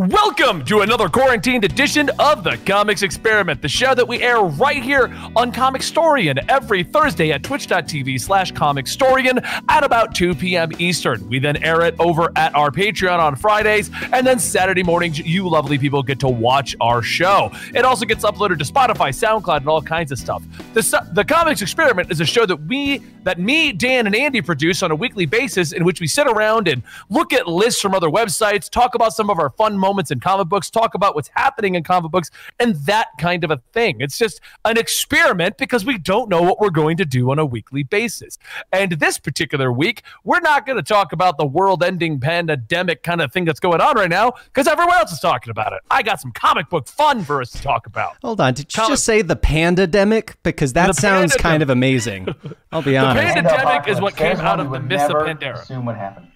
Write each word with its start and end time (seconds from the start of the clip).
Welcome 0.00 0.64
to 0.66 0.82
another 0.82 1.08
quarantined 1.08 1.64
edition 1.64 2.08
of 2.20 2.44
the 2.44 2.56
Comics 2.64 3.02
Experiment, 3.02 3.60
the 3.60 3.68
show 3.68 3.96
that 3.96 4.06
we 4.06 4.22
air 4.22 4.42
right 4.42 4.80
here 4.80 5.12
on 5.34 5.50
Comicstorian 5.50 6.38
every 6.48 6.84
Thursday 6.84 7.32
at 7.32 7.42
twitch.tv 7.42 8.20
slash 8.20 8.52
Comicstorian 8.52 9.44
at 9.68 9.82
about 9.82 10.14
2 10.14 10.36
p.m. 10.36 10.70
Eastern. 10.78 11.28
We 11.28 11.40
then 11.40 11.56
air 11.64 11.80
it 11.80 11.96
over 11.98 12.30
at 12.36 12.54
our 12.54 12.70
Patreon 12.70 13.18
on 13.18 13.34
Fridays, 13.34 13.90
and 14.12 14.24
then 14.24 14.38
Saturday 14.38 14.84
mornings, 14.84 15.18
you 15.18 15.48
lovely 15.48 15.78
people 15.78 16.04
get 16.04 16.20
to 16.20 16.28
watch 16.28 16.76
our 16.80 17.02
show. 17.02 17.50
It 17.74 17.84
also 17.84 18.06
gets 18.06 18.24
uploaded 18.24 18.58
to 18.58 18.72
Spotify, 18.72 19.08
SoundCloud, 19.08 19.56
and 19.56 19.68
all 19.68 19.82
kinds 19.82 20.12
of 20.12 20.20
stuff. 20.20 20.44
The, 20.74 21.08
the 21.12 21.24
Comics 21.24 21.60
Experiment 21.60 22.12
is 22.12 22.20
a 22.20 22.24
show 22.24 22.46
that 22.46 22.68
we, 22.68 22.98
that 23.24 23.40
me, 23.40 23.72
Dan, 23.72 24.06
and 24.06 24.14
Andy 24.14 24.42
produce 24.42 24.84
on 24.84 24.92
a 24.92 24.94
weekly 24.94 25.26
basis 25.26 25.72
in 25.72 25.84
which 25.84 26.00
we 26.00 26.06
sit 26.06 26.28
around 26.28 26.68
and 26.68 26.84
look 27.10 27.32
at 27.32 27.48
lists 27.48 27.80
from 27.80 27.96
other 27.96 28.08
websites, 28.08 28.70
talk 28.70 28.94
about 28.94 29.12
some 29.12 29.28
of 29.28 29.40
our 29.40 29.50
fun 29.50 29.76
moments 29.76 29.87
moments 29.88 30.10
in 30.10 30.20
comic 30.20 30.48
books, 30.48 30.68
talk 30.70 30.94
about 30.94 31.14
what's 31.14 31.30
happening 31.34 31.74
in 31.74 31.82
comic 31.82 32.10
books, 32.10 32.30
and 32.60 32.74
that 32.86 33.08
kind 33.18 33.42
of 33.42 33.50
a 33.50 33.60
thing. 33.72 33.96
It's 34.00 34.18
just 34.18 34.40
an 34.64 34.76
experiment 34.76 35.56
because 35.56 35.84
we 35.84 35.96
don't 35.96 36.28
know 36.28 36.42
what 36.42 36.60
we're 36.60 36.70
going 36.70 36.98
to 36.98 37.04
do 37.04 37.30
on 37.30 37.38
a 37.38 37.46
weekly 37.46 37.82
basis. 37.82 38.38
And 38.72 38.92
this 38.92 39.18
particular 39.18 39.72
week, 39.72 40.02
we're 40.24 40.40
not 40.40 40.66
going 40.66 40.76
to 40.76 40.82
talk 40.82 41.12
about 41.12 41.38
the 41.38 41.46
world 41.46 41.82
ending 41.82 42.20
pandemic 42.20 43.02
kind 43.02 43.22
of 43.22 43.32
thing 43.32 43.44
that's 43.46 43.60
going 43.60 43.80
on 43.80 43.96
right 43.96 44.10
now 44.10 44.32
because 44.44 44.66
everyone 44.66 44.96
else 44.96 45.12
is 45.12 45.20
talking 45.20 45.50
about 45.50 45.72
it. 45.72 45.80
I 45.90 46.02
got 46.02 46.20
some 46.20 46.32
comic 46.32 46.68
book 46.68 46.86
fun 46.86 47.24
for 47.24 47.40
us 47.40 47.50
to 47.52 47.62
talk 47.62 47.86
about. 47.86 48.16
Hold 48.22 48.40
on. 48.40 48.54
Did 48.54 48.72
you 48.72 48.76
comic- 48.76 48.90
just 48.90 49.04
say 49.04 49.22
the 49.22 49.36
pandemic? 49.36 50.36
Because 50.42 50.74
that 50.74 50.94
sounds 50.96 51.34
kind 51.36 51.62
of 51.62 51.70
amazing. 51.70 52.28
I'll 52.72 52.82
be 52.82 52.96
honest. 52.96 53.34
The 53.36 53.42
pandemic 53.42 53.88
is 53.88 54.00
what 54.00 54.16
came 54.16 54.36
out 54.36 54.60
of 54.60 54.70
the 54.70 54.80
myth 54.80 55.10
of 55.10 55.24
Pandora. 55.24 55.60
Assume 55.60 55.86
what 55.86 55.96
happened. 55.96 56.32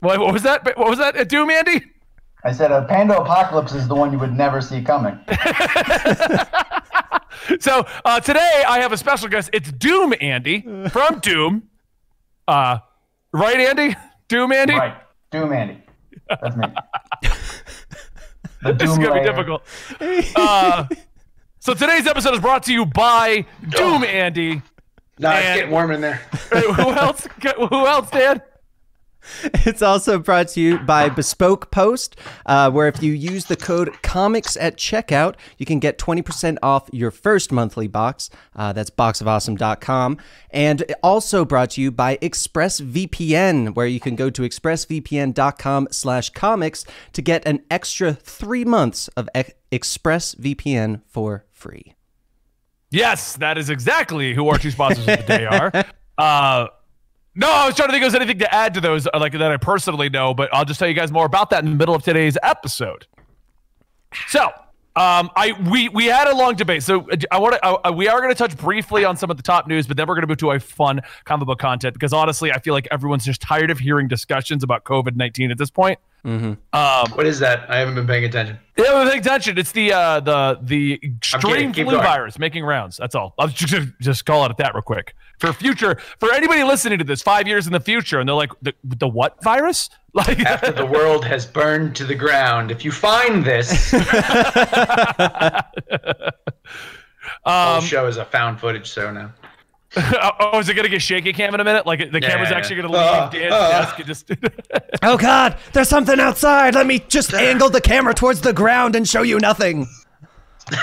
What, 0.00 0.18
what 0.18 0.32
was 0.32 0.42
that? 0.42 0.64
What 0.78 0.88
was 0.88 0.98
that? 0.98 1.16
Uh, 1.16 1.24
doom, 1.24 1.50
Andy? 1.50 1.82
I 2.42 2.52
said 2.52 2.72
a 2.72 2.82
panda 2.82 3.20
apocalypse 3.20 3.74
is 3.74 3.86
the 3.86 3.94
one 3.94 4.12
you 4.12 4.18
would 4.18 4.34
never 4.34 4.60
see 4.60 4.82
coming. 4.82 5.18
so 7.60 7.86
uh, 8.04 8.20
today 8.20 8.64
I 8.66 8.78
have 8.80 8.92
a 8.92 8.96
special 8.96 9.28
guest. 9.28 9.50
It's 9.52 9.70
Doom 9.70 10.14
Andy 10.20 10.62
from 10.88 11.18
Doom. 11.20 11.64
Uh, 12.48 12.78
right, 13.32 13.60
Andy? 13.60 13.94
Doom 14.28 14.52
Andy? 14.52 14.74
Right. 14.74 14.96
Doom 15.30 15.52
Andy. 15.52 15.82
That's 16.28 16.56
me. 16.56 16.66
this 18.62 18.90
is 18.90 18.98
going 18.98 19.12
to 19.12 19.20
be 19.20 19.26
difficult. 19.26 19.62
Uh, 20.34 20.86
so 21.58 21.74
today's 21.74 22.06
episode 22.06 22.34
is 22.34 22.40
brought 22.40 22.62
to 22.64 22.72
you 22.72 22.86
by 22.86 23.44
Doom 23.68 24.02
Andy. 24.04 24.62
No, 25.18 25.30
it's 25.32 25.42
getting 25.42 25.70
warm 25.70 25.90
in 25.90 26.00
there. 26.00 26.14
who 26.52 26.90
else? 26.92 27.28
Who 27.42 27.86
else, 27.86 28.10
Dan? 28.10 28.40
It's 29.66 29.82
also 29.82 30.18
brought 30.18 30.48
to 30.48 30.60
you 30.60 30.78
by 30.78 31.08
Bespoke 31.08 31.70
Post, 31.70 32.16
uh, 32.46 32.70
where 32.70 32.88
if 32.88 33.02
you 33.02 33.12
use 33.12 33.46
the 33.46 33.56
code 33.56 33.92
COMICS 34.02 34.56
at 34.60 34.76
checkout, 34.76 35.34
you 35.58 35.66
can 35.66 35.78
get 35.78 35.98
20% 35.98 36.58
off 36.62 36.88
your 36.92 37.10
first 37.10 37.52
monthly 37.52 37.86
box. 37.86 38.30
Uh, 38.56 38.72
that's 38.72 38.90
boxofawesome.com. 38.90 40.18
And 40.50 40.94
also 41.02 41.44
brought 41.44 41.70
to 41.70 41.80
you 41.80 41.90
by 41.90 42.16
ExpressVPN, 42.18 43.74
where 43.74 43.86
you 43.86 44.00
can 44.00 44.16
go 44.16 44.30
to 44.30 44.42
expressvpn.com 44.42 45.88
slash 45.90 46.30
comics 46.30 46.84
to 47.12 47.22
get 47.22 47.46
an 47.46 47.62
extra 47.70 48.14
three 48.14 48.64
months 48.64 49.08
of 49.08 49.28
ExpressVPN 49.34 51.02
for 51.06 51.44
free. 51.50 51.94
Yes, 52.90 53.36
that 53.36 53.56
is 53.56 53.70
exactly 53.70 54.34
who 54.34 54.48
our 54.48 54.58
two 54.58 54.70
sponsors 54.70 55.06
of 55.06 55.18
the 55.18 55.24
day 55.24 55.46
are. 55.46 55.72
Uh, 56.18 56.68
no, 57.34 57.50
I 57.50 57.66
was 57.66 57.76
trying 57.76 57.88
to 57.88 57.92
think 57.92 58.02
there's 58.02 58.14
anything 58.14 58.38
to 58.40 58.54
add 58.54 58.74
to 58.74 58.80
those, 58.80 59.06
uh, 59.06 59.18
like 59.18 59.32
that 59.32 59.42
I 59.52 59.56
personally 59.56 60.08
know, 60.08 60.34
but 60.34 60.52
I'll 60.52 60.64
just 60.64 60.78
tell 60.78 60.88
you 60.88 60.94
guys 60.94 61.12
more 61.12 61.26
about 61.26 61.50
that 61.50 61.64
in 61.64 61.70
the 61.70 61.76
middle 61.76 61.94
of 61.94 62.02
today's 62.02 62.36
episode. 62.42 63.06
So, 64.28 64.46
um, 64.96 65.30
I 65.36 65.54
we 65.70 65.88
we 65.88 66.06
had 66.06 66.26
a 66.26 66.34
long 66.34 66.56
debate, 66.56 66.82
so 66.82 67.08
uh, 67.10 67.16
I 67.30 67.38
want 67.38 67.54
to 67.54 67.88
uh, 67.88 67.92
we 67.92 68.08
are 68.08 68.20
going 68.20 68.32
to 68.32 68.38
touch 68.38 68.56
briefly 68.56 69.04
on 69.04 69.16
some 69.16 69.30
of 69.30 69.36
the 69.36 69.42
top 69.42 69.68
news, 69.68 69.86
but 69.86 69.96
then 69.96 70.08
we're 70.08 70.16
going 70.16 70.22
to 70.22 70.26
move 70.26 70.38
to 70.38 70.50
a 70.50 70.58
fun 70.58 71.00
comic 71.24 71.46
book 71.46 71.60
content 71.60 71.94
because 71.94 72.12
honestly, 72.12 72.50
I 72.50 72.58
feel 72.58 72.74
like 72.74 72.88
everyone's 72.90 73.24
just 73.24 73.40
tired 73.40 73.70
of 73.70 73.78
hearing 73.78 74.08
discussions 74.08 74.64
about 74.64 74.82
COVID 74.82 75.14
nineteen 75.14 75.52
at 75.52 75.58
this 75.58 75.70
point. 75.70 76.00
Mm-hmm. 76.24 76.52
Um, 76.72 77.16
what 77.16 77.26
is 77.26 77.38
that? 77.38 77.70
I 77.70 77.78
haven't 77.78 77.94
been 77.94 78.06
paying 78.06 78.24
attention. 78.24 78.58
Yeah, 78.76 78.94
I'm 78.94 79.08
paying 79.08 79.20
attention. 79.20 79.58
It's 79.58 79.72
the 79.72 79.92
uh, 79.92 80.20
the 80.20 80.58
the 80.62 81.00
extreme 81.02 81.72
flu 81.72 81.84
going. 81.84 81.98
virus 81.98 82.38
making 82.38 82.64
rounds. 82.64 82.96
That's 82.96 83.14
all. 83.14 83.34
I'll 83.38 83.48
just, 83.48 83.88
just 84.00 84.26
call 84.26 84.44
it 84.44 84.50
at 84.50 84.58
that 84.58 84.74
real 84.74 84.82
quick. 84.82 85.14
For 85.38 85.52
future, 85.52 85.96
for 86.18 86.32
anybody 86.34 86.62
listening 86.62 86.98
to 86.98 87.04
this 87.04 87.22
five 87.22 87.48
years 87.48 87.66
in 87.66 87.72
the 87.72 87.80
future, 87.80 88.20
and 88.20 88.28
they're 88.28 88.36
like, 88.36 88.52
the, 88.60 88.74
the 88.84 89.08
what 89.08 89.42
virus? 89.42 89.88
Like 90.12 90.40
after 90.40 90.72
the 90.72 90.86
world 90.86 91.24
has 91.24 91.46
burned 91.46 91.94
to 91.94 92.04
the 92.04 92.16
ground, 92.16 92.72
if 92.72 92.84
you 92.84 92.90
find 92.90 93.44
this, 93.44 93.94
um, 97.44 97.80
show 97.80 98.08
is 98.08 98.16
a 98.16 98.24
found 98.24 98.58
footage 98.58 98.90
show 98.90 99.12
now. 99.12 99.32
oh, 99.96 100.60
is 100.60 100.68
it 100.68 100.74
gonna 100.74 100.88
get 100.88 101.02
shaky 101.02 101.32
cam 101.32 101.52
in 101.52 101.60
a 101.60 101.64
minute? 101.64 101.84
Like 101.84 102.12
the 102.12 102.20
yeah, 102.20 102.28
camera's 102.28 102.52
actually 102.52 102.76
gonna 102.76 102.92
leave 102.92 103.00
uh, 103.00 103.28
Dan's 103.30 103.52
uh. 103.52 103.68
desk 103.70 103.98
and 103.98 104.06
just. 104.06 104.30
oh 105.02 105.16
God, 105.16 105.58
there's 105.72 105.88
something 105.88 106.20
outside. 106.20 106.76
Let 106.76 106.86
me 106.86 107.00
just 107.00 107.34
angle 107.34 107.70
the 107.70 107.80
camera 107.80 108.14
towards 108.14 108.40
the 108.40 108.52
ground 108.52 108.94
and 108.94 109.08
show 109.08 109.22
you 109.22 109.40
nothing. 109.40 109.88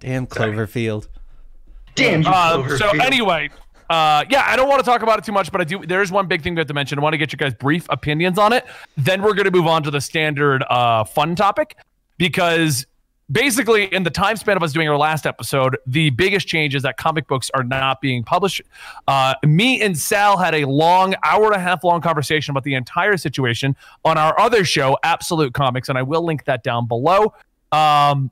Damn 0.00 0.26
Cloverfield. 0.26 1.06
Damn 1.94 2.22
you, 2.22 2.28
uh, 2.28 2.56
Cloverfield. 2.56 2.78
So 2.78 2.88
anyway, 2.98 3.50
uh, 3.88 4.24
yeah, 4.28 4.44
I 4.46 4.56
don't 4.56 4.68
want 4.68 4.80
to 4.80 4.84
talk 4.84 5.02
about 5.02 5.20
it 5.20 5.24
too 5.24 5.32
much, 5.32 5.52
but 5.52 5.60
I 5.60 5.64
do. 5.64 5.86
There's 5.86 6.10
one 6.10 6.26
big 6.26 6.42
thing 6.42 6.56
we 6.56 6.60
have 6.60 6.66
to 6.66 6.74
mention. 6.74 6.98
I 6.98 7.02
want 7.02 7.12
to 7.12 7.18
get 7.18 7.32
you 7.32 7.36
guys 7.36 7.54
brief 7.54 7.86
opinions 7.90 8.38
on 8.38 8.52
it. 8.52 8.66
Then 8.96 9.22
we're 9.22 9.34
going 9.34 9.44
to 9.44 9.52
move 9.52 9.68
on 9.68 9.84
to 9.84 9.92
the 9.92 10.00
standard 10.00 10.64
uh, 10.68 11.04
fun 11.04 11.36
topic 11.36 11.76
because 12.18 12.86
basically, 13.30 13.84
in 13.84 14.02
the 14.02 14.10
time 14.10 14.36
span 14.36 14.56
of 14.56 14.62
us 14.62 14.72
doing 14.72 14.88
our 14.88 14.96
last 14.96 15.26
episode, 15.26 15.76
the 15.86 16.10
biggest 16.10 16.46
change 16.46 16.74
is 16.74 16.82
that 16.82 16.96
comic 16.96 17.26
books 17.26 17.50
are 17.54 17.62
not 17.62 18.00
being 18.00 18.24
published. 18.24 18.62
Uh, 19.06 19.34
me 19.44 19.80
and 19.82 19.96
Sal 19.96 20.36
had 20.36 20.54
a 20.54 20.64
long, 20.66 21.14
hour 21.22 21.46
and 21.46 21.54
a 21.54 21.60
half 21.60 21.84
long 21.84 22.00
conversation 22.00 22.52
about 22.52 22.64
the 22.64 22.74
entire 22.74 23.16
situation 23.16 23.76
on 24.04 24.18
our 24.18 24.38
other 24.38 24.64
show, 24.64 24.98
Absolute 25.02 25.54
Comics, 25.54 25.88
and 25.88 25.96
I 25.96 26.02
will 26.02 26.24
link 26.24 26.44
that 26.44 26.62
down 26.62 26.86
below. 26.86 27.34
Um, 27.72 28.30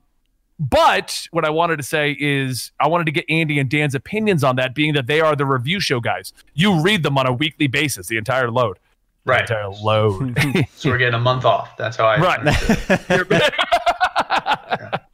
but 0.59 1.27
what 1.31 1.45
I 1.45 1.49
wanted 1.49 1.77
to 1.77 1.83
say 1.83 2.17
is 2.19 2.71
I 2.81 2.89
wanted 2.89 3.05
to 3.05 3.11
get 3.11 3.23
Andy 3.29 3.59
and 3.59 3.69
Dan's 3.69 3.95
opinions 3.95 4.43
on 4.43 4.57
that, 4.57 4.75
being 4.75 4.93
that 4.93 5.07
they 5.07 5.21
are 5.21 5.35
the 5.35 5.45
review 5.45 5.79
show 5.79 6.01
guys. 6.01 6.33
You 6.53 6.81
read 6.81 7.03
them 7.03 7.17
on 7.17 7.25
a 7.25 7.31
weekly 7.31 7.67
basis, 7.67 8.07
the 8.07 8.17
entire 8.17 8.51
load. 8.51 8.77
Right. 9.23 9.47
The 9.47 9.55
entire 9.55 9.69
load. 9.69 10.37
so 10.75 10.89
we're 10.89 10.97
getting 10.97 11.13
a 11.13 11.19
month 11.19 11.45
off. 11.45 11.77
That's 11.77 11.95
how 11.95 12.07
I 12.07 12.19
Right. 12.19 13.79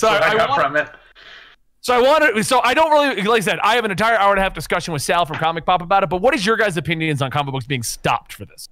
So 0.00 0.08
I, 0.08 0.30
I, 0.30 0.34
got 0.34 0.58
from 0.58 0.76
it. 0.76 0.88
So 1.82 1.94
I 1.94 2.00
wanted, 2.00 2.44
so 2.46 2.60
I 2.60 2.72
don't 2.72 2.90
really, 2.90 3.22
like 3.22 3.42
I 3.42 3.44
said, 3.44 3.58
I 3.62 3.74
have 3.74 3.84
an 3.84 3.90
entire 3.90 4.16
hour 4.16 4.30
and 4.30 4.38
a 4.38 4.42
half 4.42 4.54
discussion 4.54 4.92
with 4.92 5.02
Sal 5.02 5.26
from 5.26 5.36
Comic 5.36 5.66
Pop 5.66 5.82
about 5.82 6.02
it. 6.02 6.08
But 6.08 6.22
what 6.22 6.34
is 6.34 6.46
your 6.46 6.56
guys' 6.56 6.78
opinions 6.78 7.20
on 7.20 7.30
comic 7.30 7.52
books 7.52 7.66
being 7.66 7.82
stopped 7.82 8.32
for 8.32 8.46
this? 8.46 8.68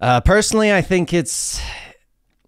Uh, 0.00 0.20
personally, 0.20 0.72
I 0.72 0.82
think 0.82 1.12
it's 1.12 1.60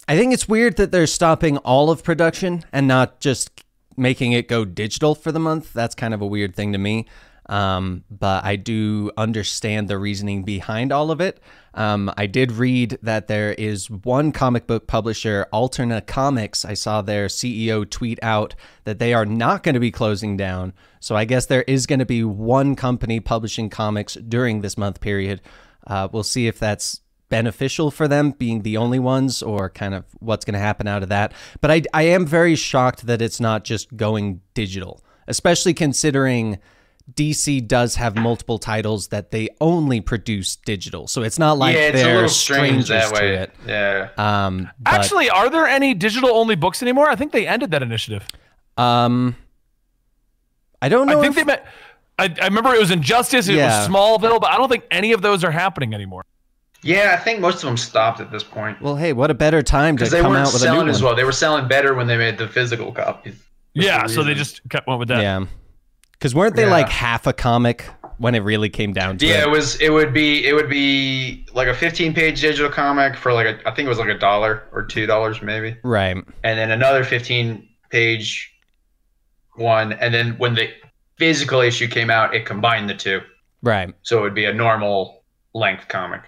I 0.06 0.16
think 0.16 0.32
it's 0.32 0.48
weird 0.48 0.76
that 0.76 0.92
they're 0.92 1.08
stopping 1.08 1.56
all 1.58 1.90
of 1.90 2.04
production 2.04 2.64
and 2.72 2.86
not 2.86 3.18
just 3.18 3.64
making 3.96 4.32
it 4.32 4.46
go 4.46 4.64
digital 4.64 5.16
for 5.16 5.32
the 5.32 5.40
month. 5.40 5.72
That's 5.72 5.96
kind 5.96 6.14
of 6.14 6.20
a 6.20 6.26
weird 6.26 6.54
thing 6.54 6.72
to 6.72 6.78
me. 6.78 7.06
Um, 7.50 8.04
but 8.08 8.44
I 8.44 8.54
do 8.54 9.10
understand 9.16 9.88
the 9.88 9.98
reasoning 9.98 10.44
behind 10.44 10.92
all 10.92 11.10
of 11.10 11.20
it. 11.20 11.40
Um, 11.74 12.12
I 12.16 12.26
did 12.26 12.52
read 12.52 12.96
that 13.02 13.26
there 13.26 13.52
is 13.52 13.90
one 13.90 14.30
comic 14.30 14.68
book 14.68 14.86
publisher, 14.86 15.46
Alterna 15.52 16.06
Comics. 16.06 16.64
I 16.64 16.74
saw 16.74 17.02
their 17.02 17.26
CEO 17.26 17.88
tweet 17.88 18.20
out 18.22 18.54
that 18.84 19.00
they 19.00 19.12
are 19.12 19.26
not 19.26 19.64
going 19.64 19.74
to 19.74 19.80
be 19.80 19.90
closing 19.90 20.36
down. 20.36 20.72
So 21.00 21.16
I 21.16 21.24
guess 21.24 21.46
there 21.46 21.62
is 21.62 21.86
going 21.86 21.98
to 21.98 22.06
be 22.06 22.22
one 22.22 22.76
company 22.76 23.18
publishing 23.18 23.68
comics 23.68 24.14
during 24.14 24.60
this 24.60 24.78
month 24.78 25.00
period. 25.00 25.40
Uh, 25.84 26.08
we'll 26.10 26.22
see 26.22 26.46
if 26.46 26.58
that's 26.58 27.00
beneficial 27.30 27.90
for 27.90 28.06
them 28.06 28.30
being 28.30 28.62
the 28.62 28.76
only 28.76 29.00
ones 29.00 29.42
or 29.42 29.68
kind 29.70 29.94
of 29.94 30.04
what's 30.20 30.44
going 30.44 30.54
to 30.54 30.60
happen 30.60 30.86
out 30.86 31.02
of 31.02 31.08
that. 31.08 31.32
But 31.60 31.72
I, 31.72 31.82
I 31.92 32.02
am 32.02 32.26
very 32.26 32.54
shocked 32.54 33.06
that 33.06 33.20
it's 33.20 33.40
not 33.40 33.64
just 33.64 33.96
going 33.96 34.40
digital, 34.54 35.02
especially 35.26 35.74
considering 35.74 36.58
DC 37.14 37.66
does 37.66 37.96
have 37.96 38.16
multiple 38.16 38.58
titles 38.58 39.08
that 39.08 39.30
they 39.30 39.48
only 39.60 40.00
produce 40.00 40.56
digital. 40.56 41.08
So 41.08 41.22
it's 41.22 41.38
not 41.38 41.58
like 41.58 41.74
yeah, 41.74 41.88
it's 41.88 42.02
they're 42.02 42.28
strangers 42.28 42.88
that 42.88 43.12
way. 43.12 43.20
to 43.20 43.42
it. 43.42 43.54
Yeah. 43.66 44.08
Um, 44.16 44.70
but, 44.78 44.94
Actually, 44.94 45.30
are 45.30 45.50
there 45.50 45.66
any 45.66 45.94
digital 45.94 46.30
only 46.30 46.54
books 46.54 46.82
anymore? 46.82 47.08
I 47.08 47.16
think 47.16 47.32
they 47.32 47.46
ended 47.46 47.70
that 47.72 47.82
initiative. 47.82 48.26
Um, 48.76 49.36
I 50.80 50.88
don't 50.88 51.06
know. 51.06 51.18
I 51.18 51.22
think 51.22 51.32
if, 51.32 51.36
they 51.36 51.44
met. 51.44 51.66
I, 52.18 52.34
I 52.40 52.44
remember 52.46 52.74
it 52.74 52.80
was 52.80 52.90
Injustice. 52.90 53.48
It 53.48 53.56
yeah. 53.56 53.80
was 53.80 53.88
Smallville, 53.88 54.40
but 54.40 54.50
I 54.50 54.56
don't 54.56 54.68
think 54.68 54.84
any 54.90 55.12
of 55.12 55.22
those 55.22 55.44
are 55.44 55.50
happening 55.50 55.94
anymore. 55.94 56.24
Yeah, 56.82 57.14
I 57.18 57.22
think 57.22 57.40
most 57.40 57.56
of 57.56 57.62
them 57.62 57.76
stopped 57.76 58.20
at 58.20 58.30
this 58.30 58.42
point. 58.42 58.80
Well, 58.80 58.96
hey, 58.96 59.12
what 59.12 59.30
a 59.30 59.34
better 59.34 59.62
time 59.62 59.96
to 59.98 60.04
they 60.04 60.22
come 60.22 60.32
weren't 60.32 60.46
out 60.46 60.52
with 60.52 60.62
selling 60.62 60.82
a 60.82 60.84
new 60.84 60.90
as 60.90 61.02
well. 61.02 61.14
They 61.14 61.24
were 61.24 61.32
selling 61.32 61.68
better 61.68 61.94
when 61.94 62.06
they 62.06 62.16
made 62.16 62.38
the 62.38 62.48
physical 62.48 62.90
copies. 62.92 63.36
Yeah, 63.74 64.06
the 64.06 64.12
so 64.12 64.22
they 64.22 64.34
just 64.34 64.66
kept 64.70 64.86
went 64.86 64.98
with 64.98 65.08
that. 65.08 65.20
Yeah, 65.20 65.44
because 66.20 66.34
weren't 66.34 66.54
they 66.54 66.64
yeah. 66.64 66.70
like 66.70 66.88
half 66.90 67.26
a 67.26 67.32
comic 67.32 67.86
when 68.18 68.34
it 68.34 68.40
really 68.40 68.68
came 68.68 68.92
down 68.92 69.16
to 69.16 69.26
Yeah, 69.26 69.32
it. 69.32 69.36
Yeah, 69.38 69.42
it 69.44 69.50
was. 69.50 69.80
It 69.80 69.90
would 69.90 70.12
be. 70.12 70.46
It 70.46 70.52
would 70.52 70.68
be 70.68 71.46
like 71.54 71.66
a 71.68 71.72
15-page 71.72 72.40
digital 72.40 72.70
comic 72.70 73.16
for 73.16 73.32
like 73.32 73.46
a. 73.46 73.58
I 73.68 73.74
think 73.74 73.86
it 73.86 73.88
was 73.88 73.98
like 73.98 74.10
a 74.10 74.18
dollar 74.18 74.64
or 74.72 74.84
two 74.84 75.06
dollars 75.06 75.40
maybe, 75.40 75.78
Right. 75.82 76.16
and 76.44 76.58
then 76.58 76.70
another 76.70 77.02
15-page 77.04 78.52
one, 79.56 79.94
and 79.94 80.12
then 80.14 80.36
when 80.38 80.54
the 80.54 80.68
physical 81.16 81.60
issue 81.60 81.88
came 81.88 82.10
out, 82.10 82.34
it 82.34 82.44
combined 82.46 82.88
the 82.90 82.94
two, 82.94 83.20
Right. 83.62 83.92
so 84.02 84.18
it 84.18 84.22
would 84.22 84.34
be 84.34 84.44
a 84.44 84.52
normal 84.54 85.22
length 85.54 85.88
comic. 85.88 86.20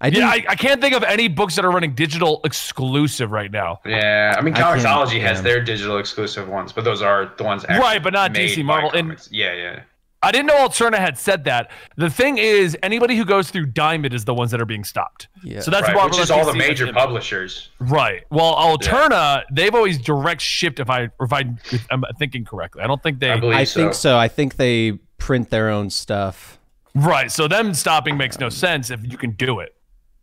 I. 0.00 0.08
Yeah, 0.08 0.28
I, 0.28 0.44
I 0.48 0.54
can't 0.54 0.80
think 0.80 0.94
of 0.94 1.02
any 1.02 1.28
books 1.28 1.56
that 1.56 1.64
are 1.64 1.70
running 1.70 1.94
digital 1.94 2.40
exclusive 2.44 3.32
right 3.32 3.50
now. 3.50 3.80
Yeah, 3.84 4.34
I 4.36 4.40
mean, 4.42 4.54
I 4.54 4.60
can't- 4.60 4.80
Comixology 4.80 5.20
has 5.20 5.42
their 5.42 5.62
digital 5.62 5.98
exclusive 5.98 6.48
ones, 6.48 6.72
but 6.72 6.84
those 6.84 7.02
are 7.02 7.32
the 7.36 7.44
ones 7.44 7.64
actually 7.64 7.80
Right, 7.80 8.02
but 8.02 8.12
not 8.12 8.32
made 8.32 8.50
DC, 8.50 8.64
Marvel, 8.64 8.90
and- 8.92 9.28
yeah, 9.30 9.52
yeah. 9.54 9.80
I 10.22 10.32
didn't 10.32 10.48
know 10.48 10.68
Alterna 10.68 10.98
had 10.98 11.18
said 11.18 11.44
that. 11.44 11.70
The 11.96 12.10
thing 12.10 12.36
is, 12.36 12.76
anybody 12.82 13.16
who 13.16 13.24
goes 13.24 13.50
through 13.50 13.66
Diamond 13.66 14.12
is 14.12 14.26
the 14.26 14.34
ones 14.34 14.50
that 14.50 14.60
are 14.60 14.66
being 14.66 14.84
stopped. 14.84 15.28
Yeah. 15.42 15.60
So 15.60 15.70
that's 15.70 15.86
right, 15.86 15.96
Marvel 15.96 16.18
which 16.18 16.22
is 16.24 16.30
all 16.30 16.44
the 16.44 16.52
major 16.54 16.92
publishers. 16.92 17.70
Right. 17.78 18.24
Well, 18.28 18.54
Alterna, 18.54 19.44
they've 19.50 19.74
always 19.74 19.96
direct 19.96 20.42
shipped. 20.42 20.78
If 20.78 20.90
I, 20.90 21.08
if 21.20 21.32
I, 21.32 21.44
if 21.72 21.86
I'm 21.90 22.04
thinking 22.18 22.44
correctly, 22.44 22.82
I 22.82 22.86
don't 22.86 23.02
think 23.02 23.18
they. 23.18 23.30
I 23.30 23.40
believe 23.40 23.56
I 23.56 23.64
so. 23.64 23.80
think 23.80 23.94
so. 23.94 24.18
I 24.18 24.28
think 24.28 24.56
they 24.56 24.92
print 25.16 25.48
their 25.48 25.70
own 25.70 25.88
stuff. 25.88 26.58
Right. 26.94 27.32
So 27.32 27.48
them 27.48 27.72
stopping 27.72 28.18
makes 28.18 28.38
no 28.38 28.50
sense 28.50 28.90
if 28.90 29.00
you 29.10 29.16
can 29.16 29.30
do 29.30 29.60
it. 29.60 29.74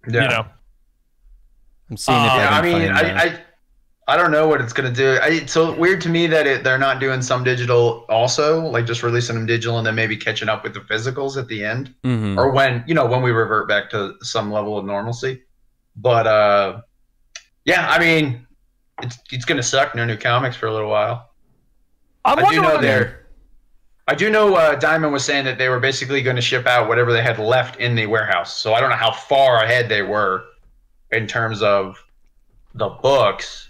Yeah. 0.07 0.24
You 0.24 0.30
know. 0.30 0.45
I'm 1.89 1.98
seeing 1.98 2.18
if 2.18 2.31
Uh, 2.31 2.36
I 2.36 2.38
Yeah, 2.39 2.50
I 2.57 2.62
mean. 2.62 2.92
I, 2.92 3.24
I, 3.24 3.39
I 4.09 4.15
don't 4.18 4.31
know 4.31 4.48
what 4.48 4.62
it's 4.62 4.71
gonna 4.74 4.92
do. 4.92 5.18
I, 5.21 5.27
it's 5.30 5.51
so 5.51 5.74
weird 5.75 6.00
to 6.01 6.09
me 6.09 6.27
that 6.27 6.48
it, 6.48 6.63
they're 6.63 6.77
not 6.77 7.00
doing 7.01 7.21
some 7.21 7.44
digital 7.44 8.06
also, 8.07 8.62
like 8.62 8.86
just 8.86 9.04
releasing 9.04 9.36
them 9.36 9.45
digital 9.45 9.77
and 9.77 9.86
then 9.86 9.95
maybe 9.95 10.15
catching 10.15 10.48
up 10.48 10.63
with 10.63 10.74
the 10.74 10.80
physicals 10.81 11.36
at 11.38 11.48
the 11.50 11.63
end, 11.65 11.94
Mhm. 12.06 12.38
or 12.38 12.51
when 12.51 12.83
you 12.88 12.94
know 12.94 13.06
when 13.06 13.21
we 13.21 13.31
revert 13.31 13.68
back 13.68 13.89
to 13.89 14.13
some 14.21 14.50
level 14.51 14.77
of 14.77 14.86
normalcy. 14.86 15.44
But 15.98 16.25
uh, 16.25 16.81
yeah, 17.65 17.89
I 17.89 18.00
mean, 18.00 18.48
it's 19.01 19.18
it's 19.31 19.44
gonna 19.44 19.63
suck. 19.63 19.94
No 19.94 20.06
new 20.06 20.15
comics 20.18 20.56
for 20.56 20.68
a 20.68 20.74
little 20.74 20.89
while. 20.89 21.31
I'm 22.24 22.39
I 22.39 22.42
do 22.42 22.45
wondering 22.45 22.63
know 22.63 22.75
whether- 22.75 22.81
they're. 22.88 23.26
I 24.07 24.15
do 24.15 24.30
know 24.30 24.56
uh, 24.56 24.75
Diamond 24.75 25.12
was 25.12 25.25
saying 25.25 25.44
that 25.45 25.57
they 25.57 25.68
were 25.68 25.81
basically 25.81 26.21
going 26.21 26.38
to 26.38 26.42
ship 26.42 26.65
out 26.65 26.88
whatever 26.88 27.12
they 27.12 27.21
had 27.21 27.39
left 27.39 27.80
in 27.80 27.94
the 27.94 28.06
warehouse. 28.06 28.56
So 28.56 28.74
I 28.74 28.80
don't 28.80 28.89
know 28.89 28.95
how 28.95 29.12
far 29.12 29.63
ahead 29.63 29.89
they 29.89 30.01
were 30.01 30.45
in 31.12 31.27
terms 31.27 31.62
of 31.62 32.01
the 32.74 32.88
books, 32.88 33.69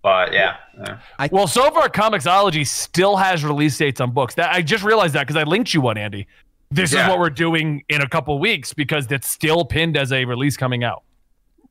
but 0.00 0.32
yeah, 0.32 0.56
yeah. 0.78 1.28
Well, 1.32 1.48
so 1.48 1.70
far, 1.70 1.88
Comixology 1.88 2.66
still 2.66 3.16
has 3.16 3.44
release 3.44 3.76
dates 3.76 4.00
on 4.00 4.12
books. 4.12 4.34
That 4.36 4.52
I 4.52 4.62
just 4.62 4.84
realized 4.84 5.14
that 5.14 5.26
because 5.26 5.40
I 5.40 5.44
linked 5.44 5.74
you 5.74 5.80
one, 5.80 5.98
Andy. 5.98 6.26
This 6.70 6.92
is 6.92 7.06
what 7.06 7.18
we're 7.18 7.28
doing 7.28 7.84
in 7.90 8.00
a 8.00 8.08
couple 8.08 8.38
weeks 8.38 8.72
because 8.72 9.10
it's 9.12 9.28
still 9.28 9.64
pinned 9.64 9.96
as 9.96 10.10
a 10.10 10.24
release 10.24 10.56
coming 10.56 10.84
out. 10.84 11.02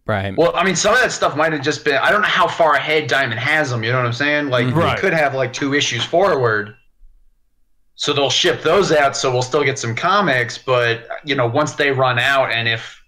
right. 0.06 0.38
Well, 0.38 0.56
I 0.56 0.64
mean, 0.64 0.76
some 0.76 0.94
of 0.94 1.02
that 1.02 1.12
stuff 1.12 1.36
might 1.36 1.54
have 1.54 1.64
just 1.64 1.84
been. 1.84 1.96
I 1.96 2.12
don't 2.12 2.22
know 2.22 2.28
how 2.28 2.48
far 2.48 2.76
ahead 2.76 3.08
Diamond 3.08 3.40
has 3.40 3.70
them. 3.72 3.84
You 3.84 3.92
know 3.92 3.98
what 3.98 4.06
I'm 4.06 4.14
saying? 4.14 4.50
Like. 4.50 4.74
Right. 4.76 4.96
we 4.96 5.02
could 5.02 5.14
have 5.14 5.34
like 5.34 5.54
two 5.54 5.74
issues 5.74 6.04
forward. 6.04 6.76
So 8.02 8.14
they'll 8.14 8.32
ship 8.32 8.64
those 8.64 8.92
out, 8.92 9.16
so 9.16 9.32
we'll 9.32 9.44
still 9.44 9.64
get 9.64 9.78
some 9.78 9.94
comics. 9.94 10.58
But 10.58 11.08
you 11.24 11.36
know, 11.36 11.46
once 11.46 11.74
they 11.74 11.92
run 11.92 12.18
out, 12.18 12.52
and 12.52 12.68
if 12.68 13.00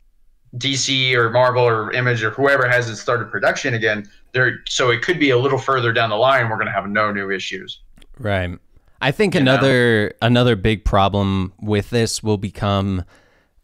DC 0.58 1.16
or 1.16 1.32
Marvel 1.32 1.64
or 1.64 1.92
Image 1.94 2.22
or 2.22 2.30
whoever 2.30 2.70
has 2.70 2.88
it 2.88 2.98
started 2.98 3.32
production 3.32 3.74
again, 3.74 4.08
there. 4.34 4.60
So 4.70 4.92
it 4.92 5.02
could 5.02 5.18
be 5.18 5.32
a 5.32 5.38
little 5.40 5.58
further 5.58 5.94
down 5.94 6.12
the 6.12 6.16
line. 6.16 6.48
We're 6.48 6.58
going 6.58 6.68
to 6.68 6.74
have 6.74 6.88
no 6.88 7.12
new 7.12 7.32
issues. 7.32 7.80
Right. 8.20 8.56
I 9.02 9.10
think 9.10 9.34
You 9.34 9.42
know? 9.42 9.54
another 9.54 10.14
another 10.22 10.56
big 10.56 10.86
problem 10.86 11.54
with 11.60 11.90
this 11.90 12.22
will 12.22 12.38
become 12.38 13.04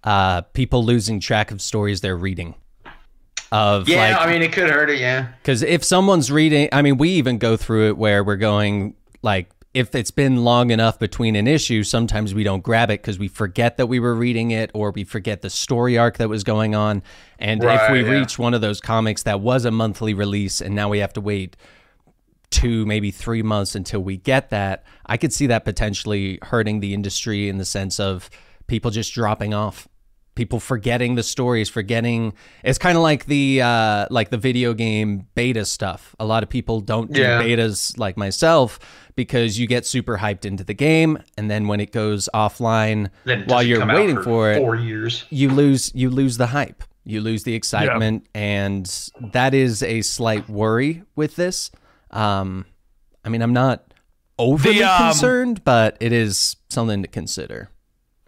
uh, 0.04 0.42
people 0.42 0.84
losing 0.84 1.20
track 1.20 1.52
of 1.52 1.62
stories 1.62 2.02
they're 2.02 2.18
reading. 2.18 2.56
Of 3.52 3.88
Yeah, 3.88 4.18
like, 4.18 4.28
I 4.28 4.34
mean, 4.34 4.42
it 4.42 4.52
could 4.52 4.72
hurt 4.72 4.90
it. 4.90 5.00
Yeah. 5.00 5.28
Because 5.44 5.62
if 5.62 5.84
someone's 5.84 6.32
reading, 6.32 6.70
I 6.72 6.82
mean, 6.82 6.98
we 6.98 7.10
even 7.10 7.38
go 7.38 7.56
through 7.56 7.90
it 7.90 7.98
where 7.98 8.24
we're 8.24 8.36
going 8.36 8.96
like, 9.22 9.52
if 9.74 9.94
it's 9.94 10.12
been 10.12 10.44
long 10.44 10.72
enough 10.72 10.98
between 10.98 11.36
an 11.36 11.48
issue, 11.48 11.84
sometimes 11.84 12.34
we 12.34 12.44
don't 12.44 12.64
grab 12.64 12.90
it 12.90 13.02
because 13.02 13.20
we 13.20 13.28
forget 13.28 13.78
that 13.78 13.86
we 13.86 14.00
were 14.00 14.16
reading 14.16 14.52
it 14.52 14.72
or 14.74 14.92
we 14.92 15.04
forget 15.04 15.42
the 15.42 15.50
story 15.50 15.98
arc 15.98 16.18
that 16.18 16.28
was 16.28 16.44
going 16.44 16.74
on. 16.74 17.04
And 17.38 17.64
if 17.64 17.92
we 17.92 18.02
yeah. 18.02 18.10
reach 18.10 18.40
one 18.40 18.54
of 18.54 18.62
those 18.62 18.82
comics 18.82 19.24
that 19.24 19.42
was 19.42 19.66
a 19.66 19.72
monthly 19.72 20.14
release 20.14 20.60
and 20.60 20.74
now 20.74 20.90
we 20.90 21.00
have 21.00 21.14
to 21.14 21.22
wait 21.22 21.56
two, 22.50 22.84
maybe 22.88 23.12
three 23.12 23.44
months 23.44 23.76
until 23.76 24.02
we 24.02 24.18
get 24.18 24.50
that, 24.50 24.84
I 25.06 25.18
could 25.18 25.32
see 25.32 25.46
that 25.48 25.66
potentially 25.66 26.40
hurting 26.42 26.80
the 26.80 26.96
industry 26.96 27.48
in 27.48 27.60
the 27.60 27.66
sense 27.66 28.00
of 28.00 28.30
people 28.66 28.90
just 28.90 29.14
dropping 29.14 29.54
off 29.54 29.88
people 30.36 30.60
forgetting 30.60 31.16
the 31.16 31.24
stories 31.24 31.68
forgetting 31.68 32.32
it's 32.64 32.78
kind 32.78 32.96
of 32.96 33.04
like 33.04 33.26
the 33.26 33.62
uh 33.62 34.06
like 34.10 34.30
the 34.30 34.38
video 34.38 34.74
game 34.74 35.26
beta 35.36 35.66
stuff. 35.66 36.16
A 36.20 36.26
lot 36.26 36.44
of 36.44 36.50
people 36.50 36.80
don't 36.80 37.12
do 37.12 37.20
Yeah. 37.22 37.42
betas 37.42 37.98
like 37.98 38.16
myself 38.16 38.80
because 39.16 39.60
you 39.60 39.68
get 39.68 39.86
super 39.86 40.18
hyped 40.18 40.46
into 40.46 40.64
the 40.64 40.74
game 40.74 41.18
and 41.38 41.52
then 41.52 41.68
when 41.68 41.82
it 41.82 41.92
goes 41.92 42.30
offline 42.34 43.10
it 43.26 43.48
while 43.50 43.62
you're 43.62 43.86
waiting 43.86 44.22
for, 44.24 44.52
it 44.52 44.60
four 44.60 44.76
years. 44.78 45.26
you 45.30 45.50
lose 45.50 45.92
you 45.94 46.10
lose 46.10 46.38
the 46.38 46.48
hype. 46.48 46.84
You 47.04 47.20
lose 47.22 47.44
the 47.44 47.56
excitement 47.56 48.26
and 48.34 48.86
that 49.34 49.54
is 49.54 49.84
a 49.84 50.02
slight 50.04 50.48
worry 50.50 51.04
with 51.18 51.36
this. 51.36 51.70
Um 52.12 52.66
i 53.26 53.30
mean 53.30 53.42
i'm 53.42 53.52
not 53.54 53.94
overly 54.38 54.82
um, 54.84 55.10
concerned 55.10 55.64
but 55.66 55.98
it 56.00 56.14
is 56.14 56.56
something 56.70 57.02
to 57.02 57.10
consider. 57.10 57.70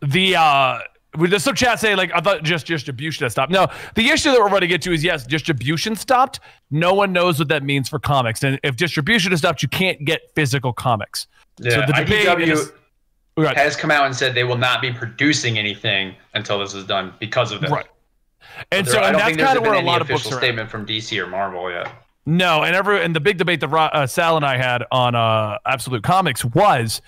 The 0.02 0.36
uh 0.36 0.80
with 0.80 0.91
there's 1.18 1.44
some 1.44 1.56
chat 1.56 1.80
saying 1.80 1.98
like 1.98 2.12
I 2.14 2.22
thought 2.22 2.44
just 2.44 2.66
distribution 2.68 3.26
has 3.26 3.34
stopped. 3.34 3.52
No, 3.52 3.68
the 3.96 4.10
issue 4.10 4.32
that 4.32 4.40
we're 4.40 4.50
going 4.50 4.62
to 4.62 4.68
get 4.68 4.82
to 4.84 4.94
is 4.94 5.04
yes, 5.04 5.26
distribution 5.26 5.96
stopped. 5.96 6.40
No 6.70 6.94
one 6.94 7.12
knows 7.12 7.38
what 7.40 7.48
that 7.50 7.64
means 7.64 7.90
for 7.90 8.00
comics, 8.00 8.44
and 8.44 8.60
if 8.64 8.76
distribution 8.78 9.34
is 9.34 9.40
stopped, 9.40 9.62
you 9.62 9.70
can't 9.70 10.04
get 10.06 10.22
physical 10.36 10.72
comics. 10.74 11.28
Yeah. 11.60 11.86
the 11.86 11.94
debate 11.94 12.28
IDW 12.28 12.52
is- 12.54 12.72
Right. 13.38 13.56
has 13.56 13.78
come 13.78 13.92
out 13.92 14.06
and 14.06 14.16
said 14.16 14.36
they 14.36 14.44
will 14.44 14.58
not 14.58 14.82
be 14.82 14.92
producing 14.92 15.58
anything 15.58 16.16
until 16.34 16.60
this 16.60 16.74
is 16.74 16.84
done 16.86 17.14
because 17.20 17.52
of 17.54 17.62
this. 17.62 17.72
Right. 17.72 17.86
And 18.72 18.86
There- 18.86 18.94
so 18.94 19.00
I 19.00 19.08
and 19.08 19.18
don't 19.18 19.26
that's 19.38 19.44
kind 19.44 19.58
of 19.58 19.64
where 19.64 19.74
a 19.74 19.82
lot 19.82 20.02
of 20.02 20.08
books 20.10 20.30
are. 20.32 20.38
statement 20.38 20.70
from 20.70 20.86
DC 20.86 21.18
or 21.18 21.28
Marvel 21.28 21.72
yet. 21.72 21.90
No, 22.26 22.64
and 22.64 22.76
every 22.76 23.02
and 23.04 23.16
the 23.16 23.20
big 23.22 23.38
debate 23.38 23.62
that 23.62 23.74
uh, 23.74 24.06
Sal 24.06 24.36
and 24.38 24.46
I 24.46 24.58
had 24.58 24.84
on 24.92 25.16
uh, 25.16 25.58
Absolute 25.66 26.04
Comics 26.04 26.44
was, 26.46 27.02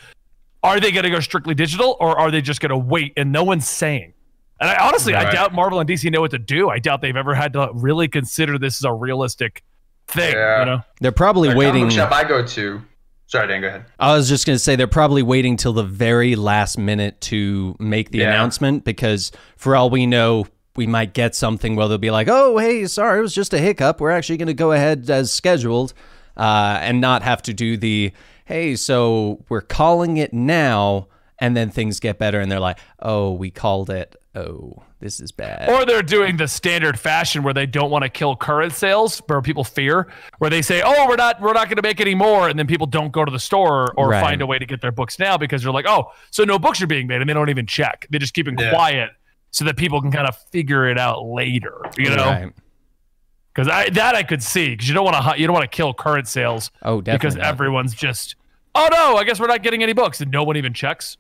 are 0.63 0.80
they 0.80 0.92
going 0.92 1.04
to 1.04 1.10
go 1.10 1.19
strictly 1.19 1.54
digital 1.54 1.98
or 2.00 2.18
are 2.18 2.31
they 2.31 2.42
just 2.42 2.62
going 2.62 2.69
to 2.71 2.77
wait? 2.77 3.13
And 3.18 3.31
no 3.31 3.44
one's 3.44 3.68
saying. 3.68 4.13
And 4.60 4.69
I 4.69 4.88
honestly, 4.88 5.13
I 5.13 5.30
doubt 5.31 5.54
Marvel 5.54 5.80
and 5.80 5.89
DC 5.89 6.10
know 6.12 6.21
what 6.21 6.31
to 6.31 6.39
do. 6.39 6.69
I 6.69 6.80
doubt 6.80 7.01
they've 7.01 7.15
ever 7.15 7.36
had 7.36 7.54
to 7.54 7.69
really 7.74 8.07
consider 8.07 8.57
this 8.57 8.80
as 8.80 8.85
a 8.85 8.94
realistic 8.94 9.61
thing. 10.07 10.33
Yeah. 10.33 10.59
You 10.59 10.66
know, 10.66 10.81
they're 11.02 11.11
probably 11.11 11.49
The 11.49 11.56
waiting 11.56 11.83
book 11.85 11.92
shop 11.92 12.11
I 12.14 12.23
go 12.23 12.45
to. 12.45 12.81
Sorry, 13.28 13.47
Dan, 13.47 13.61
go 13.61 13.68
ahead. 13.68 13.85
I 13.99 14.16
was 14.16 14.30
just 14.30 14.45
going 14.45 14.56
to 14.56 14.59
say 14.59 14.76
they're 14.76 14.88
probably 14.88 15.23
waiting 15.23 15.57
till 15.57 15.73
the 15.73 15.83
very 15.83 16.35
last 16.35 16.78
minute 16.78 17.19
to 17.21 17.76
make 17.80 18.11
the 18.11 18.19
Yeah. 18.19 18.30
announcement 18.30 18.85
because 18.85 19.31
for 19.57 19.76
all 19.76 19.90
we 19.90 20.06
know, 20.06 20.45
we 20.76 20.88
might 20.88 21.14
get 21.14 21.35
something 21.35 21.76
where 21.76 21.88
they'll 21.88 21.97
be 21.97 22.11
like, 22.11 22.28
"Oh, 22.30 22.57
hey, 22.57 22.85
sorry, 22.88 23.19
it 23.19 23.21
was 23.21 23.33
just 23.35 23.54
a 23.54 23.59
hiccup. 23.59 23.99
We're 23.99 24.11
actually 24.11 24.38
going 24.38 24.47
to 24.47 24.54
go 24.54 24.71
ahead 24.71 25.09
as 25.09 25.31
scheduled," 25.31 25.94
uh, 26.38 26.78
and 26.81 27.02
not 27.02 27.21
have 27.23 27.42
to 27.44 27.54
do 27.54 27.76
the, 27.78 28.11
"Hey, 28.45 28.76
so 28.76 29.44
we're 29.50 29.62
calling 29.62 30.18
it 30.18 30.33
now," 30.33 31.07
and 31.40 31.56
then 31.57 31.69
things 31.69 32.00
get 32.00 32.18
better, 32.19 32.40
and 32.40 32.52
they're 32.52 32.59
like, 32.59 32.80
"Oh, 33.00 33.31
we 33.33 33.50
called 33.52 33.90
it. 33.90 34.16
Oh, 34.35 34.81
this 35.00 35.19
is 35.19 35.31
bad." 35.31 35.69
or 35.69 35.85
they're 35.85 36.02
doing 36.02 36.38
the 36.38 36.47
standard 36.47 36.97
fashion 37.00 37.44
where 37.44 37.54
they 37.54 37.66
don't 37.68 37.92
want 37.92 38.04
to 38.04 38.09
kill 38.09 38.35
current 38.35 38.73
sales, 38.73 39.19
where 39.28 39.42
people 39.42 39.64
fear, 39.64 40.07
where 40.40 40.50
they 40.50 40.62
say, 40.62 40.81
"Oh, 40.83 41.06
we're 41.07 41.16
not, 41.18 41.40
we're 41.42 41.54
not 41.54 41.68
going 41.68 41.76
to 41.76 41.81
make 41.83 42.02
any 42.02 42.16
more," 42.16 42.50
and 42.50 42.57
then 42.57 42.66
people 42.68 42.88
don't 42.88 43.12
go 43.12 43.23
to 43.26 43.31
the 43.31 43.40
store 43.40 43.94
or 43.97 44.09
Right. 44.09 44.21
find 44.21 44.42
a 44.42 44.45
way 44.47 44.57
to 44.59 44.66
get 44.66 44.81
their 44.81 44.92
books 44.92 45.19
now 45.19 45.38
because 45.38 45.62
they're 45.64 45.71
like, 45.73 45.85
"Oh, 45.88 46.12
so 46.31 46.44
no 46.44 46.57
books 46.57 46.81
are 46.81 46.88
being 46.88 47.06
made," 47.07 47.21
and 47.21 47.30
they 47.30 47.33
don't 47.33 47.50
even 47.50 47.68
check. 47.68 48.07
They 48.09 48.18
just 48.18 48.33
keep 48.33 48.47
it 48.47 48.56
Yeah. 48.59 48.71
quiet 48.71 49.12
so 49.52 49.66
that 49.66 49.78
people 49.78 50.02
can 50.02 50.12
kind 50.12 50.28
of 50.28 50.35
figure 50.52 50.88
it 50.90 50.97
out 50.97 51.23
later. 51.26 51.76
You 51.97 52.16
know, 52.16 52.26
Right. 52.30 52.52
Because 53.54 53.68
I 53.68 53.90
that 53.92 54.16
I 54.16 54.24
could 54.24 54.42
see 54.42 54.69
because 54.72 54.88
you 54.88 54.94
don't 54.95 55.06
want 55.06 55.18
to 55.36 55.40
you 55.40 55.45
don't 55.48 55.54
want 55.54 55.69
to 55.69 55.76
kill 55.76 55.94
current 55.94 56.28
sales 56.28 56.72
Oh, 56.81 57.02
definitely. 57.02 57.18
because 57.30 57.36
not. 57.36 57.45
everyone's 57.45 57.94
just, 57.94 58.36
"Oh 58.76 58.88
no, 58.92 59.16
I 59.18 59.24
guess 59.24 59.40
we're 59.40 59.48
not 59.48 59.62
getting 59.64 59.83
any 59.83 59.94
books," 59.94 60.22
and 60.22 60.31
no 60.31 60.44
one 60.44 60.57
even 60.57 60.74
checks. 60.74 61.18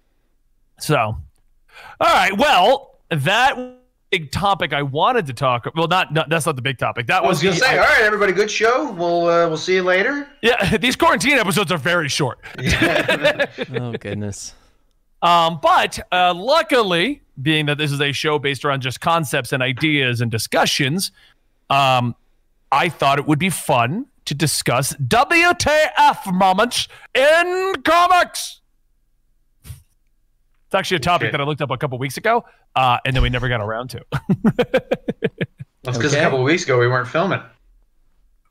So, 0.79 0.97
all 0.97 1.17
right, 2.01 2.35
well, 2.37 2.97
that 3.09 3.77
big 4.11 4.31
topic 4.31 4.73
I 4.73 4.81
wanted 4.81 5.25
to 5.27 5.33
talk. 5.33 5.67
Well, 5.75 5.87
not, 5.87 6.11
not 6.13 6.29
that's 6.29 6.45
not 6.45 6.55
the 6.55 6.61
big 6.61 6.77
topic. 6.77 7.07
That 7.07 7.23
I 7.23 7.27
was 7.27 7.43
was 7.43 7.43
gonna 7.43 7.53
the- 7.55 7.59
say, 7.61 7.77
I- 7.77 7.77
all 7.77 7.83
right, 7.85 8.01
everybody, 8.01 8.31
good 8.33 8.49
show. 8.51 8.91
We'll 8.91 9.27
uh, 9.27 9.47
we'll 9.47 9.57
see 9.57 9.75
you 9.75 9.83
later. 9.83 10.27
Yeah, 10.41 10.77
these 10.81 10.95
quarantine 10.95 11.33
episodes 11.37 11.71
are 11.71 11.77
very 11.77 12.09
short. 12.09 12.39
oh 12.59 13.93
goodness. 13.99 14.53
Um, 15.21 15.59
but 15.61 15.99
uh, 16.11 16.33
luckily, 16.33 17.21
being 17.41 17.67
that 17.67 17.77
this 17.77 17.91
is 17.91 18.01
a 18.01 18.11
show 18.11 18.39
based 18.39 18.65
around 18.65 18.81
just 18.81 18.99
concepts 18.99 19.53
and 19.53 19.63
ideas 19.63 20.19
and 20.19 20.29
discussions, 20.29 21.11
um, 21.69 22.13
I 22.73 22.89
thought 22.89 23.19
it 23.19 23.27
would 23.27 23.39
be 23.39 23.49
fun 23.51 24.07
to 24.25 24.33
discuss 24.33 24.93
WTF 24.95 26.33
moments 26.33 26.87
in 27.13 27.75
comics. 27.83 28.61
It's 29.63 30.73
actually 30.75 30.97
a 30.97 30.99
topic 31.01 31.25
Okay. 31.27 31.31
that 31.33 31.41
I 31.41 31.43
looked 31.43 31.61
up 31.61 31.69
a 31.69 31.77
couple 31.77 31.99
weeks 31.99 32.17
ago, 32.17 32.45
uh, 32.75 32.97
and 33.05 33.15
then 33.15 33.21
we 33.21 33.29
never 33.29 33.47
got 33.47 33.61
around 33.61 33.89
to. 33.91 34.03
That's 35.83 35.97
because 35.97 36.13
Okay. 36.13 36.19
a 36.19 36.23
couple 36.23 36.39
of 36.39 36.45
weeks 36.45 36.63
ago 36.63 36.79
we 36.79 36.87
weren't 36.87 37.07
filming. 37.07 37.41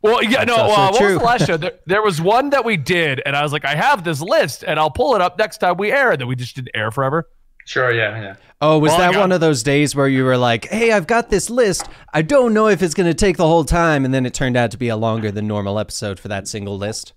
Well, 0.02 0.22
yeah, 0.22 0.44
no. 0.44 0.56
Uh, 0.56 0.90
what 0.90 1.02
was 1.02 1.12
the 1.18 1.24
last 1.24 1.46
show? 1.46 1.56
There, 1.58 1.72
there 1.86 2.02
was 2.02 2.20
one 2.20 2.50
that 2.50 2.64
we 2.64 2.76
did, 2.76 3.22
and 3.24 3.34
I 3.34 3.42
was 3.42 3.52
like, 3.52 3.64
I 3.64 3.74
have 3.74 4.04
this 4.04 4.20
list, 4.20 4.62
and 4.66 4.78
I'll 4.78 4.90
pull 4.90 5.14
it 5.16 5.20
up 5.22 5.38
next 5.38 5.58
time 5.58 5.76
we 5.78 5.90
air, 5.92 6.12
and 6.12 6.20
then 6.20 6.28
we 6.28 6.36
just 6.36 6.54
didn't 6.56 6.70
air 6.74 6.90
forever. 6.90 7.28
Sure, 7.64 7.92
yeah, 7.92 8.20
yeah. 8.20 8.34
Oh, 8.60 8.78
was 8.78 8.90
Well, 8.90 8.98
that 9.12 9.18
one 9.18 9.32
of 9.32 9.40
those 9.40 9.62
days 9.62 9.94
where 9.96 10.08
you 10.08 10.24
were 10.24 10.36
like, 10.36 10.66
"Hey, 10.68 10.92
I've 10.92 11.06
got 11.06 11.30
this 11.30 11.50
list. 11.50 11.88
I 12.12 12.22
don't 12.22 12.54
know 12.54 12.68
if 12.68 12.82
it's 12.82 12.94
going 12.94 13.08
to 13.08 13.14
take 13.14 13.36
the 13.36 13.46
whole 13.46 13.64
time," 13.64 14.04
and 14.04 14.12
then 14.14 14.24
it 14.26 14.34
turned 14.34 14.56
out 14.56 14.70
to 14.72 14.76
be 14.76 14.88
a 14.88 14.96
longer 14.96 15.30
than 15.30 15.46
normal 15.46 15.78
episode 15.78 16.20
for 16.20 16.28
that 16.28 16.46
single 16.46 16.78
list. 16.78 17.12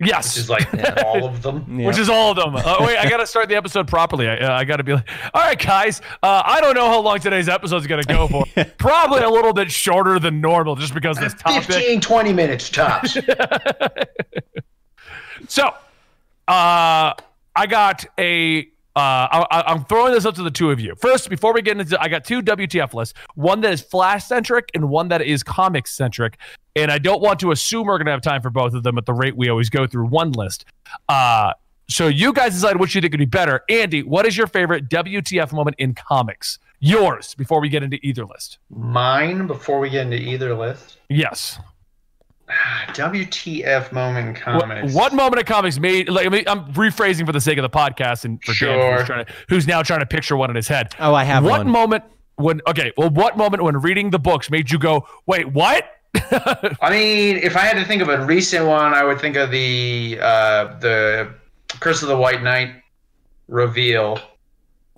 Yes, 0.00 0.34
Which 0.34 0.42
is 0.42 0.50
like 0.50 0.68
all 1.04 1.24
of 1.24 1.42
them. 1.42 1.78
Yeah. 1.78 1.86
which 1.86 1.98
is 1.98 2.08
all 2.08 2.32
of 2.32 2.36
them. 2.36 2.56
Uh, 2.56 2.76
wait, 2.80 2.98
I 2.98 3.08
got 3.08 3.18
to 3.18 3.26
start 3.26 3.48
the 3.48 3.54
episode 3.54 3.86
properly. 3.86 4.28
I, 4.28 4.38
uh, 4.38 4.52
I 4.52 4.64
got 4.64 4.76
to 4.76 4.84
be 4.84 4.92
like, 4.92 5.08
all 5.32 5.40
right, 5.42 5.58
guys. 5.58 6.00
Uh, 6.22 6.42
I 6.44 6.60
don't 6.60 6.74
know 6.74 6.88
how 6.88 7.00
long 7.00 7.20
today's 7.20 7.48
episode 7.48 7.76
is 7.76 7.86
going 7.86 8.02
to 8.02 8.08
go 8.12 8.26
for. 8.26 8.44
Probably 8.78 9.22
a 9.22 9.30
little 9.30 9.52
bit 9.52 9.70
shorter 9.70 10.18
than 10.18 10.40
normal, 10.40 10.74
just 10.74 10.94
because 10.94 11.16
this 11.18 11.32
topic. 11.34 11.62
15, 11.72 12.00
20 12.00 12.32
minutes 12.32 12.70
tops. 12.70 13.16
So, 15.48 15.68
uh, 16.48 17.14
I 17.56 17.66
got 17.68 18.04
a. 18.18 18.68
Uh, 18.96 19.00
I, 19.30 19.46
I- 19.50 19.72
I'm 19.72 19.84
throwing 19.86 20.12
this 20.12 20.24
up 20.24 20.34
to 20.36 20.42
the 20.42 20.50
two 20.50 20.70
of 20.70 20.78
you. 20.80 20.94
First, 20.96 21.28
before 21.28 21.52
we 21.52 21.62
get 21.62 21.78
into, 21.78 22.00
I 22.00 22.08
got 22.08 22.24
two 22.24 22.40
WTF 22.42 22.94
lists. 22.94 23.14
One 23.34 23.60
that 23.62 23.72
is 23.72 23.80
Flash 23.80 24.24
centric 24.24 24.70
and 24.74 24.88
one 24.88 25.08
that 25.08 25.20
is 25.22 25.42
comics 25.42 25.92
centric. 25.92 26.38
And 26.76 26.90
I 26.90 26.98
don't 26.98 27.20
want 27.22 27.40
to 27.40 27.50
assume 27.50 27.86
we're 27.86 27.98
going 27.98 28.06
to 28.06 28.12
have 28.12 28.22
time 28.22 28.40
for 28.42 28.50
both 28.50 28.74
of 28.74 28.82
them 28.82 28.96
at 28.98 29.06
the 29.06 29.12
rate 29.12 29.36
we 29.36 29.48
always 29.48 29.68
go 29.70 29.86
through 29.86 30.06
one 30.06 30.32
list. 30.32 30.64
Uh, 31.08 31.52
so 31.88 32.06
you 32.08 32.32
guys 32.32 32.54
decide 32.54 32.76
which 32.78 32.94
you 32.94 33.00
think 33.00 33.12
would 33.12 33.18
be 33.18 33.24
better. 33.26 33.62
Andy, 33.68 34.02
what 34.02 34.26
is 34.26 34.36
your 34.36 34.46
favorite 34.46 34.88
WTF 34.88 35.52
moment 35.52 35.76
in 35.78 35.94
comics? 35.94 36.58
Yours 36.80 37.34
before 37.34 37.60
we 37.60 37.68
get 37.68 37.82
into 37.82 37.98
either 38.02 38.24
list. 38.24 38.58
Mine 38.70 39.46
before 39.46 39.80
we 39.80 39.90
get 39.90 40.02
into 40.02 40.16
either 40.18 40.54
list. 40.54 40.98
Yes. 41.08 41.58
WTF 42.88 43.90
moment 43.92 44.28
in 44.28 44.34
What, 44.54 44.62
comics. 44.62 44.94
what 44.94 45.12
moment 45.12 45.40
of 45.40 45.46
comics 45.46 45.78
made 45.78 46.08
like 46.08 46.26
I 46.26 46.28
mean, 46.28 46.44
I'm 46.46 46.72
rephrasing 46.72 47.26
for 47.26 47.32
the 47.32 47.40
sake 47.40 47.58
of 47.58 47.62
the 47.62 47.70
podcast 47.70 48.24
and 48.24 48.38
for 48.42 48.52
Dan, 48.52 48.54
Sure. 48.54 48.96
who's, 48.98 49.06
trying 49.06 49.24
to, 49.24 49.32
who's 49.48 49.66
now 49.66 49.82
trying 49.82 50.00
to 50.00 50.06
picture 50.06 50.36
one 50.36 50.50
in 50.50 50.56
his 50.56 50.68
head. 50.68 50.94
Oh, 50.98 51.14
I 51.14 51.24
have 51.24 51.44
what 51.44 51.58
one. 51.60 51.68
moment 51.70 52.04
when 52.36 52.60
okay, 52.68 52.92
well, 52.96 53.10
what 53.10 53.36
moment 53.36 53.62
when 53.62 53.76
reading 53.80 54.10
the 54.10 54.18
books 54.18 54.50
made 54.50 54.70
you 54.70 54.78
go, 54.78 55.06
wait, 55.26 55.46
what? 55.52 55.90
I 56.80 56.90
mean, 56.90 57.36
if 57.38 57.56
I 57.56 57.60
had 57.60 57.74
to 57.78 57.84
think 57.84 58.00
of 58.02 58.08
a 58.08 58.24
recent 58.24 58.66
one, 58.66 58.94
I 58.94 59.02
would 59.04 59.20
think 59.20 59.36
of 59.36 59.50
the 59.50 60.18
uh, 60.20 60.78
the 60.80 61.34
Curse 61.80 62.02
of 62.02 62.08
the 62.08 62.16
White 62.16 62.42
Knight 62.42 62.74
reveal, 63.48 64.20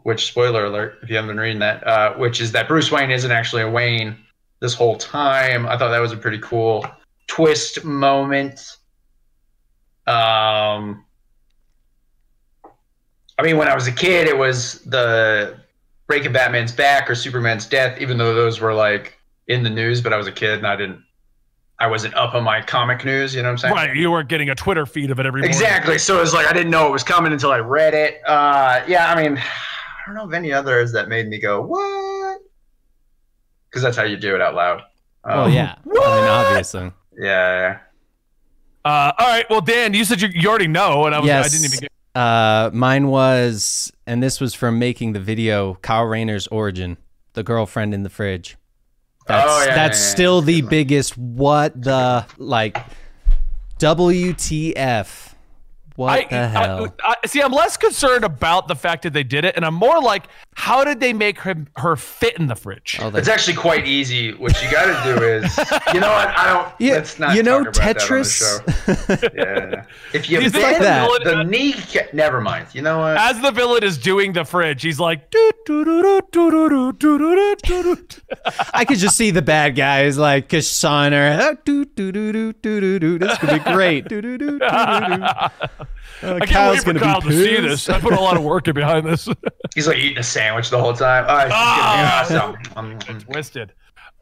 which 0.02 0.26
spoiler 0.26 0.66
alert 0.66 0.98
if 1.02 1.08
you 1.10 1.16
haven't 1.16 1.28
been 1.28 1.40
reading 1.40 1.60
that, 1.60 1.86
uh, 1.86 2.14
which 2.14 2.40
is 2.40 2.52
that 2.52 2.68
Bruce 2.68 2.90
Wayne 2.90 3.10
isn't 3.10 3.30
actually 3.30 3.62
a 3.62 3.70
Wayne 3.70 4.16
this 4.60 4.74
whole 4.74 4.96
time. 4.96 5.66
I 5.66 5.76
thought 5.78 5.88
that 5.90 6.00
was 6.00 6.12
a 6.12 6.16
pretty 6.16 6.38
cool 6.38 6.84
twist 7.26 7.84
moment. 7.84 8.76
Um, 10.06 11.04
I 13.38 13.42
mean, 13.42 13.56
when 13.56 13.68
I 13.68 13.74
was 13.74 13.86
a 13.86 13.92
kid, 13.92 14.28
it 14.28 14.36
was 14.38 14.80
the 14.84 15.58
breaking 16.06 16.32
Batman's 16.32 16.72
back 16.72 17.10
or 17.10 17.14
Superman's 17.14 17.66
death, 17.66 18.00
even 18.00 18.16
though 18.18 18.34
those 18.34 18.60
were 18.60 18.72
like 18.72 19.18
in 19.48 19.62
the 19.62 19.70
news. 19.70 20.00
But 20.00 20.12
I 20.12 20.16
was 20.16 20.26
a 20.26 20.32
kid 20.32 20.58
and 20.58 20.66
I 20.66 20.76
didn't, 20.76 21.02
I 21.78 21.88
wasn't 21.88 22.14
up 22.14 22.34
on 22.34 22.44
my 22.44 22.62
comic 22.62 23.04
news. 23.04 23.34
You 23.34 23.42
know 23.42 23.48
what 23.48 23.52
I'm 23.52 23.58
saying? 23.58 23.74
right, 23.74 23.96
you 23.96 24.10
weren't 24.10 24.28
getting 24.28 24.48
a 24.48 24.54
Twitter 24.54 24.86
feed 24.86 25.10
of 25.10 25.18
it 25.20 25.26
every 25.26 25.40
morning. 25.42 25.54
Exactly. 25.54 25.98
So 25.98 26.16
it 26.16 26.20
was 26.20 26.32
like 26.32 26.46
I 26.46 26.52
didn't 26.52 26.70
know 26.70 26.86
it 26.86 26.92
was 26.92 27.02
coming 27.02 27.32
until 27.32 27.50
I 27.50 27.58
read 27.58 27.92
it. 27.92 28.20
Uh, 28.26 28.82
yeah, 28.86 29.12
I 29.12 29.22
mean, 29.22 29.36
I 29.38 30.06
don't 30.06 30.14
know 30.14 30.24
of 30.24 30.32
any 30.32 30.52
others 30.52 30.92
that 30.92 31.08
made 31.08 31.28
me 31.28 31.38
go 31.40 31.60
what, 31.62 32.38
because 33.68 33.82
that's 33.82 33.96
how 33.96 34.04
you 34.04 34.16
do 34.16 34.34
it 34.36 34.40
out 34.40 34.54
loud. 34.54 34.82
Oh 35.24 35.44
Um, 35.44 35.52
yeah. 35.52 35.74
I 35.84 35.88
mean, 35.88 35.98
obviously. 35.98 36.92
Yeah. 37.16 37.78
Uh, 38.84 39.12
all 39.18 39.26
right, 39.26 39.46
well, 39.50 39.60
Dan, 39.60 39.94
you 39.94 40.04
said 40.04 40.20
you, 40.20 40.28
you 40.28 40.48
already 40.48 40.68
know, 40.68 41.06
and 41.06 41.14
I 41.14 41.20
was 41.20 41.28
I 41.28 41.42
didn't 41.48 41.64
even 41.64 41.78
get. 41.80 41.92
Uh, 42.14 42.70
mine 42.72 43.08
was, 43.08 43.92
and 44.06 44.22
this 44.22 44.40
was 44.40 44.54
from 44.54 44.78
making 44.78 45.12
the 45.12 45.20
video, 45.20 45.74
Kyle 45.82 46.04
Rayner's 46.04 46.46
origin, 46.46 46.96
the 47.34 47.42
girlfriend 47.42 47.92
in 47.94 48.04
the 48.04 48.08
fridge. 48.08 48.56
That's 49.26 49.44
Oh, 49.50 49.64
yeah, 49.66 49.74
that's 49.74 49.98
yeah, 49.98 50.06
yeah. 50.06 50.12
still 50.12 50.40
That's 50.40 50.46
the 50.46 50.62
biggest. 50.62 51.18
What 51.18 51.82
the 51.82 52.26
like? 52.38 52.78
WTF? 53.78 55.34
What 55.96 56.10
I, 56.10 56.26
the 56.28 56.48
hell? 56.48 56.94
I, 57.02 57.16
I, 57.22 57.26
see, 57.26 57.42
I'm 57.42 57.52
less 57.52 57.76
concerned 57.76 58.24
about 58.24 58.68
the 58.68 58.76
fact 58.76 59.02
that 59.02 59.12
they 59.12 59.24
did 59.24 59.44
it, 59.44 59.56
and 59.56 59.64
I'm 59.64 59.74
more 59.74 60.00
like, 60.00 60.28
how 60.58 60.84
did 60.84 61.00
they 61.00 61.12
make 61.12 61.38
her, 61.40 61.54
her 61.76 61.96
fit 61.96 62.38
in 62.38 62.46
the 62.46 62.56
fridge? 62.56 62.98
oh, 63.00 63.08
It's 63.14 63.28
actually 63.28 63.56
quite 63.58 63.86
easy. 63.86 64.32
What 64.32 64.60
you 64.62 64.70
got 64.70 64.86
to 64.86 65.14
do 65.14 65.22
is, 65.22 65.56
you 65.92 66.00
know 66.00 66.08
what? 66.10 66.28
I 66.28 66.46
don't. 66.52 66.74
yeah, 66.80 66.94
let's 66.94 67.18
not 67.18 67.36
you 67.36 67.42
know 67.42 67.62
talk 67.64 67.76
about 67.76 67.98
that 67.98 68.10
on 68.10 68.18
the 68.18 68.24
Tetris. 68.24 69.20
show. 69.20 69.28
Yeah. 69.36 69.84
If 70.14 70.30
you 70.30 70.40
You 70.40 70.48
think 70.50 70.64
bend 70.64 70.84
that. 70.84 71.08
the 71.24 71.42
knee, 71.44 71.74
ca- 71.74 72.08
never 72.14 72.40
mind. 72.40 72.68
You 72.72 72.80
know 72.82 72.98
what? 73.00 73.18
As 73.18 73.40
the 73.42 73.50
villain 73.50 73.84
is 73.84 73.98
doing 73.98 74.32
the 74.32 74.44
fridge, 74.44 74.82
he's 74.82 74.98
like, 74.98 75.30
doo, 75.30 75.50
doo, 75.66 75.84
doo, 75.84 76.02
doo, 76.02 76.20
doo, 76.32 76.50
doo, 76.50 76.68
doo, 76.70 76.92
doo, 77.18 77.18
doo, 77.18 77.56
doo, 77.62 77.96
doo. 77.96 78.06
I 78.72 78.84
could 78.86 78.98
just 78.98 79.16
see 79.16 79.30
the 79.30 79.42
bad 79.42 79.76
guys 79.76 80.16
like 80.16 80.48
Kashana. 80.48 81.38
Oh, 81.38 81.56
doo, 81.64 81.84
doo, 81.84 82.10
doo, 82.12 82.32
doo, 82.32 82.52
doo, 82.54 82.80
doo, 82.80 82.98
doo. 82.98 83.18
This 83.18 83.36
could 83.38 83.50
be 83.50 83.58
great. 83.72 84.08
Doo, 84.08 84.22
doo, 84.22 84.38
doo, 84.38 84.58
doo, 84.58 84.58
doo, 84.58 85.16
doo. 85.16 85.22
Uh, 86.22 86.36
I 86.36 86.38
can't 86.38 86.48
Kyle's 86.50 86.76
wait 86.76 86.84
for 86.84 86.92
gonna 86.94 87.00
Kyle 87.00 87.20
be 87.20 87.28
to 87.28 87.36
see 87.36 87.56
pissed. 87.56 87.86
this. 87.86 87.88
I 87.90 88.00
put 88.00 88.14
a 88.14 88.20
lot 88.20 88.38
of 88.38 88.42
work 88.42 88.66
in 88.68 88.74
behind 88.74 89.04
this. 89.06 89.28
He's 89.74 89.86
like 89.86 89.98
eating 89.98 90.16
a 90.16 90.22
sandwich 90.22 90.45
the 90.70 90.78
whole 90.78 90.92
time. 90.94 91.24
Oh, 91.28 91.48
Ah! 91.52 92.20
it's 92.22 92.30
gonna 92.30 92.52
be 92.56 92.56
awesome. 92.74 92.76
Um, 92.76 92.98
um. 93.08 93.20
Twisted. 93.20 93.72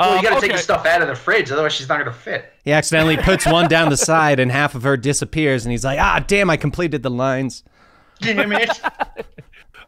Well, 0.00 0.10
Um, 0.10 0.16
you 0.16 0.22
got 0.28 0.34
to 0.34 0.40
take 0.40 0.52
the 0.52 0.58
stuff 0.58 0.86
out 0.86 1.02
of 1.02 1.08
the 1.08 1.14
fridge, 1.14 1.50
otherwise 1.52 1.72
she's 1.72 1.88
not 1.88 1.98
gonna 1.98 2.12
fit. 2.12 2.52
He 2.64 2.72
accidentally 2.72 3.16
puts 3.16 3.46
one 3.46 3.68
down 3.68 3.90
the 3.90 3.96
side 3.96 4.40
and 4.40 4.50
half 4.50 4.74
of 4.74 4.82
her 4.82 4.96
disappears, 4.96 5.64
and 5.64 5.70
he's 5.72 5.84
like, 5.84 5.98
"Ah, 6.00 6.22
damn! 6.26 6.50
I 6.50 6.56
completed 6.56 7.02
the 7.02 7.10
lines." 7.10 7.62
Give 8.20 8.36
me 8.36 8.42
a 8.44 8.46
minute. 8.48 8.80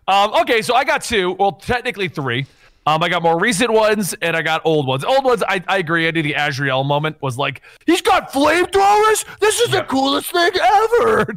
Um, 0.08 0.32
okay, 0.42 0.62
so 0.62 0.74
I 0.74 0.84
got 0.84 1.02
two. 1.02 1.32
Well, 1.32 1.52
technically 1.52 2.08
three. 2.08 2.46
Um, 2.86 3.02
I 3.02 3.08
got 3.08 3.20
more 3.22 3.36
recent 3.40 3.72
ones 3.72 4.14
and 4.22 4.36
I 4.36 4.42
got 4.42 4.62
old 4.64 4.86
ones. 4.86 5.02
Old 5.04 5.24
ones, 5.24 5.42
I, 5.48 5.60
I 5.66 5.78
agree. 5.78 6.06
I 6.06 6.12
did 6.12 6.24
the 6.24 6.34
Azrael 6.34 6.84
moment 6.84 7.20
was 7.20 7.36
like, 7.36 7.62
he's 7.84 8.00
got 8.00 8.30
flamethrowers. 8.30 9.24
This 9.40 9.58
is 9.58 9.70
the 9.72 9.82
coolest 9.82 10.30
thing 10.30 10.52
ever. 10.62 11.26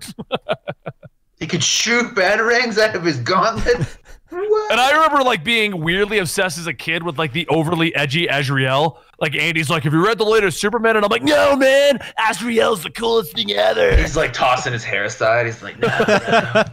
He 1.39 1.47
could 1.47 1.63
shoot 1.63 2.15
batarangs 2.15 2.77
out 2.77 2.95
of 2.95 3.03
his 3.05 3.17
gauntlet. 3.17 3.87
What? 4.29 4.71
And 4.71 4.79
I 4.79 4.91
remember 4.91 5.23
like 5.23 5.43
being 5.43 5.81
weirdly 5.81 6.19
obsessed 6.19 6.57
as 6.59 6.67
a 6.67 6.73
kid 6.73 7.03
with 7.03 7.17
like 7.17 7.33
the 7.33 7.47
overly 7.47 7.93
edgy 7.95 8.27
Azrael. 8.27 8.99
Like 9.19 9.35
Andy's 9.35 9.69
like, 9.69 9.83
have 9.83 9.93
you 9.93 10.05
read 10.05 10.17
the 10.17 10.25
latest 10.25 10.61
Superman? 10.61 10.95
And 10.95 11.03
I'm 11.05 11.09
like, 11.09 11.23
no, 11.23 11.55
man, 11.55 11.99
Azrael's 12.29 12.83
the 12.83 12.91
coolest 12.91 13.33
thing 13.33 13.51
ever. 13.51 13.95
He's 13.95 14.15
like 14.15 14.31
tossing 14.33 14.73
his 14.73 14.83
hair 14.83 15.05
aside. 15.05 15.47
He's 15.47 15.63
like, 15.63 15.79
no, 15.79 15.87
no. 15.87 16.63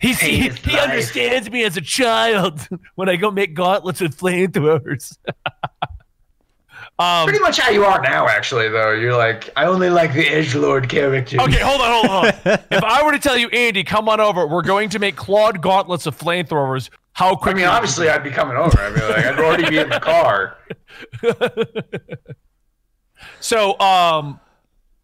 He's, 0.00 0.20
he, 0.20 0.36
Hate 0.38 0.58
he 0.58 0.72
life. 0.72 0.82
understands 0.82 1.50
me 1.50 1.64
as 1.64 1.76
a 1.76 1.80
child 1.80 2.66
when 2.94 3.08
I 3.08 3.16
go 3.16 3.30
make 3.30 3.54
gauntlets 3.54 4.00
with 4.00 4.16
flamethrowers. 4.16 5.16
um, 6.98 7.26
Pretty 7.26 7.40
much 7.40 7.58
how 7.58 7.70
you 7.70 7.84
are 7.84 8.00
now, 8.00 8.26
actually. 8.26 8.68
Though 8.68 8.92
you're 8.92 9.16
like, 9.16 9.50
I 9.56 9.66
only 9.66 9.90
like 9.90 10.12
the 10.12 10.26
Edge 10.26 10.54
Lord 10.54 10.88
character. 10.88 11.40
Okay, 11.40 11.60
hold 11.60 11.80
on, 11.80 12.06
hold 12.06 12.26
on. 12.26 12.26
if 12.70 12.84
I 12.84 13.02
were 13.04 13.12
to 13.12 13.18
tell 13.18 13.36
you, 13.36 13.48
Andy, 13.48 13.84
come 13.84 14.08
on 14.08 14.20
over, 14.20 14.46
we're 14.46 14.62
going 14.62 14.88
to 14.90 14.98
make 14.98 15.16
clawed 15.16 15.60
gauntlets 15.60 16.06
of 16.06 16.18
flamethrowers. 16.18 16.90
How 17.12 17.34
quick? 17.36 17.54
I 17.54 17.58
mean, 17.58 17.66
obviously, 17.66 18.08
I'd 18.08 18.22
be 18.22 18.30
coming 18.30 18.56
over. 18.56 18.78
I'd 18.78 18.94
be 18.94 19.00
like, 19.00 19.24
I'd 19.26 19.38
already 19.38 19.68
be 19.68 19.78
in 19.78 19.88
the 19.88 20.00
car. 20.00 20.56
So, 23.40 23.78
um, 23.80 24.40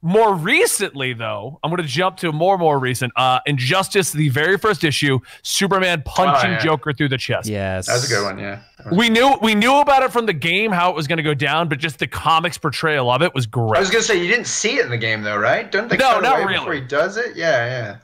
more 0.04 0.34
recently, 0.34 1.14
though, 1.14 1.58
I'm 1.64 1.70
going 1.70 1.82
to 1.82 1.88
jump 1.88 2.18
to 2.18 2.30
more 2.30 2.58
more 2.58 2.78
recent. 2.78 3.12
Uh, 3.16 3.40
Injustice, 3.46 4.12
the 4.12 4.28
very 4.28 4.58
first 4.58 4.84
issue, 4.84 5.18
Superman 5.42 6.02
punching 6.04 6.50
Oh, 6.50 6.52
yeah. 6.52 6.58
Joker 6.58 6.92
through 6.92 7.08
the 7.08 7.18
chest. 7.18 7.48
Yes, 7.48 7.86
That's 7.86 8.04
a 8.04 8.08
good 8.14 8.22
one. 8.22 8.38
Yeah. 8.38 8.60
We 8.92 9.08
knew 9.08 9.34
we 9.40 9.54
knew 9.54 9.76
about 9.80 10.02
it 10.02 10.12
from 10.12 10.26
the 10.26 10.32
game 10.34 10.70
how 10.72 10.90
it 10.90 10.94
was 10.94 11.06
going 11.08 11.16
to 11.16 11.22
go 11.22 11.32
down, 11.34 11.68
but 11.70 11.78
just 11.78 11.98
the 11.98 12.06
comics 12.06 12.58
portrayal 12.58 13.10
of 13.10 13.22
it 13.22 13.34
was 13.34 13.46
great. 13.46 13.78
I 13.78 13.80
was 13.80 13.90
gonna 13.90 14.02
say 14.04 14.22
you 14.22 14.28
didn't 14.28 14.46
see 14.46 14.76
it 14.76 14.84
in 14.84 14.90
the 14.90 14.98
game 14.98 15.22
though, 15.22 15.38
right? 15.38 15.72
Don't 15.72 15.88
they 15.88 15.96
No, 15.96 16.12
cut 16.12 16.22
not 16.22 16.36
away 16.36 16.44
really. 16.52 16.58
before 16.58 16.74
he 16.74 16.80
does 16.82 17.16
it? 17.16 17.34
Yeah, 17.34 17.96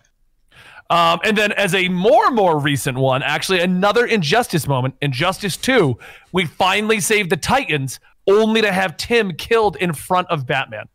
Um, 0.88 1.20
and 1.22 1.36
then 1.36 1.52
as 1.52 1.74
a 1.74 1.88
more 1.88 2.30
more 2.30 2.58
recent 2.58 2.96
one, 2.96 3.22
actually 3.22 3.60
another 3.60 4.06
Injustice 4.06 4.66
moment, 4.66 4.94
Injustice 5.02 5.56
2, 5.58 5.98
we 6.32 6.46
finally 6.46 6.98
saved 6.98 7.30
the 7.30 7.36
Titans 7.36 8.00
only 8.26 8.62
to 8.62 8.72
have 8.72 8.96
Tim 8.96 9.32
killed 9.34 9.76
in 9.76 9.92
front 9.92 10.28
of 10.30 10.46
Batman. 10.46 10.88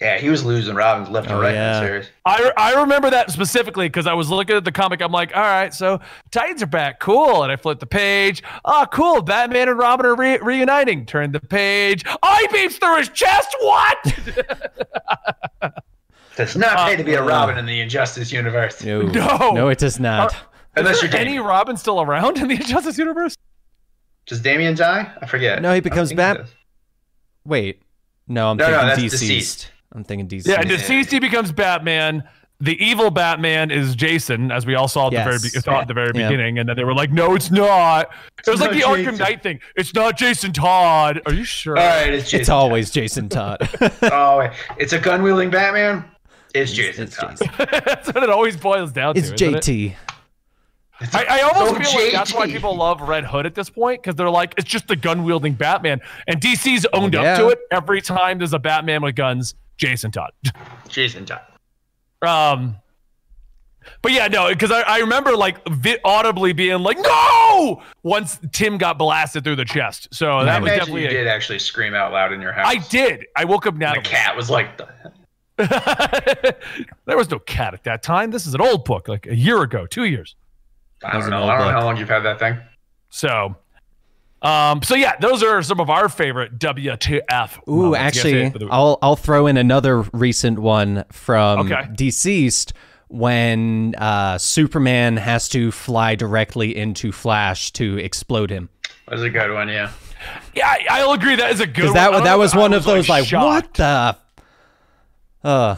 Yeah. 0.00 0.14
Yeah, 0.14 0.18
he 0.20 0.28
was 0.28 0.44
losing 0.44 0.74
Robins 0.76 1.08
left 1.08 1.26
and 1.28 1.36
Oh, 1.38 1.42
right 1.42 1.54
yeah. 1.54 1.76
in 1.78 1.82
the 1.82 1.88
series. 1.88 2.08
I, 2.24 2.52
I 2.56 2.80
remember 2.80 3.10
that 3.10 3.30
specifically 3.32 3.86
because 3.88 4.06
I 4.06 4.14
was 4.14 4.30
looking 4.30 4.54
at 4.56 4.64
the 4.64 4.70
comic. 4.70 5.00
I'm 5.00 5.10
like, 5.10 5.34
all 5.34 5.42
right, 5.42 5.74
so 5.74 5.98
Titans 6.30 6.62
are 6.62 6.66
back. 6.66 7.00
Cool. 7.00 7.42
And 7.42 7.50
I 7.50 7.56
flipped 7.56 7.80
the 7.80 7.86
page. 7.86 8.42
Oh, 8.64 8.86
cool. 8.92 9.22
Batman 9.22 9.68
and 9.68 9.76
Robin 9.78 10.06
are 10.06 10.14
re- 10.14 10.38
reuniting. 10.38 11.04
Turn 11.04 11.32
the 11.32 11.40
page. 11.40 12.04
I 12.22 12.46
beams 12.52 12.76
through 12.78 12.98
his 12.98 13.08
chest. 13.08 13.56
What? 13.60 14.14
Does 16.36 16.56
not 16.56 16.88
pay 16.88 16.94
to 16.96 17.02
be 17.02 17.14
a 17.14 17.22
Uh, 17.22 17.26
Robin 17.26 17.58
in 17.58 17.66
the 17.66 17.80
Injustice 17.80 18.30
universe. 18.30 18.84
No, 18.84 19.02
No. 19.02 19.50
no, 19.52 19.68
it 19.68 19.78
does 19.78 19.98
not. 19.98 20.36
Unless 20.76 21.02
you're 21.02 21.14
any 21.16 21.40
Robin 21.40 21.76
still 21.76 22.00
around 22.00 22.38
in 22.38 22.46
the 22.46 22.54
Injustice 22.54 22.96
universe? 22.98 23.36
Does 24.26 24.40
Damian 24.40 24.76
die? 24.76 25.10
I 25.20 25.26
forget. 25.26 25.60
No, 25.60 25.74
he 25.74 25.80
becomes 25.80 26.10
think 26.10 26.18
Bat- 26.18 26.46
Wait, 27.44 27.82
no, 28.28 28.50
I'm 28.52 28.56
No, 28.58 28.66
no, 28.66 28.70
thinking 28.70 28.88
that's 28.88 29.02
deceased. 29.02 29.20
deceased. 29.22 29.70
I'm 29.92 30.04
thinking 30.04 30.28
DC. 30.28 30.46
Yeah, 30.48 30.62
deceased 30.62 31.10
he 31.10 31.18
becomes 31.18 31.52
Batman. 31.52 32.22
The 32.60 32.76
evil 32.84 33.10
Batman 33.10 33.70
is 33.70 33.94
Jason, 33.94 34.50
as 34.50 34.66
we 34.66 34.74
all 34.74 34.88
saw 34.88 35.06
at 35.06 35.10
the 35.12 35.18
very 35.18 35.32
Yes. 35.34 35.52
be- 35.54 35.60
thought 35.60 35.82
at 35.82 35.88
the 35.88 35.94
very 35.94 36.10
Yeah. 36.14 36.28
beginning, 36.28 36.58
and 36.58 36.68
then 36.68 36.74
they 36.76 36.82
were 36.82 36.92
like, 36.94 37.12
"No, 37.12 37.34
it's 37.36 37.50
not." 37.52 38.10
It 38.44 38.50
was 38.50 38.60
like 38.60 38.72
not 38.72 38.76
the 38.76 38.82
Arkham 38.84 39.16
Knight 39.18 39.42
thing. 39.44 39.60
It's 39.76 39.94
not 39.94 40.18
Jason 40.18 40.52
Todd. 40.52 41.20
Are 41.24 41.32
you 41.32 41.44
sure? 41.44 41.78
All 41.78 41.86
right, 41.86 42.12
it's 42.12 42.24
Jason. 42.24 42.40
it's 42.40 42.48
always 42.48 42.90
Jason 42.90 43.28
Todd. 43.28 43.68
Oh, 44.02 44.38
wait. 44.40 44.50
it's 44.76 44.92
a 44.92 44.98
gun 44.98 45.22
wielding 45.22 45.50
Batman. 45.50 46.04
It's 46.52 46.72
Jason. 46.72 47.04
it's 47.04 47.16
Todd. 47.16 47.38
Jason. 47.38 47.48
That's 47.84 48.08
what 48.12 48.24
it 48.24 48.30
always 48.30 48.56
boils 48.56 48.90
down 48.90 49.16
It's 49.16 49.28
to. 49.30 49.34
isn't 49.34 49.54
it? 49.54 49.62
JT. 49.62 49.94
I, 51.14 51.26
I 51.30 51.40
almost 51.42 51.76
feel 51.92 52.02
like 52.04 52.12
that's 52.12 52.34
why 52.34 52.48
people 52.48 52.74
love 52.76 53.00
Red 53.02 53.24
Hood 53.24 53.46
at 53.46 53.54
this 53.54 53.70
point 53.70 54.02
because 54.02 54.16
they're 54.16 54.28
like, 54.28 54.54
it's 54.58 54.68
just 54.68 54.88
the 54.88 54.96
gun 54.96 55.22
wielding 55.22 55.52
Batman, 55.52 56.00
and 56.26 56.40
DC's 56.40 56.86
owned 56.92 57.14
Yeah. 57.14 57.34
up 57.34 57.38
to 57.38 57.48
it. 57.50 57.60
Every 57.70 58.00
time 58.00 58.38
there's 58.38 58.52
a 58.52 58.58
Batman 58.58 59.02
with 59.02 59.14
guns, 59.14 59.54
Jason 59.78 60.10
Todd. 60.10 60.32
Jason 60.88 61.24
Todd. 61.24 61.40
Um, 62.20 62.76
but 64.02 64.12
yeah, 64.12 64.26
no, 64.28 64.48
because 64.50 64.70
I, 64.70 64.82
I 64.82 64.98
remember 64.98 65.34
like 65.36 65.66
vi- 65.68 65.98
audibly 66.04 66.52
being 66.52 66.80
like, 66.80 66.98
"No!" 66.98 67.82
once 68.02 68.38
Tim 68.52 68.76
got 68.76 68.98
blasted 68.98 69.44
through 69.44 69.56
the 69.56 69.64
chest. 69.64 70.08
So 70.12 70.38
I 70.38 70.44
that 70.44 70.60
was 70.62 70.70
definitely. 70.72 71.02
you 71.02 71.08
a- 71.08 71.12
did 71.12 71.26
actually 71.26 71.58
scream 71.60 71.94
out 71.94 72.12
loud 72.12 72.32
in 72.32 72.40
your 72.42 72.52
house. 72.52 72.66
I 72.68 72.76
did. 72.88 73.26
I 73.36 73.44
woke 73.44 73.66
up 73.66 73.76
now. 73.76 73.94
The 73.94 74.00
cat 74.02 74.36
was 74.36 74.50
like, 74.50 74.76
the- 74.76 74.88
there 77.06 77.16
was 77.16 77.30
no 77.30 77.38
cat 77.40 77.74
at 77.74 77.84
that 77.84 78.02
time. 78.02 78.30
This 78.30 78.46
is 78.46 78.54
an 78.54 78.60
old 78.60 78.84
book, 78.84 79.08
like 79.08 79.26
a 79.26 79.34
year 79.34 79.62
ago, 79.62 79.86
two 79.86 80.04
years. 80.04 80.36
I 81.02 81.18
don't 81.18 81.30
know. 81.30 81.44
I 81.44 81.56
don't 81.56 81.58
know 81.58 81.64
book. 81.64 81.72
how 81.72 81.84
long 81.84 81.96
you've 81.96 82.08
had 82.08 82.20
that 82.24 82.38
thing. 82.38 82.58
So, 83.10 83.56
um, 84.42 84.82
so 84.82 84.94
yeah, 84.94 85.16
those 85.20 85.42
are 85.42 85.62
some 85.62 85.80
of 85.80 85.90
our 85.90 86.08
favorite 86.08 86.58
WTF. 86.58 87.58
Ooh, 87.68 87.72
moments. 87.72 87.90
You 87.90 87.96
actually, 87.96 88.32
say 88.32 88.50
for 88.50 88.58
the- 88.58 88.68
I'll 88.70 88.98
I'll 89.02 89.16
throw 89.16 89.46
in 89.46 89.56
another 89.56 90.02
recent 90.12 90.58
one 90.58 91.04
from 91.10 91.60
Okay. 91.70 91.88
deceased 91.94 92.72
when 93.08 93.94
uh, 93.96 94.36
Superman 94.38 95.16
has 95.16 95.48
to 95.50 95.70
fly 95.70 96.14
directly 96.14 96.76
into 96.76 97.10
Flash 97.10 97.72
to 97.72 97.96
explode 97.98 98.50
him. 98.50 98.68
That 99.06 99.14
was 99.14 99.22
a 99.22 99.30
good 99.30 99.50
one, 99.52 99.68
yeah. 99.68 99.90
yeah, 100.54 100.66
I- 100.68 100.86
I'll 100.90 101.12
agree. 101.12 101.36
That 101.36 101.50
is 101.52 101.60
a 101.60 101.66
good. 101.66 101.74
Because 101.74 101.86
one. 101.88 101.94
that 101.94 102.08
I 102.08 102.12
don't 102.12 102.24
that 102.24 102.30
know 102.32 102.38
was 102.38 102.52
if 102.52 102.58
I 102.58 102.60
one 102.60 102.72
of 102.74 102.84
those 102.84 103.08
like, 103.08 103.22
what 103.22 103.28
shocked. 103.28 103.76
the. 103.78 104.16
Uh, 105.44 105.76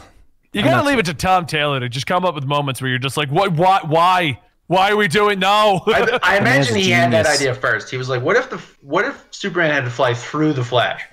You 0.53 0.59
I'm 0.61 0.65
gotta 0.65 0.77
not 0.77 0.85
leave 0.85 0.99
it 0.99 1.05
to 1.05 1.13
Tom 1.13 1.45
Taylor 1.45 1.79
to 1.79 1.87
just 1.87 2.05
come 2.07 2.25
up 2.25 2.35
with 2.35 2.45
moments 2.45 2.81
where 2.81 2.89
you're 2.89 2.99
just 2.99 3.15
like, 3.15 3.29
what, 3.31 3.53
why, 3.53 3.79
why, 3.85 4.39
why 4.71 4.89
are 4.91 4.95
we 4.95 5.07
doing 5.09 5.39
no? 5.39 5.81
I, 5.87 6.19
I 6.23 6.37
imagine 6.37 6.75
he 6.75 6.89
had 6.91 7.11
that 7.11 7.25
idea 7.27 7.53
first. 7.53 7.89
He 7.91 7.97
was 7.97 8.07
like, 8.09 8.21
"What 8.21 8.37
if 8.37 8.49
the 8.49 8.57
what 8.81 9.05
if 9.05 9.25
Superman 9.31 9.71
had 9.71 9.83
to 9.83 9.89
fly 9.91 10.13
through 10.13 10.53
the 10.53 10.63
Flash?" 10.63 11.03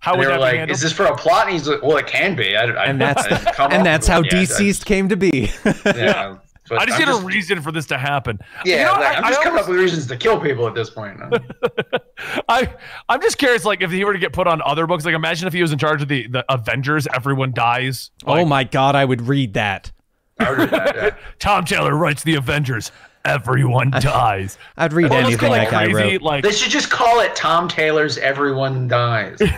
How 0.00 0.12
And 0.14 0.18
would 0.18 0.28
they 0.28 0.32
were 0.32 0.38
like, 0.38 0.56
handled? 0.56 0.70
"Is 0.74 0.80
this 0.80 0.92
for 0.92 1.04
a 1.06 1.16
plot?" 1.16 1.44
And 1.46 1.52
he's 1.52 1.68
like, 1.68 1.80
"Well, 1.82 1.96
it 1.96 2.08
can 2.08 2.34
be." 2.34 2.56
I, 2.56 2.64
I, 2.64 2.84
and 2.86 3.00
that's 3.00 3.24
I 3.24 3.52
come 3.52 3.70
and 3.72 3.86
that's 3.86 4.08
how 4.08 4.18
it 4.20 4.26
yet. 4.26 4.34
I- 4.34 4.40
deceased 4.40 4.84
came 4.84 5.08
to 5.10 5.16
be. 5.16 5.50
Yeah, 5.84 6.38
but 6.68 6.78
I 6.80 6.86
just 6.86 6.94
I'm 6.94 7.06
need 7.06 7.12
just, 7.12 7.22
a 7.22 7.26
reason 7.26 7.60
for 7.62 7.70
this 7.72 7.86
to 7.86 7.98
happen. 7.98 8.38
Yeah, 8.64 8.76
You 8.78 8.84
know, 8.86 8.92
like, 9.00 9.14
I, 9.14 9.18
I'm 9.18 9.24
I 9.24 9.28
just 9.30 9.42
coming 9.42 9.58
always- 9.58 9.64
up 9.64 9.70
with 9.70 9.78
reasons 9.80 10.06
to 10.08 10.16
kill 10.16 10.40
people 10.40 10.66
at 10.66 10.74
this 10.74 10.90
point. 10.90 11.20
I, 12.48 12.72
I'm 13.08 13.20
just 13.20 13.38
curious, 13.38 13.64
like, 13.64 13.82
if 13.82 13.90
he 13.90 14.04
were 14.04 14.12
to 14.12 14.18
get 14.18 14.32
put 14.32 14.46
on 14.46 14.62
other 14.62 14.86
books, 14.86 15.04
like, 15.04 15.14
imagine 15.14 15.46
if 15.48 15.52
he 15.52 15.60
was 15.62 15.72
in 15.72 15.78
charge 15.78 16.02
of 16.02 16.08
the, 16.08 16.26
the 16.28 16.44
Avengers, 16.52 17.06
everyone 17.14 17.52
dies. 17.52 18.10
oh 18.26 18.44
my 18.44 18.64
god, 18.64 18.94
I 18.96 19.04
would 19.04 19.22
read 19.22 19.54
that. 19.54 19.90
I 20.42 20.50
would 20.50 20.58
read 20.58 20.70
that, 20.70 20.96
yeah. 20.96 21.10
Tom 21.38 21.64
Taylor 21.64 21.94
writes 21.96 22.22
the 22.22 22.34
Avengers, 22.36 22.90
everyone 23.24 23.90
dies. 24.00 24.58
I'd 24.76 24.92
read 24.92 25.06
Or 25.06 25.14
let's 25.14 25.26
anything 25.28 25.50
like, 25.50 25.70
that 25.70 25.70
guy 25.70 25.92
crazy, 25.92 26.12
wrote. 26.14 26.22
like, 26.22 26.44
They 26.44 26.52
should 26.52 26.70
just 26.70 26.90
call 26.90 27.20
it 27.20 27.34
Tom 27.36 27.68
Taylor's 27.68 28.18
"Everyone 28.18 28.88
Dies." 28.88 29.38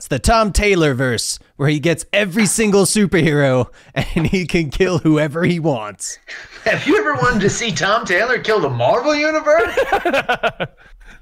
It's 0.00 0.08
the 0.08 0.18
Tom 0.18 0.50
Taylor 0.52 0.94
verse, 0.94 1.38
where 1.56 1.68
he 1.68 1.78
gets 1.78 2.06
every 2.10 2.46
single 2.46 2.84
superhero 2.86 3.66
and 3.94 4.26
he 4.26 4.46
can 4.46 4.70
kill 4.70 4.96
whoever 4.98 5.44
he 5.44 5.60
wants. 5.60 6.18
Have 6.64 6.86
you 6.86 6.96
ever 6.98 7.14
wanted 7.16 7.40
to 7.40 7.50
see 7.50 7.70
Tom 7.70 8.06
Taylor 8.06 8.38
kill 8.38 8.60
the 8.60 8.70
Marvel 8.70 9.14
universe? 9.14 9.76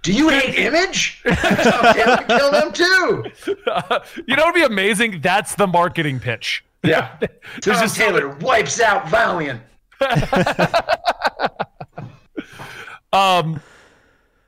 Do 0.02 0.12
you 0.12 0.28
hate 0.28 0.54
Image? 0.56 1.20
Tom 1.26 1.94
Taylor 1.94 2.16
can 2.18 2.26
kill 2.38 2.50
them 2.52 2.72
too. 2.72 3.24
you 4.28 4.36
know, 4.36 4.44
what 4.44 4.54
would 4.54 4.60
be 4.60 4.62
amazing. 4.64 5.20
That's 5.22 5.56
the 5.56 5.66
marketing 5.66 6.20
pitch. 6.20 6.64
Yeah, 6.84 7.16
Tom 7.20 7.28
just 7.60 7.96
so 7.96 8.04
Taylor 8.04 8.28
wipes 8.36 8.80
out 8.80 9.08
Valiant. 9.08 9.60
Um, 13.12 13.60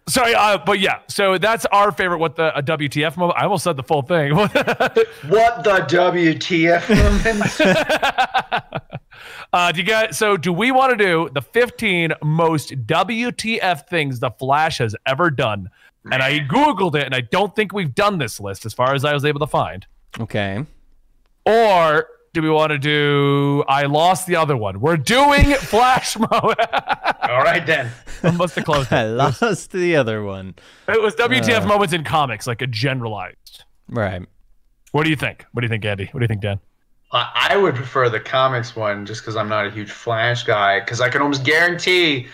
sorry, 0.09 0.35
uh, 0.35 0.59
but 0.59 0.81
yeah, 0.81 1.01
so 1.09 1.39
that's 1.39 1.65
our 1.67 1.93
favorite. 1.93 2.19
What 2.19 2.37
the 2.37 2.57
a 2.57 2.63
WTF 2.63 3.17
moment? 3.17 3.39
I 3.39 3.45
almost 3.45 3.65
said 3.65 3.77
the 3.77 3.83
full 3.83 4.03
thing. 4.03 4.35
What 4.37 4.53
the 5.65 5.87
WTF 5.89 6.89
moment? 8.51 8.81
uh, 9.53 9.73
do 9.73 9.81
you 9.81 9.87
guys? 9.87 10.19
So, 10.19 10.37
do 10.37 10.53
we 10.53 10.71
want 10.73 10.97
to 10.97 11.05
do 11.05 11.31
the 11.33 11.43
15 11.43 12.13
most 12.23 12.71
WTF 12.87 13.89
things 13.89 14.21
the 14.21 14.31
Flash 14.31 14.79
has 14.79 14.95
ever 15.07 15.31
done? 15.31 15.71
And 16.11 16.23
I 16.23 16.41
googled 16.41 16.95
it, 16.95 17.05
and 17.05 17.15
I 17.15 17.21
don't 17.21 17.55
think 17.55 17.73
we've 17.75 17.95
done 17.95 18.19
this 18.19 18.41
list 18.41 18.65
as 18.65 18.73
far 18.73 18.95
as 18.95 19.05
I 19.05 19.13
was 19.13 19.25
able 19.25 19.41
to 19.41 19.47
find. 19.47 19.87
Okay. 20.19 20.65
Or 21.45 22.07
do 22.33 22.43
we 22.43 22.51
want 22.51 22.71
to 22.71 22.79
do? 22.79 23.65
I 23.69 23.85
lost 23.85 24.27
the 24.27 24.37
other 24.37 24.57
one. 24.57 24.81
We're 24.81 24.97
doing 24.97 25.45
Flash 25.55 26.17
mode. 26.19 26.31
All 27.23 27.43
right 27.43 27.65
then. 27.67 27.91
I 28.23 28.31
must 28.31 28.55
have 28.55 28.65
closed 28.65 28.93
I 28.93 29.05
it. 29.05 29.09
lost 29.09 29.73
the 29.73 29.97
other 29.97 30.23
one. 30.23 30.55
It 30.89 31.01
was 31.03 31.15
WTF 31.17 31.63
Uh. 31.63 31.67
moments 31.67 31.93
in 31.93 32.05
comics, 32.05 32.47
like 32.47 32.63
a 32.63 32.67
generalized. 32.67 33.65
Right. 33.89 34.23
What 34.93 35.05
do 35.05 35.11
you 35.11 35.17
think? 35.17 35.45
What 35.53 35.61
do 35.63 35.65
you 35.67 35.69
think, 35.71 35.85
Andy? 35.85 36.07
What 36.13 36.21
do 36.21 36.25
you 36.25 36.29
think, 36.29 36.43
Dan? 36.43 36.61
I 37.13 37.49
I 37.53 37.57
would 37.57 37.75
prefer 37.75 38.09
the 38.09 38.21
comics 38.21 38.77
one 38.77 39.05
just 39.07 39.23
because 39.23 39.35
I'm 39.37 39.49
not 39.49 39.67
a 39.67 39.71
huge 39.71 39.91
Flash 39.91 40.45
guy. 40.45 40.79
Because 40.81 41.01
I 41.01 41.09
can 41.09 41.23
almost 41.23 41.45
guarantee 41.45 42.29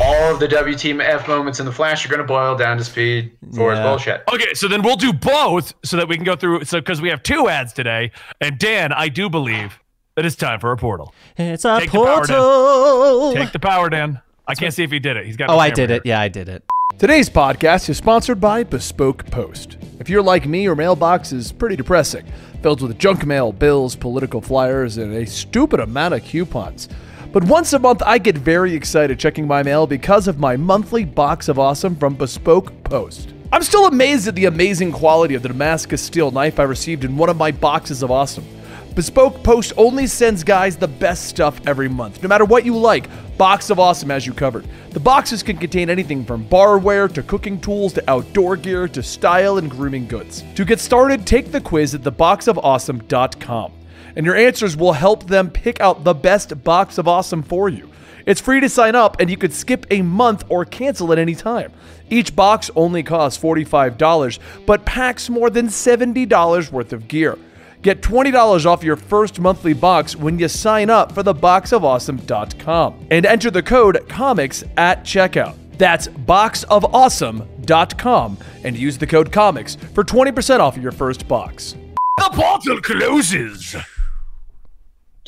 all 0.00 0.32
of 0.34 0.40
the 0.40 0.46
WTF 0.48 1.26
moments 1.26 1.60
in 1.60 1.66
the 1.66 1.72
Flash 1.72 2.04
are 2.04 2.08
going 2.08 2.20
to 2.20 2.26
boil 2.26 2.56
down 2.56 2.76
to 2.78 2.84
speed 2.84 3.32
for 3.54 3.70
his 3.70 3.78
Yeah. 3.78 3.82
bullshit. 3.84 4.22
Okay, 4.32 4.54
so 4.54 4.68
then 4.68 4.82
we'll 4.82 4.96
do 4.96 5.12
both 5.12 5.72
so 5.84 5.96
that 5.96 6.08
we 6.08 6.16
can 6.16 6.24
go 6.24 6.36
through. 6.36 6.64
So 6.64 6.78
because 6.80 7.00
we 7.00 7.08
have 7.08 7.22
two 7.22 7.48
ads 7.48 7.72
today, 7.72 8.10
and 8.40 8.58
Dan, 8.58 8.92
I 8.92 9.08
do 9.08 9.28
believe 9.30 9.78
that 10.16 10.24
it's 10.26 10.36
time 10.36 10.60
for 10.60 10.72
a 10.72 10.76
portal. 10.76 11.14
It's 11.36 11.64
a 11.64 11.78
Take 11.80 11.90
the 11.92 11.96
portal. 11.98 13.34
Take 13.34 13.52
the 13.52 13.58
power, 13.58 13.88
Dan. 13.88 14.20
I 14.46 14.54
can't 14.54 14.72
see 14.72 14.82
if 14.82 14.90
he 14.90 14.98
did 14.98 15.16
it. 15.16 15.26
He's 15.26 15.36
got. 15.36 15.50
oh, 15.50 15.58
I 15.58 15.68
camera 15.70 15.76
did 15.76 15.90
here. 15.90 15.96
it. 15.98 16.06
Yeah, 16.06 16.20
I 16.20 16.28
did 16.28 16.48
it. 16.48 16.64
Today's 16.98 17.30
podcast 17.30 17.88
is 17.88 17.96
sponsored 17.96 18.40
by 18.40 18.64
Bespoke 18.64 19.24
Post. 19.30 19.76
If 20.00 20.08
you're 20.10 20.22
like 20.22 20.46
me, 20.46 20.62
your 20.64 20.74
mailbox 20.74 21.32
is 21.32 21.52
pretty 21.52 21.76
depressing, 21.76 22.24
filled 22.62 22.80
with 22.82 22.98
junk 22.98 23.24
mail, 23.24 23.52
bills, 23.52 23.94
political 23.94 24.40
flyers, 24.40 24.96
and 24.96 25.14
a 25.14 25.24
stupid 25.26 25.80
amount 25.80 26.14
of 26.14 26.24
coupons. 26.24 26.88
But 27.32 27.44
once 27.44 27.74
a 27.74 27.78
month, 27.78 28.02
I 28.04 28.18
get 28.18 28.38
very 28.38 28.74
excited 28.74 29.18
checking 29.18 29.46
my 29.46 29.62
mail 29.62 29.86
because 29.86 30.28
of 30.28 30.38
my 30.38 30.56
monthly 30.56 31.04
box 31.04 31.48
of 31.48 31.58
awesome 31.58 31.94
from 31.94 32.14
Bespoke 32.14 32.72
Post. 32.84 33.34
I'm 33.52 33.62
still 33.62 33.86
amazed 33.86 34.28
at 34.28 34.34
the 34.34 34.46
amazing 34.46 34.92
quality 34.92 35.34
of 35.34 35.42
the 35.42 35.48
Damascus 35.48 36.00
steel 36.00 36.30
knife 36.30 36.58
I 36.58 36.62
received 36.62 37.04
in 37.04 37.16
one 37.16 37.28
of 37.28 37.36
my 37.36 37.50
boxes 37.50 38.02
of 38.02 38.10
awesome. 38.10 38.46
Bespoke 38.94 39.42
Post 39.44 39.74
only 39.76 40.06
sends 40.06 40.42
guys 40.42 40.76
the 40.76 40.88
best 40.88 41.26
stuff 41.26 41.60
every 41.66 41.88
month. 41.88 42.22
No 42.22 42.28
matter 42.28 42.44
what 42.44 42.64
you 42.64 42.76
like, 42.76 43.08
Box 43.38 43.70
of 43.70 43.78
Awesome 43.78 44.10
has 44.10 44.26
you 44.26 44.32
covered. 44.32 44.66
The 44.90 44.98
boxes 44.98 45.44
can 45.44 45.56
contain 45.56 45.88
anything 45.88 46.24
from 46.24 46.44
barware 46.46 47.12
to 47.12 47.22
cooking 47.22 47.60
tools 47.60 47.92
to 47.92 48.10
outdoor 48.10 48.56
gear 48.56 48.88
to 48.88 49.02
style 49.02 49.58
and 49.58 49.70
grooming 49.70 50.08
goods. 50.08 50.42
To 50.56 50.64
get 50.64 50.80
started, 50.80 51.26
take 51.26 51.52
the 51.52 51.60
quiz 51.60 51.94
at 51.94 52.00
theboxofawesome.com, 52.02 53.72
and 54.16 54.26
your 54.26 54.36
answers 54.36 54.76
will 54.76 54.92
help 54.92 55.26
them 55.26 55.50
pick 55.50 55.80
out 55.80 56.04
the 56.04 56.14
best 56.14 56.62
box 56.64 56.98
of 56.98 57.08
awesome 57.08 57.42
for 57.42 57.68
you. 57.68 57.90
It's 58.26 58.40
free 58.40 58.60
to 58.60 58.68
sign 58.68 58.94
up, 58.94 59.18
and 59.20 59.30
you 59.30 59.38
could 59.38 59.54
skip 59.54 59.86
a 59.90 60.02
month 60.02 60.44
or 60.48 60.64
cancel 60.64 61.12
at 61.12 61.18
any 61.18 61.34
time. 61.34 61.72
Each 62.10 62.36
box 62.36 62.70
only 62.76 63.02
costs 63.02 63.42
$45, 63.42 64.38
but 64.66 64.84
packs 64.84 65.30
more 65.30 65.48
than 65.48 65.68
$70 65.68 66.70
worth 66.70 66.92
of 66.92 67.08
gear. 67.08 67.38
Get 67.80 68.02
$20 68.02 68.66
off 68.66 68.82
your 68.82 68.96
first 68.96 69.38
monthly 69.40 69.72
box 69.72 70.16
when 70.16 70.38
you 70.38 70.48
sign 70.48 70.90
up 70.90 71.12
for 71.12 71.22
theboxofawesome.com 71.22 73.06
and 73.10 73.24
enter 73.24 73.50
the 73.50 73.62
code 73.62 74.04
COMICS 74.08 74.64
at 74.76 75.04
checkout. 75.04 75.56
That's 75.78 76.08
boxofawesome.com 76.08 78.38
and 78.64 78.76
use 78.76 78.98
the 78.98 79.06
code 79.06 79.32
COMICS 79.32 79.76
for 79.94 80.04
20% 80.04 80.60
off 80.60 80.76
your 80.76 80.92
first 80.92 81.26
box. 81.28 81.76
The 82.16 82.30
portal 82.32 82.80
closes. 82.80 83.76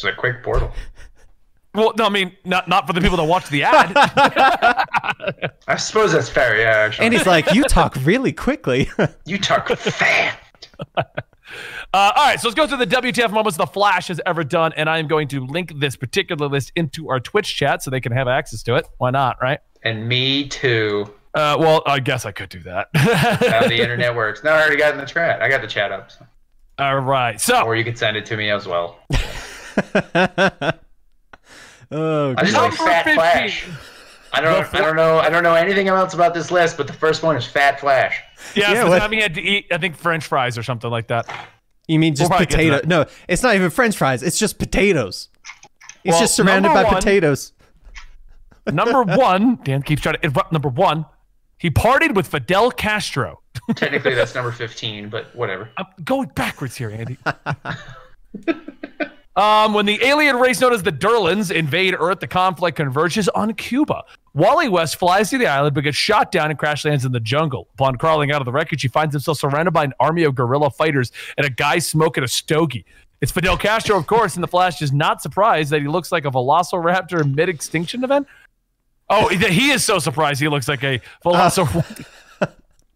It's 0.03 0.05
a 0.05 0.19
quick 0.19 0.43
portal. 0.43 0.73
Well, 1.75 1.93
no, 1.97 2.07
I 2.07 2.09
mean 2.09 2.37
not 2.45 2.69
not 2.69 2.87
for 2.87 2.93
the 2.93 3.01
people 3.01 3.17
that 3.19 3.25
watch 3.25 3.49
the 3.49 3.63
ad. 3.63 3.93
I 5.69 5.77
suppose 5.77 6.13
that's 6.13 6.29
fair. 6.29 6.59
Yeah, 6.59 6.71
actually. 6.71 7.05
And 7.07 7.15
he's 7.15 7.27
like, 7.27 7.53
you 7.53 7.65
talk 7.65 7.95
really 8.03 8.33
quickly. 8.33 8.91
you 9.27 9.39
talk 9.39 9.69
fast. 9.69 10.69
Uh, 11.93 12.13
all 12.15 12.25
right, 12.25 12.39
so 12.39 12.47
let's 12.47 12.55
go 12.55 12.65
through 12.65 12.77
the 12.77 12.87
WTF 12.87 13.33
moments 13.33 13.57
the 13.59 13.67
Flash 13.67 14.07
has 14.07 14.21
ever 14.25 14.45
done, 14.45 14.73
and 14.77 14.89
I 14.89 14.99
am 14.99 15.09
going 15.09 15.27
to 15.29 15.45
link 15.45 15.81
this 15.81 15.97
particular 15.97 16.47
list 16.47 16.71
into 16.77 17.11
our 17.11 17.19
Twitch 17.19 17.57
chat 17.57 17.83
so 17.83 17.91
they 17.91 18.01
can 18.01 18.13
have 18.13 18.29
access 18.29 18.63
to 18.63 18.77
it. 18.77 18.87
Why 18.99 19.11
not, 19.11 19.37
right? 19.43 19.59
And 19.83 20.07
me 20.07 20.47
too. 20.47 21.13
Uh, 21.35 21.57
well, 21.59 21.83
I 21.87 21.99
guess 21.99 22.25
I 22.25 22.31
could 22.31 22.51
do 22.51 22.61
that. 22.61 22.91
How 22.95 23.67
the 23.67 23.81
internet 23.83 24.15
works. 24.15 24.45
No, 24.45 24.53
I 24.53 24.61
already 24.61 24.77
got 24.77 24.95
in 24.95 25.01
the 25.01 25.07
chat. 25.07 25.43
I 25.43 25.49
got 25.49 25.61
the 25.61 25.67
chat 25.67 25.91
up. 25.91 26.13
So. 26.13 26.25
all 26.79 27.01
right, 27.01 27.41
so 27.41 27.65
Or 27.65 27.75
you 27.75 27.83
could 27.83 27.99
send 27.99 28.17
it 28.17 28.25
to 28.27 28.37
me 28.37 28.51
as 28.51 28.69
well. 28.69 29.01
oh, 31.91 32.35
I 32.37 32.45
just 32.45 32.55
like 32.57 32.73
Fat 32.75 33.05
15. 33.05 33.15
Flash. 33.15 33.67
I 34.33 34.41
don't. 34.41 34.75
I 34.75 34.79
don't 34.81 34.95
know. 34.97 35.19
I 35.19 35.29
don't 35.29 35.43
know 35.43 35.55
anything 35.55 35.89
else 35.89 36.15
about 36.15 36.35
this 36.35 36.51
list, 36.53 36.77
but 36.77 36.87
the 36.87 36.93
first 36.93 37.23
one 37.23 37.37
is 37.37 37.45
Fat 37.47 37.81
Flash. 37.81 38.21
yeah, 38.55 38.73
Yeah, 38.73 38.83
so 38.85 38.89
what- 38.91 38.99
time 39.01 39.13
he 39.13 39.21
had 39.21 39.35
to 39.35 39.43
eat, 39.43 39.67
I 39.73 39.79
think, 39.79 39.97
French 39.97 40.25
fries 40.25 40.57
or 40.57 40.63
something 40.63 40.91
like 40.91 41.09
that. 41.09 41.27
you 41.89 41.99
mean 41.99 42.15
just 42.15 42.31
We'll 42.31 42.39
probably 42.39 42.47
get 42.47 42.57
to 42.57 42.81
potato? 42.83 42.87
No, 42.89 43.07
it's 43.29 43.43
not 43.43 43.55
even 43.57 43.71
French 43.71 43.97
fries. 43.97 44.23
It's 44.23 44.39
just 44.39 44.59
potatoes. 44.59 45.29
He's 46.05 46.13
Well, 46.13 46.21
just 46.21 46.35
surrounded 46.37 46.69
by 46.69 46.85
one- 46.85 46.95
potatoes. 46.95 47.53
Number 48.73 49.03
one, 49.03 49.59
Dan 49.65 49.83
keeps 49.83 50.03
trying 50.03 50.15
to 50.17 50.23
interrupt. 50.23 50.53
Number 50.53 50.69
one, 50.69 51.07
he 51.59 51.71
partied 51.71 52.15
with 52.15 52.29
Fidel 52.29 52.71
Castro. 52.71 53.41
Technically, 53.75 54.15
that's 54.15 54.35
number 54.35 54.53
fifteen, 54.53 55.09
but 55.09 55.35
whatever. 55.35 55.71
I'm 55.77 55.87
going 56.05 56.29
backwards 56.37 56.77
here, 56.77 56.91
Andy. 56.91 57.17
Um, 59.37 59.75
when 59.75 59.87
the 59.87 60.03
alien 60.05 60.37
race 60.37 60.61
known 60.61 60.73
as 60.73 60.83
the 60.83 60.93
Durlans 60.93 61.55
invade 61.55 61.95
Earth, 61.99 62.21
the 62.21 62.27
conflict 62.27 62.77
converges 62.77 63.29
on 63.29 63.55
Cuba. 63.55 64.03
Wally 64.35 64.69
West 64.69 64.97
flies 64.97 65.31
to 65.31 65.39
the 65.39 65.47
island 65.47 65.75
but 65.75 65.85
gets 65.85 65.97
shot 65.97 66.31
down 66.33 66.51
and 66.51 66.59
crash 66.59 66.85
lands 66.85 67.05
in 67.05 67.13
the 67.13 67.21
jungle. 67.21 67.69
Upon 67.75 67.97
crawling 67.97 68.33
out 68.33 68.41
of 68.41 68.45
the 68.45 68.53
wreckage, 68.53 68.83
he 68.83 68.89
finds 68.89 69.15
himself 69.15 69.39
surrounded 69.39 69.71
by 69.73 69.85
an 69.85 69.93
army 70.01 70.25
of 70.25 70.35
guerrilla 70.35 70.71
fighters 70.71 71.13
and 71.37 71.47
a 71.47 71.51
guy 71.51 71.79
smoking 71.79 72.25
a 72.25 72.29
stogie. 72.29 72.85
It's 73.21 73.31
Fidel 73.31 73.57
Castro, 73.57 73.97
of 73.97 74.07
course, 74.07 74.35
and 74.35 74.43
the 74.43 74.49
Flash 74.49 74.81
is 74.81 74.93
not 74.93 75.21
surprised 75.21 75.71
that 75.71 75.83
he 75.83 75.89
looks 75.89 76.11
like 76.11 76.25
a 76.25 76.31
velociraptor 76.31 77.35
mid-extinction 77.35 78.03
event. 78.03 78.27
Oh, 79.11 79.29
he 79.29 79.71
is 79.71 79.85
so 79.85 79.99
surprised 79.99 80.41
he 80.41 80.49
looks 80.49 80.69
like 80.69 80.83
a 80.83 81.01
velociraptor. 81.25 82.07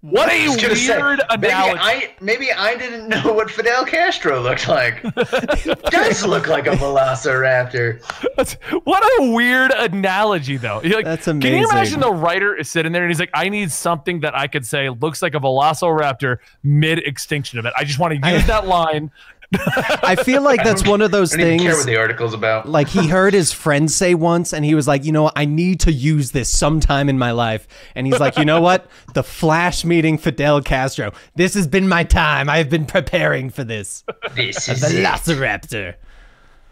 What 0.04 0.28
a 0.28 0.44
I 0.44 0.48
was 0.48 0.60
gonna 0.60 0.76
say, 0.76 1.00
weird 1.00 1.22
maybe 1.30 1.46
analogy. 1.46 1.80
I 1.80 2.14
maybe 2.20 2.52
I 2.52 2.76
didn't 2.76 3.08
know 3.08 3.32
what 3.32 3.50
Fidel 3.50 3.86
Castro 3.86 4.38
looked 4.40 4.68
like. 4.68 5.02
Does 5.90 6.26
look 6.26 6.46
like 6.46 6.66
a 6.66 6.72
velociraptor. 6.72 8.00
That's- 8.36 8.58
what 8.84 9.02
a 9.20 9.32
weird 9.32 9.70
analogy, 9.70 10.58
though. 10.58 10.82
You're 10.82 10.96
like, 10.96 11.06
That's 11.06 11.24
Can 11.24 11.42
you 11.42 11.68
imagine 11.70 12.00
the 12.00 12.12
writer 12.12 12.54
is 12.54 12.68
sitting 12.68 12.92
there 12.92 13.02
and 13.02 13.10
he's 13.10 13.20
like, 13.20 13.30
I 13.32 13.48
need 13.48 13.72
something 13.72 14.20
that 14.20 14.36
I 14.36 14.46
could 14.46 14.66
say 14.66 14.90
looks 14.90 15.22
like 15.22 15.34
a 15.34 15.40
velociraptor 15.40 16.38
mid 16.62 16.98
extinction 16.98 17.58
event. 17.58 17.74
I 17.78 17.84
just 17.84 17.98
want 17.98 18.22
to 18.22 18.30
use 18.30 18.46
that 18.46 18.66
line. 18.66 19.10
I 20.02 20.16
feel 20.16 20.42
like 20.42 20.62
that's 20.64 20.86
one 20.86 21.00
of 21.02 21.10
those 21.10 21.34
I 21.34 21.38
don't 21.38 21.46
even 21.46 21.58
care 21.60 21.72
things. 21.72 21.84
what 21.84 21.90
the 21.92 21.96
article's 21.98 22.34
about. 22.34 22.68
like 22.68 22.88
he 22.88 23.08
heard 23.08 23.34
his 23.34 23.52
friend 23.52 23.90
say 23.90 24.14
once 24.14 24.52
and 24.52 24.64
he 24.64 24.74
was 24.74 24.88
like 24.88 25.04
you 25.04 25.12
know 25.12 25.24
what 25.24 25.34
i 25.36 25.44
need 25.44 25.80
to 25.80 25.92
use 25.92 26.30
this 26.32 26.48
sometime 26.50 27.08
in 27.08 27.18
my 27.18 27.30
life 27.32 27.66
and 27.94 28.06
he's 28.06 28.18
like 28.20 28.36
you 28.38 28.44
know 28.44 28.60
what 28.60 28.86
the 29.14 29.22
flash 29.22 29.84
meeting 29.84 30.18
fidel 30.18 30.60
castro 30.62 31.12
this 31.36 31.54
has 31.54 31.66
been 31.66 31.88
my 31.88 32.04
time 32.04 32.48
i've 32.48 32.70
been 32.70 32.86
preparing 32.86 33.50
for 33.50 33.64
this 33.64 34.02
This 34.34 34.68
a 34.68 34.72
is 34.72 34.82
it. 34.82 35.04
velociraptor 35.04 35.94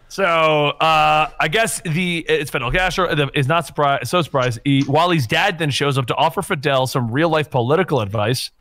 So 0.09 0.23
uh, 0.25 1.29
I 1.39 1.47
guess 1.47 1.81
the 1.81 2.19
it's 2.29 2.51
Fidel 2.51 2.71
Castro 2.71 3.15
the- 3.15 3.31
is 3.33 3.47
not 3.47 3.65
surprised, 3.65 4.07
so 4.07 4.21
surprised. 4.21 4.59
He, 4.63 4.83
Wally's 4.87 5.25
dad 5.25 5.57
then 5.57 5.71
shows 5.71 5.97
up 5.97 6.05
to 6.07 6.15
offer 6.15 6.43
Fidel 6.43 6.85
some 6.85 7.09
real 7.11 7.29
life 7.29 7.49
political 7.49 7.99
advice. 7.99 8.51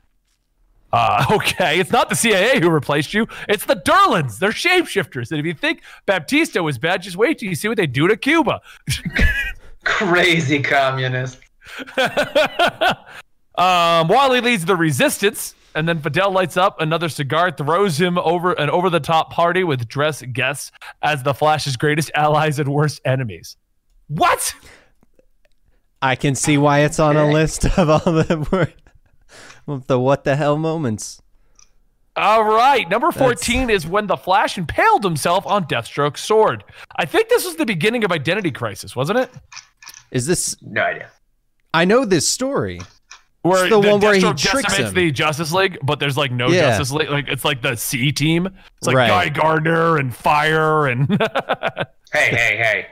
Uh, 0.93 1.25
okay, 1.31 1.81
it's 1.81 1.91
not 1.91 2.09
the 2.09 2.15
CIA 2.15 2.61
who 2.61 2.71
replaced 2.71 3.15
you. 3.15 3.27
It's 3.49 3.65
the 3.65 3.77
Durlans. 3.77 4.39
They're 4.39 4.51
shapeshifters. 4.51 5.31
And 5.31 5.41
if 5.41 5.47
you 5.47 5.55
think 5.55 5.83
Batista 6.07 6.63
was 6.63 6.79
bad, 6.79 7.03
just 7.03 7.17
wait 7.17 7.39
till 7.39 7.49
you 7.49 7.55
see 7.55 7.69
what 7.69 7.77
they 7.77 7.87
do 7.87 8.09
to 8.09 8.17
Cuba. 8.17 8.61
Crazy 9.85 10.63
communist. 10.63 11.39
um, 13.57 14.09
Wally 14.09 14.41
leads 14.41 14.65
the 14.65 14.77
resistance, 14.77 15.55
and 15.75 15.89
then 15.89 16.01
Fidel 16.01 16.31
lights 16.31 16.57
up 16.57 16.81
another 16.81 17.09
cigar, 17.09 17.51
throws 17.51 18.01
him 18.01 18.19
over 18.19 18.53
an 18.53 18.71
over 18.71 18.91
the 18.91 19.01
top 19.01 19.33
party 19.33 19.65
with 19.65 19.89
dress 19.89 20.23
guests 20.23 20.71
as 21.01 21.23
the 21.23 21.35
Flash's 21.35 21.77
greatest 21.77 22.11
allies 22.15 22.59
and 22.59 22.69
worst 22.69 23.01
enemies. 23.05 23.57
What? 24.09 24.55
i 26.05 26.17
can 26.17 26.35
see 26.35 26.59
why 26.59 26.81
it's 26.81 26.99
on 26.99 27.17
a 27.17 27.31
list 27.31 27.65
of 27.79 27.89
all 27.89 28.13
the 28.13 28.73
word 29.67 29.75
of 29.75 29.87
the 29.87 29.99
what 29.99 30.25
the 30.25 30.37
hell 30.37 30.57
moments 30.59 31.21
All 32.17 32.45
right, 32.45 32.89
number 32.89 33.11
14 33.11 33.71
is 33.71 33.87
when 33.87 34.07
the 34.07 34.17
Flash 34.17 34.59
impaled 34.59 35.03
himself 35.05 35.47
on 35.47 35.65
Deathstroke's 35.65 36.21
sword. 36.23 36.63
I 36.97 37.07
think 37.07 37.29
this 37.31 37.45
was 37.47 37.57
the 37.57 37.65
beginning 37.67 38.05
of 38.05 38.13
Identity 38.13 38.51
Crisis, 38.51 38.95
wasn't 38.95 39.19
it? 39.21 39.31
is 40.11 40.27
this 40.27 40.57
No 40.61 40.83
idea. 40.83 41.09
i 41.73 41.85
know 41.87 42.05
this 42.05 42.29
story 42.29 42.81
Where 43.43 43.69
the 43.71 43.81
one 43.81 43.99
where 44.01 44.15
he 44.15 44.21
Deathstroke 44.21 44.51
tricks 44.51 44.77
him. 44.77 44.93
the 44.95 45.11
Justice 45.11 45.53
League, 45.53 45.79
but 45.83 45.99
there's 46.01 46.17
like 46.19 46.31
no 46.31 46.49
Yeah. 46.49 46.77
Justice 46.77 46.93
League. 46.93 47.09
Like 47.11 47.29
it's 47.29 47.45
like 47.47 47.63
the 47.63 47.77
C 47.77 48.13
team. 48.13 48.47
It's 48.77 48.87
like 48.87 48.95
Right. 48.97 49.09
Guy 49.09 49.29
Gardner 49.31 49.97
and 49.97 50.15
Fire 50.15 50.87
and 50.89 51.09
Hey, 52.13 52.29
hey, 52.29 52.57
hey. 52.59 52.87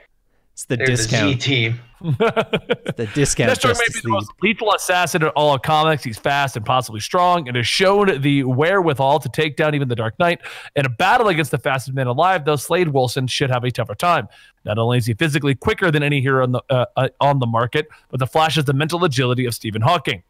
It's 0.60 0.66
the 0.66 0.76
There's 0.76 1.06
the 1.06 1.16
Z 1.16 1.34
discount 1.34 1.40
team. 1.40 1.80
the 2.00 3.08
discount 3.14 3.50
Deathstroke 3.50 3.78
may 3.78 3.84
be 3.88 4.00
the 4.00 4.08
League. 4.08 4.12
most 4.12 4.30
lethal 4.42 4.72
assassin 4.74 5.22
in 5.22 5.28
all 5.30 5.54
of 5.54 5.62
comics. 5.62 6.04
He's 6.04 6.18
fast 6.18 6.56
and 6.56 6.64
possibly 6.64 7.00
strong, 7.00 7.48
and 7.48 7.56
has 7.56 7.66
shown 7.66 8.20
the 8.20 8.44
wherewithal 8.44 9.20
to 9.20 9.28
take 9.28 9.56
down 9.56 9.74
even 9.74 9.88
the 9.88 9.96
Dark 9.96 10.18
Knight. 10.18 10.40
In 10.76 10.84
a 10.86 10.88
battle 10.88 11.28
against 11.28 11.50
the 11.50 11.58
fastest 11.58 11.94
man 11.94 12.06
alive, 12.06 12.44
though, 12.44 12.56
Slade 12.56 12.88
Wilson 12.88 13.26
should 13.26 13.50
have 13.50 13.64
a 13.64 13.70
tougher 13.70 13.94
time. 13.94 14.28
Not 14.64 14.78
only 14.78 14.98
is 14.98 15.06
he 15.06 15.14
physically 15.14 15.54
quicker 15.54 15.90
than 15.90 16.02
any 16.02 16.20
hero 16.20 16.42
on 16.42 16.52
the 16.52 16.62
uh, 16.68 16.86
uh, 16.96 17.08
on 17.20 17.38
the 17.38 17.46
market, 17.46 17.88
but 18.10 18.18
the 18.20 18.26
Flash 18.26 18.56
has 18.56 18.64
the 18.66 18.74
mental 18.74 19.02
agility 19.04 19.46
of 19.46 19.54
Stephen 19.54 19.82
Hawking. 19.82 20.22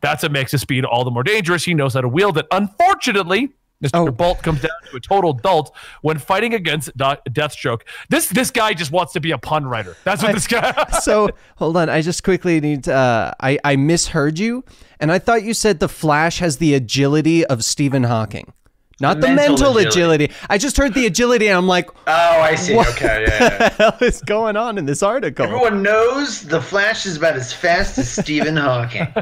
That's 0.00 0.22
what 0.22 0.32
makes 0.32 0.52
his 0.52 0.60
speed 0.60 0.84
all 0.84 1.04
the 1.04 1.10
more 1.12 1.22
dangerous. 1.22 1.64
He 1.64 1.74
knows 1.74 1.94
how 1.94 2.00
to 2.00 2.08
wield 2.08 2.36
it. 2.38 2.46
Unfortunately, 2.50 3.50
Mr. 3.82 3.90
Oh. 3.94 4.10
Bolt 4.10 4.42
comes 4.42 4.60
down 4.60 4.70
to 4.90 4.96
a 4.96 5.00
total 5.00 5.32
dolt 5.32 5.74
when 6.02 6.18
fighting 6.18 6.54
against 6.54 6.96
Do- 6.96 7.16
Deathstroke. 7.28 7.82
This 8.08 8.28
this 8.28 8.50
guy 8.50 8.74
just 8.74 8.92
wants 8.92 9.12
to 9.14 9.20
be 9.20 9.32
a 9.32 9.38
pun 9.38 9.64
writer. 9.66 9.96
That's 10.04 10.22
what 10.22 10.30
I- 10.30 10.34
this 10.34 10.46
guy. 10.46 10.72
so 11.02 11.28
hold 11.56 11.76
on 11.76 11.88
i 11.88 12.00
just 12.00 12.22
quickly 12.24 12.60
need 12.60 12.84
to, 12.84 12.94
uh, 12.94 13.32
I, 13.40 13.58
I 13.64 13.76
misheard 13.76 14.38
you 14.38 14.64
and 15.00 15.10
i 15.10 15.18
thought 15.18 15.42
you 15.42 15.54
said 15.54 15.80
the 15.80 15.88
flash 15.88 16.38
has 16.38 16.58
the 16.58 16.74
agility 16.74 17.44
of 17.44 17.64
stephen 17.64 18.04
hawking 18.04 18.52
not 19.00 19.20
the 19.20 19.28
mental, 19.28 19.48
Mental 19.56 19.78
agility. 19.78 20.24
agility. 20.24 20.34
i 20.50 20.58
just 20.58 20.76
heard 20.76 20.94
the 20.94 21.06
agility 21.06 21.48
and 21.48 21.56
i'm 21.56 21.66
like 21.66 21.88
Oh, 22.06 22.40
I 22.40 22.54
see. 22.56 22.74
What? 22.74 22.88
Okay, 22.90 23.24
yeah, 23.28 23.38
yeah. 23.42 23.68
the 23.68 23.74
hell 23.74 23.98
is 24.00 24.20
going 24.22 24.56
on 24.56 24.78
in 24.78 24.86
this 24.86 25.02
article 25.02 25.44
Everyone 25.46 25.82
knows 25.82 26.42
the 26.42 26.60
Flash 26.60 27.06
is 27.06 27.16
about 27.16 27.34
as 27.36 27.52
fast 27.52 27.98
as 27.98 28.10
Stephen 28.10 28.56
Hawking. 28.56 29.06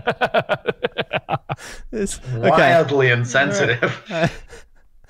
This- 1.90 2.20
okay 2.34 2.48
Wildly 2.48 3.10
insensitive. 3.10 3.92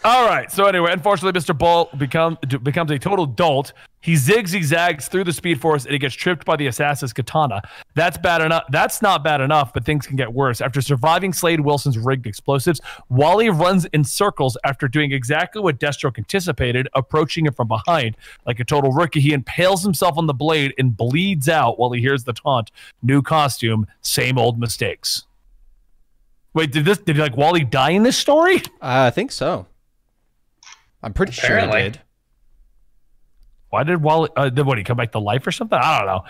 All 0.02 0.26
right. 0.26 0.50
So 0.50 0.64
anyway, 0.64 0.92
unfortunately, 0.92 1.38
Mr. 1.38 1.56
Bolt 1.56 1.96
become, 1.98 2.38
becomes 2.62 2.90
a 2.90 2.98
total 2.98 3.26
dolt. 3.26 3.74
He 4.00 4.14
zigs, 4.14 4.62
zags 4.62 5.08
through 5.08 5.24
the 5.24 5.32
Speed 5.32 5.60
Force, 5.60 5.84
and 5.84 5.92
he 5.92 5.98
gets 5.98 6.14
tripped 6.14 6.46
by 6.46 6.56
the 6.56 6.68
assassin's 6.68 7.12
katana. 7.12 7.60
That's 7.94 8.16
bad 8.16 8.40
enough. 8.40 8.64
That's 8.70 9.02
not 9.02 9.22
bad 9.22 9.42
enough, 9.42 9.74
but 9.74 9.84
things 9.84 10.06
can 10.06 10.16
get 10.16 10.32
worse. 10.32 10.62
After 10.62 10.80
surviving 10.80 11.34
Slade 11.34 11.60
Wilson's 11.60 11.98
rigged 11.98 12.26
explosives, 12.26 12.80
Wally 13.10 13.50
runs 13.50 13.84
in 13.86 14.02
circles 14.02 14.56
after 14.64 14.88
doing 14.88 15.12
exactly 15.12 15.60
what 15.60 15.78
Deathstroke 15.78 16.16
anticipated, 16.16 16.88
approaching 16.94 17.44
him 17.44 17.52
from 17.52 17.68
behind. 17.68 18.16
Like 18.46 18.58
a 18.58 18.64
total 18.64 18.92
rookie, 18.92 19.20
he 19.20 19.34
impales 19.34 19.82
himself 19.82 20.16
on 20.16 20.26
the 20.26 20.32
blade 20.32 20.72
and 20.78 20.96
bleeds 20.96 21.46
out 21.46 21.78
while 21.78 21.92
he 21.92 22.00
hears 22.00 22.24
the 22.24 22.32
taunt: 22.32 22.70
"New 23.02 23.20
costume, 23.20 23.86
same 24.00 24.38
old 24.38 24.58
mistakes." 24.58 25.26
Wait, 26.54 26.72
did 26.72 26.86
this? 26.86 26.98
Did 26.98 27.18
like 27.18 27.36
Wally 27.36 27.64
die 27.64 27.90
in 27.90 28.02
this 28.02 28.16
story? 28.16 28.62
i 28.80 29.10
think 29.10 29.30
so 29.30 29.66
i'm 31.02 31.12
pretty 31.12 31.32
sure 31.32 31.58
he 31.58 31.66
did 31.70 32.00
Why 33.70 33.84
did 33.84 34.02
Wally? 34.02 34.28
Uh, 34.36 34.48
did 34.50 34.66
what 34.66 34.78
he 34.78 34.84
come 34.84 34.96
back 34.96 35.12
to 35.12 35.20
life 35.20 35.46
or 35.46 35.52
something? 35.52 35.78
I 35.80 35.98
don't 35.98 36.06
know. 36.08 36.24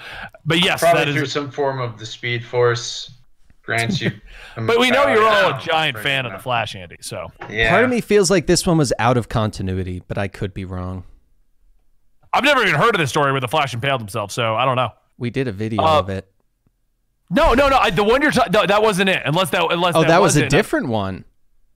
But 0.45 0.63
yes, 0.63 0.81
Probably 0.81 1.07
that 1.07 1.13
through 1.15 1.23
is. 1.23 1.33
some 1.33 1.51
form 1.51 1.81
of 1.81 1.99
the 1.99 2.05
Speed 2.05 2.45
Force 2.45 3.13
grants 3.63 3.99
you. 4.01 4.11
But 4.57 4.79
we 4.79 4.91
know 4.91 5.07
you're 5.09 5.27
all 5.27 5.55
a 5.55 5.59
giant 5.61 5.97
right, 5.97 6.03
fan 6.03 6.27
of 6.27 6.33
the 6.33 6.39
Flash, 6.39 6.75
Andy. 6.77 6.97
So 7.01 7.29
Yeah. 7.49 7.71
part 7.71 7.85
of 7.85 7.89
me 7.91 8.03
feels 8.03 8.31
like 8.31 8.47
this 8.47 8.67
one 8.67 8.77
was 8.77 8.93
out 8.99 9.17
of 9.17 9.29
continuity 9.31 10.03
but 10.07 10.19
i 10.19 10.29
could 10.29 10.53
be 10.53 10.65
wrong 10.67 11.05
I've 12.33 12.45
never 12.45 12.63
even 12.63 12.75
heard 12.75 12.95
of 12.95 12.99
this 12.99 13.09
story 13.11 13.33
where 13.33 13.41
the 13.41 13.49
Flash 13.49 13.73
impaled 13.75 14.01
himself. 14.03 14.31
So 14.33 14.55
I 14.55 14.65
don't 14.67 14.77
know. 14.77 14.91
we 15.19 15.31
did 15.31 15.49
a 15.49 15.53
video 15.53 15.83
Uh, 15.83 15.99
of 16.01 16.11
it 16.11 16.31
No, 17.31 17.55
no, 17.55 17.69
no. 17.71 17.79
I, 17.79 17.89
the 17.91 18.05
one 18.05 18.21
you're 18.23 18.33
talking. 18.33 18.53
No, 18.53 18.67
that 18.67 18.83
wasn't 18.83 19.09
it. 19.09 19.23
Unless 19.25 19.49
that. 19.51 19.67
Unless 19.73 19.95
oh 19.97 20.03
that, 20.03 20.09
that 20.09 20.21
was 20.21 20.37
a 20.37 20.45
it. 20.45 20.51
different 20.51 20.89
one 20.89 21.25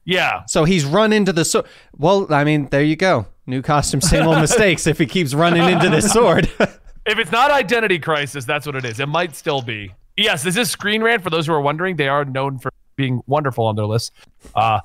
Yeah. 0.04 0.42
so 0.46 0.64
he's 0.64 0.84
run 0.84 1.12
into 1.12 1.32
the 1.32 1.44
sword 1.44 1.66
well 1.96 2.32
i 2.32 2.44
mean 2.44 2.68
there 2.70 2.82
you 2.82 2.96
go 2.96 3.26
new 3.46 3.62
costume 3.62 4.00
same 4.00 4.26
old 4.26 4.38
mistakes 4.40 4.86
if 4.86 4.98
he 4.98 5.06
keeps 5.06 5.34
running 5.34 5.68
into 5.68 5.88
this 5.88 6.10
sword 6.12 6.50
If 7.06 7.18
it's 7.18 7.30
not 7.30 7.50
Identity 7.50 7.98
Crisis, 7.98 8.46
that's 8.46 8.64
what 8.64 8.76
it 8.76 8.84
is. 8.86 8.98
It 8.98 9.08
might 9.08 9.36
still 9.36 9.60
be. 9.60 9.92
Yes, 10.16 10.42
this 10.42 10.56
is 10.56 10.70
Screen 10.70 11.02
Rant. 11.02 11.22
For 11.22 11.28
those 11.28 11.46
who 11.46 11.52
are 11.52 11.60
wondering, 11.60 11.96
they 11.96 12.08
are 12.08 12.24
known 12.24 12.58
for 12.58 12.72
being 12.96 13.20
wonderful 13.26 13.66
on 13.66 13.76
their 13.76 13.84
list. 13.84 14.12
Uh, 14.54 14.80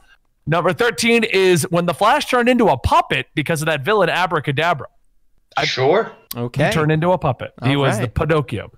Number 0.45 0.73
13 0.73 1.23
is 1.23 1.63
when 1.69 1.86
the 1.86 1.93
Flash 1.93 2.25
turned 2.25 2.49
into 2.49 2.67
a 2.67 2.77
puppet 2.77 3.27
because 3.36 3.62
of 3.62 3.67
that 3.67 3.86
villain 3.86 4.10
Abra 4.10 4.41
Kadabra. 4.41 4.86
sure. 5.63 6.12
Okay. 6.36 6.65
He 6.67 6.71
turned 6.73 6.91
into 6.91 7.12
a 7.12 7.17
puppet. 7.17 7.53
He 7.63 7.75
All 7.75 7.84
was 7.84 7.97
the 7.97 8.03
right. 8.03 8.13
Pinocchio. 8.15 8.71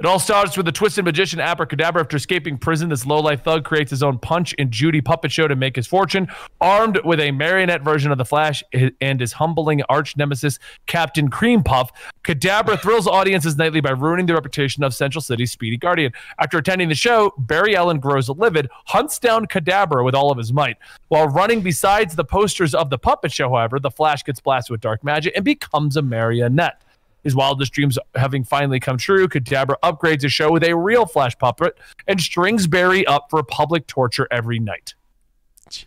It 0.00 0.06
all 0.06 0.18
starts 0.18 0.56
with 0.56 0.66
the 0.66 0.72
twisted 0.72 1.04
magician 1.04 1.38
Abra 1.38 1.68
Kadabra. 1.68 2.00
After 2.00 2.16
escaping 2.16 2.58
prison, 2.58 2.88
this 2.88 3.06
low-life 3.06 3.44
thug 3.44 3.64
creates 3.64 3.90
his 3.90 4.02
own 4.02 4.18
Punch 4.18 4.52
and 4.58 4.72
Judy 4.72 5.00
puppet 5.00 5.30
show 5.30 5.46
to 5.46 5.54
make 5.54 5.76
his 5.76 5.86
fortune. 5.86 6.26
Armed 6.60 6.98
with 7.04 7.20
a 7.20 7.30
marionette 7.30 7.82
version 7.82 8.10
of 8.10 8.18
the 8.18 8.24
Flash 8.24 8.64
and 9.00 9.20
his 9.20 9.32
humbling 9.32 9.82
arch 9.88 10.16
nemesis, 10.16 10.58
Captain 10.86 11.30
Cream 11.30 11.62
Puff, 11.62 11.92
Kadabra 12.24 12.76
thrills 12.82 13.06
audiences 13.06 13.56
nightly 13.56 13.80
by 13.80 13.90
ruining 13.90 14.26
the 14.26 14.34
reputation 14.34 14.82
of 14.82 14.92
Central 14.92 15.22
City's 15.22 15.52
Speedy 15.52 15.76
Guardian. 15.76 16.12
After 16.40 16.58
attending 16.58 16.88
the 16.88 16.96
show, 16.96 17.32
Barry 17.38 17.76
Allen 17.76 18.00
grows 18.00 18.28
livid, 18.28 18.68
hunts 18.86 19.20
down 19.20 19.46
Kadabra 19.46 20.04
with 20.04 20.16
all 20.16 20.32
of 20.32 20.38
his 20.38 20.52
might. 20.52 20.76
While 21.06 21.28
running 21.28 21.60
besides 21.60 22.16
the 22.16 22.24
posters 22.24 22.74
of 22.74 22.90
the 22.90 22.98
puppet 22.98 23.30
show, 23.30 23.48
however, 23.48 23.78
the 23.78 23.92
Flash 23.92 24.24
gets 24.24 24.40
blasted 24.40 24.72
with 24.72 24.80
dark 24.80 25.04
magic 25.04 25.34
and 25.36 25.44
becomes 25.44 25.96
a 25.96 26.02
marionette. 26.02 26.82
His 27.24 27.34
wildest 27.34 27.72
dreams 27.72 27.98
having 28.14 28.44
finally 28.44 28.78
come 28.78 28.98
true, 28.98 29.26
Kadabra 29.26 29.76
upgrades 29.82 30.22
his 30.22 30.32
show 30.32 30.52
with 30.52 30.62
a 30.62 30.76
real 30.76 31.06
Flash 31.06 31.36
puppet 31.38 31.76
and 32.06 32.20
strings 32.20 32.66
Barry 32.66 33.06
up 33.06 33.26
for 33.30 33.42
public 33.42 33.86
torture 33.86 34.28
every 34.30 34.58
night. 34.58 34.94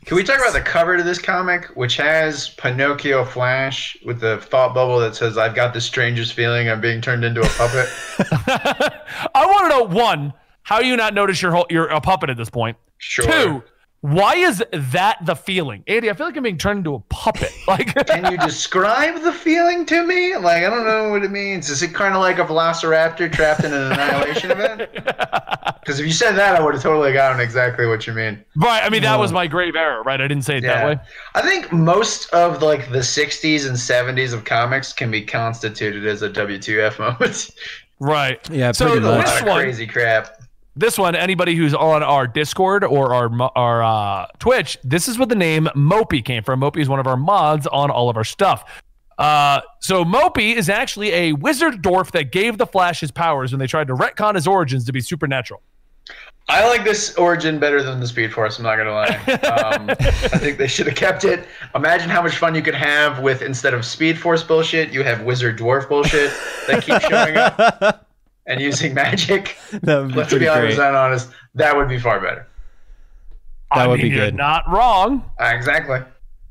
Can 0.05 0.17
we 0.17 0.23
talk 0.23 0.39
about 0.39 0.53
the 0.53 0.61
cover 0.61 0.97
to 0.97 1.03
this 1.03 1.19
comic, 1.19 1.65
which 1.75 1.95
has 1.97 2.49
Pinocchio 2.49 3.23
Flash 3.23 3.95
with 4.03 4.19
the 4.19 4.39
thought 4.39 4.73
bubble 4.73 4.99
that 4.99 5.15
says, 5.15 5.37
I've 5.37 5.55
got 5.55 5.73
the 5.73 5.79
strangest 5.79 6.33
feeling 6.33 6.67
I'm 6.67 6.81
being 6.81 6.99
turned 6.99 7.23
into 7.23 7.41
a 7.41 7.49
puppet? 7.49 7.87
I 9.35 9.45
want 9.45 9.71
to 9.71 9.77
know 9.77 9.83
one, 9.83 10.33
how 10.63 10.79
you 10.79 10.97
not 10.97 11.13
notice 11.13 11.41
you're 11.41 11.51
whole, 11.51 11.67
you're 11.69 11.87
a 11.87 12.01
puppet 12.01 12.31
at 12.31 12.37
this 12.37 12.49
point. 12.49 12.75
Sure. 12.97 13.25
Two, 13.25 13.63
why 14.01 14.35
is 14.35 14.63
that 14.71 15.17
the 15.25 15.35
feeling, 15.35 15.83
Andy? 15.87 16.09
I 16.09 16.13
feel 16.13 16.27
like 16.27 16.37
I'm 16.37 16.43
being 16.43 16.57
turned 16.57 16.79
into 16.79 16.93
a 16.95 16.99
puppet. 16.99 17.51
Like, 17.67 17.93
Can 18.07 18.31
you 18.31 18.37
describe 18.37 19.21
the 19.23 19.33
feeling 19.33 19.85
to 19.87 20.05
me? 20.05 20.35
Like, 20.37 20.63
I 20.63 20.69
don't 20.69 20.85
know 20.85 21.09
what 21.09 21.23
it 21.23 21.31
means. 21.31 21.69
Is 21.69 21.83
it 21.83 21.93
kind 21.93 22.13
of 22.15 22.21
like 22.21 22.37
a 22.39 22.45
velociraptor 22.45 23.29
trapped 23.31 23.65
in 23.65 23.73
an 23.73 23.91
annihilation 23.91 24.51
event? 24.51 24.89
Because 25.87 26.01
if 26.01 26.05
you 26.05 26.11
said 26.11 26.33
that, 26.33 26.57
I 26.57 26.61
would 26.61 26.73
have 26.73 26.83
totally 26.83 27.13
gotten 27.13 27.39
exactly 27.39 27.85
what 27.85 28.05
you 28.05 28.11
mean. 28.11 28.43
right? 28.57 28.83
I 28.83 28.89
mean, 28.89 29.03
that 29.03 29.17
was 29.17 29.31
my 29.31 29.47
grave 29.47 29.73
error, 29.77 30.03
right? 30.03 30.19
I 30.19 30.27
didn't 30.27 30.43
say 30.43 30.57
it 30.57 30.63
that 30.63 30.85
way. 30.85 30.99
I 31.33 31.41
think 31.41 31.71
most 31.71 32.29
of 32.33 32.61
like 32.61 32.89
the 32.91 32.97
60s 32.99 33.65
and 33.65 33.77
70s 33.77 34.33
of 34.33 34.43
comics 34.43 34.91
can 34.91 35.09
be 35.09 35.21
constituted 35.21 36.05
as 36.05 36.23
a 36.23 36.29
WTF 36.29 36.99
moment. 36.99 37.51
Right. 38.01 38.37
Yeah, 38.51 38.73
So 38.73 38.87
pretty 38.91 39.05
a 39.05 39.09
much. 39.09 39.25
this 39.25 39.33
lot 39.35 39.41
of 39.43 39.47
one, 39.47 39.61
crazy 39.63 39.87
crap. 39.87 40.36
This 40.77 40.97
one, 40.97 41.15
anybody 41.15 41.55
who's 41.55 41.73
on 41.73 42.03
our 42.03 42.27
Discord 42.27 42.83
or 42.83 43.13
our 43.13 43.29
our 43.55 43.83
uh, 43.83 44.27
Twitch, 44.39 44.77
this 44.83 45.07
is 45.07 45.17
what 45.17 45.29
the 45.29 45.35
name 45.35 45.67
Mopey 45.75 46.23
came 46.23 46.43
from. 46.43 46.61
Mopey 46.61 46.81
is 46.81 46.89
one 46.89 46.99
of 46.99 47.07
our 47.07 47.17
mods 47.17 47.67
on 47.67 47.89
all 47.89 48.09
of 48.09 48.17
our 48.17 48.23
stuff. 48.23 48.63
Uh, 49.17 49.61
so 49.81 50.05
Mopey 50.05 50.55
is 50.55 50.69
actually 50.69 51.11
a 51.11 51.33
wizard 51.33 51.81
dwarf 51.81 52.11
that 52.11 52.31
gave 52.31 52.57
the 52.57 52.67
Flash 52.67 52.99
his 52.99 53.11
powers 53.11 53.51
when 53.51 53.59
they 53.59 53.67
tried 53.67 53.87
to 53.87 53.95
retcon 53.95 54.35
his 54.35 54.45
origins 54.45 54.85
to 54.85 54.93
be 54.93 55.01
supernatural. 55.01 55.61
I 56.49 56.65
like 56.65 56.85
this 56.85 57.13
origin 57.15 57.59
better 57.59 57.83
than 57.83 57.99
the 57.99 58.07
Speed 58.07 58.31
Force. 58.31 58.57
I'm 58.57 58.63
not 58.63 58.77
gonna 58.77 58.93
lie. 58.93 59.17
Um, 59.49 59.89
I 59.99 60.37
think 60.37 60.57
they 60.57 60.67
should 60.67 60.87
have 60.87 60.95
kept 60.95 61.25
it. 61.25 61.45
Imagine 61.75 62.09
how 62.09 62.21
much 62.21 62.37
fun 62.37 62.55
you 62.55 62.61
could 62.61 62.75
have 62.75 63.19
with 63.19 63.41
instead 63.41 63.73
of 63.73 63.83
Speed 63.83 64.17
Force 64.17 64.43
bullshit, 64.43 64.93
you 64.93 65.03
have 65.03 65.23
Wizard 65.23 65.57
Dwarf 65.57 65.89
bullshit 65.89 66.31
that 66.67 66.83
keeps 66.83 67.05
showing 67.05 67.35
up 67.35 68.06
and 68.47 68.59
using 68.61 68.93
magic. 68.93 69.57
That 69.83 69.99
would 69.99 70.07
be 70.09 70.13
Let's 70.15 70.33
be 70.33 70.39
great. 70.39 70.77
100 70.77 70.95
honest. 70.95 71.29
That 71.53 71.75
would 71.75 71.89
be 71.89 71.99
far 71.99 72.19
better. 72.19 72.47
That 73.73 73.79
I 73.79 73.87
would 73.87 73.99
mean, 73.99 74.09
be 74.09 74.15
you're 74.15 74.27
good. 74.27 74.35
Not 74.35 74.67
wrong. 74.69 75.29
Uh, 75.39 75.51
exactly. 75.53 75.99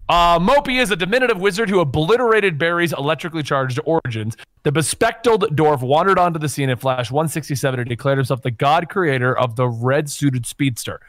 Uh, 0.08 0.38
Mopey 0.38 0.80
is 0.80 0.90
a 0.90 0.96
diminutive 0.96 1.40
wizard 1.40 1.68
who 1.68 1.80
obliterated 1.80 2.58
Barry's 2.58 2.92
electrically 2.92 3.42
charged 3.42 3.80
origins. 3.84 4.36
The 4.62 4.70
bespectacled 4.70 5.56
dwarf 5.56 5.80
wandered 5.80 6.18
onto 6.18 6.38
the 6.38 6.48
scene 6.48 6.70
in 6.70 6.76
Flash 6.76 7.10
167 7.10 7.80
and 7.80 7.88
declared 7.88 8.18
himself 8.18 8.42
the 8.42 8.50
god 8.52 8.88
creator 8.88 9.36
of 9.36 9.56
the 9.56 9.66
red 9.68 10.08
suited 10.08 10.46
speedster. 10.46 11.00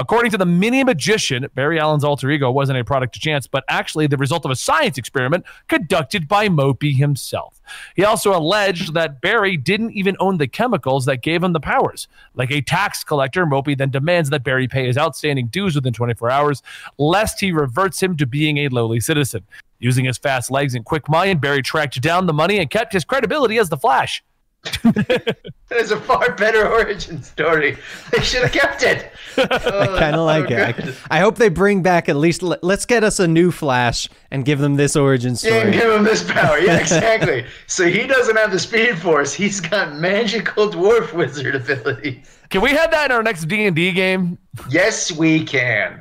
According 0.00 0.30
to 0.30 0.38
the 0.38 0.46
mini 0.46 0.82
magician, 0.82 1.46
Barry 1.54 1.78
Allen's 1.78 2.04
alter 2.04 2.30
ego 2.30 2.50
wasn't 2.50 2.78
a 2.78 2.84
product 2.84 3.16
of 3.16 3.20
chance, 3.20 3.46
but 3.46 3.64
actually 3.68 4.06
the 4.06 4.16
result 4.16 4.46
of 4.46 4.50
a 4.50 4.56
science 4.56 4.96
experiment 4.96 5.44
conducted 5.68 6.26
by 6.26 6.48
Mopey 6.48 6.96
himself. 6.96 7.60
He 7.94 8.02
also 8.02 8.34
alleged 8.34 8.94
that 8.94 9.20
Barry 9.20 9.58
didn't 9.58 9.90
even 9.90 10.16
own 10.18 10.38
the 10.38 10.48
chemicals 10.48 11.04
that 11.04 11.20
gave 11.20 11.42
him 11.42 11.52
the 11.52 11.60
powers. 11.60 12.08
Like 12.34 12.50
a 12.50 12.62
tax 12.62 13.04
collector, 13.04 13.44
Mopey 13.44 13.76
then 13.76 13.90
demands 13.90 14.30
that 14.30 14.42
Barry 14.42 14.66
pay 14.66 14.86
his 14.86 14.96
outstanding 14.96 15.48
dues 15.48 15.74
within 15.74 15.92
24 15.92 16.30
hours, 16.30 16.62
lest 16.96 17.38
he 17.38 17.52
reverts 17.52 18.02
him 18.02 18.16
to 18.16 18.26
being 18.26 18.56
a 18.56 18.68
lowly 18.68 19.00
citizen. 19.00 19.44
Using 19.80 20.06
his 20.06 20.16
fast 20.16 20.50
legs 20.50 20.74
and 20.74 20.82
quick 20.82 21.10
mind, 21.10 21.42
Barry 21.42 21.60
tracked 21.60 22.00
down 22.00 22.24
the 22.24 22.32
money 22.32 22.56
and 22.56 22.70
kept 22.70 22.94
his 22.94 23.04
credibility 23.04 23.58
as 23.58 23.68
the 23.68 23.76
Flash. 23.76 24.24
That 25.70 25.78
is 25.78 25.92
a 25.92 26.00
far 26.00 26.34
better 26.34 26.68
origin 26.68 27.22
story. 27.22 27.78
They 28.10 28.20
should 28.22 28.42
have 28.42 28.50
kept 28.52 28.82
it. 28.82 29.12
Oh, 29.38 29.44
I 29.82 29.86
kind 29.98 30.16
of 30.16 30.26
like 30.26 30.50
it. 30.50 30.76
good. 30.76 30.96
I, 31.08 31.18
I 31.18 31.20
hope 31.20 31.36
they 31.36 31.48
bring 31.48 31.80
back 31.82 32.08
at 32.08 32.16
least. 32.16 32.42
Let, 32.42 32.62
us 32.64 32.84
get 32.84 33.04
us 33.04 33.20
a 33.20 33.28
new 33.28 33.52
Flash 33.52 34.08
and 34.32 34.44
give 34.44 34.58
them 34.58 34.74
this 34.74 34.96
origin 34.96 35.30
Yeah, 35.30 35.60
story. 35.60 35.70
give 35.70 35.90
him 35.92 36.02
this 36.02 36.28
power. 36.28 36.58
Yeah, 36.58 36.76
exactly. 36.80 37.46
so 37.68 37.86
he 37.88 38.06
doesn't 38.08 38.36
have 38.36 38.50
the 38.50 38.58
speed 38.58 38.98
force. 38.98 39.32
He's 39.32 39.60
got 39.60 39.94
magical 39.96 40.68
dwarf 40.68 41.12
wizard 41.14 41.54
ability. 41.54 42.22
Can 42.50 42.60
we 42.60 42.70
have 42.70 42.90
that 42.90 43.06
in 43.06 43.16
our 43.16 43.22
next 43.22 43.46
D&D 43.46 43.92
game? 43.92 44.36
Yes, 44.68 45.12
we 45.12 45.44
can. 45.44 45.96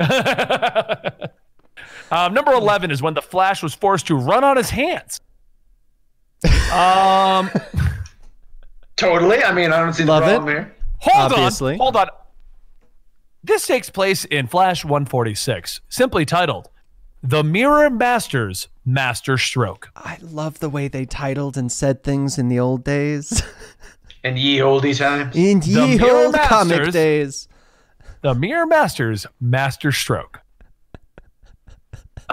Um, 2.12 2.34
number 2.34 2.52
11 2.54 2.90
is 2.90 3.02
when 3.04 3.14
the 3.14 3.22
Flash 3.22 3.62
was 3.62 3.76
forced 3.76 4.08
to 4.08 4.16
run 4.16 4.44
on 4.44 4.58
his 4.58 4.72
hands. 4.72 5.22
Um, 6.74 7.52
totally. 9.00 9.44
I 9.44 9.52
mean, 9.54 9.72
I 9.72 9.80
don't 9.80 9.94
see 9.94 10.04
the 10.04 10.12
Love 10.12 10.24
it. 10.24 10.36
problem 10.36 10.48
here. 10.50 10.76
hold 11.00 11.32
Obviously. 11.34 11.74
on. 11.74 11.80
Hold 11.80 11.96
on. 11.96 12.08
This 13.44 13.66
takes 13.66 13.90
place 13.90 14.26
in 14.26 14.48
Flash 14.48 14.84
146, 14.84 15.82
simply 15.90 16.26
titled 16.26 16.70
The 17.24 17.44
Mirror 17.44 17.92
Masters 17.92 18.68
Master 18.86 19.38
Stroke. 19.38 19.90
I 19.96 20.18
love 20.22 20.60
the 20.60 20.70
way 20.70 20.88
they 20.90 21.06
titled 21.06 21.56
and 21.58 21.72
said 21.72 22.04
things 22.04 22.38
in 22.38 22.50
the 22.50 22.60
old 22.60 22.84
days. 22.84 23.42
And 24.22 24.38
ye 24.38 24.62
olde 24.62 24.84
times. 24.98 25.34
in 25.34 25.62
The 25.62 25.68
ye 25.68 25.98
Mirror 25.98 26.26
old 26.26 26.36
comic 26.36 26.76
Masters. 26.80 26.94
days. 26.94 27.48
The 28.22 28.36
Mirror 28.36 28.66
Masters 28.66 29.26
Master 29.40 29.94
Stroke. 29.94 30.42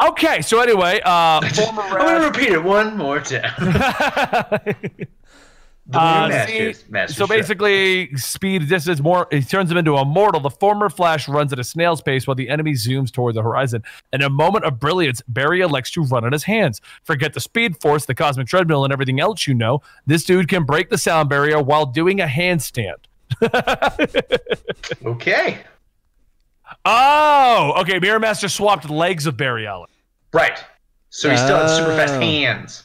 Okay, 0.09 0.43
so 0.43 0.59
anyway, 0.61 1.01
uh, 1.05 1.41
former 1.49 1.83
I'm 1.83 1.99
going 1.99 2.21
to 2.23 2.27
repeat 2.27 2.53
it 2.53 2.65
one 2.65 2.97
more 2.97 3.21
time. 3.21 3.53
Uh, 5.93 6.27
Masters. 6.29 6.79
see, 6.81 6.85
Master 6.89 7.15
so 7.15 7.27
basically, 7.29 8.15
speed 8.17 8.69
distance 8.69 9.01
more. 9.01 9.29
He 9.31 9.41
turns 9.43 9.71
him 9.71 9.77
into 9.77 9.95
a 9.95 10.05
mortal. 10.05 10.41
The 10.41 10.51
former 10.51 10.91
Flash 10.91 11.29
runs 11.29 11.53
at 11.53 11.61
a 11.61 11.65
snail's 11.65 12.03
pace 12.03 12.27
while 12.27 12.35
the 12.35 12.49
enemy 12.49 12.73
zooms 12.73 13.13
toward 13.13 13.37
the 13.37 13.43
horizon. 13.43 13.85
In 14.13 14.21
a 14.23 14.29
moment 14.29 14.65
of 14.65 14.81
brilliance, 14.81 15.23
Barry 15.29 15.61
elects 15.61 15.93
to 15.93 16.03
run 16.03 16.25
on 16.25 16.33
his 16.33 16.43
hands. 16.43 16.81
Forget 17.05 17.35
the 17.35 17.41
speed 17.41 17.81
force, 17.81 18.05
the 18.05 18.17
cosmic 18.17 18.49
treadmill, 18.49 18.83
and 18.83 18.93
everything 18.93 19.21
else 19.21 19.47
you 19.47 19.55
know. 19.55 19.81
This 20.07 20.25
dude 20.25 20.49
can 20.49 20.65
break 20.65 20.91
the 20.91 20.99
sound 20.99 21.29
barrier 21.29 21.63
while 21.63 21.87
doing 21.87 22.21
a 22.21 22.27
handstand. 22.27 22.97
Okay. 25.05 25.59
Oh, 26.85 27.75
okay. 27.79 27.99
Mirror 27.99 28.21
Master 28.21 28.49
swapped 28.49 28.89
legs 28.91 29.27
of 29.27 29.37
Barry 29.37 29.67
Allen, 29.67 29.89
Right. 30.33 30.59
So 31.11 31.31
he 31.31 31.37
still 31.37 31.57
has 31.57 31.77
super 31.77 31.95
fast 31.97 32.15
Oh. 32.15 32.21
hands. 32.21 32.83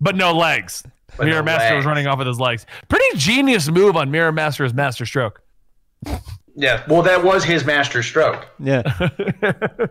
but 0.00 0.16
no 0.16 0.32
legs. 0.32 0.82
But 1.16 1.26
Mirror 1.26 1.42
no 1.42 1.44
Master 1.44 1.76
was 1.76 1.84
running 1.86 2.06
off 2.06 2.18
with 2.18 2.26
his 2.26 2.40
legs. 2.40 2.66
Pretty 2.88 3.18
genius 3.18 3.68
move 3.68 3.96
on 3.96 4.10
Mirror 4.10 4.32
Master's 4.32 4.72
Master 4.72 5.04
Stroke. 5.06 5.42
Yeah. 6.54 6.84
Well, 6.88 7.02
that 7.02 7.22
was 7.22 7.44
his 7.44 7.64
master 7.64 8.02
stroke. 8.02 8.48
Yeah. 8.58 8.82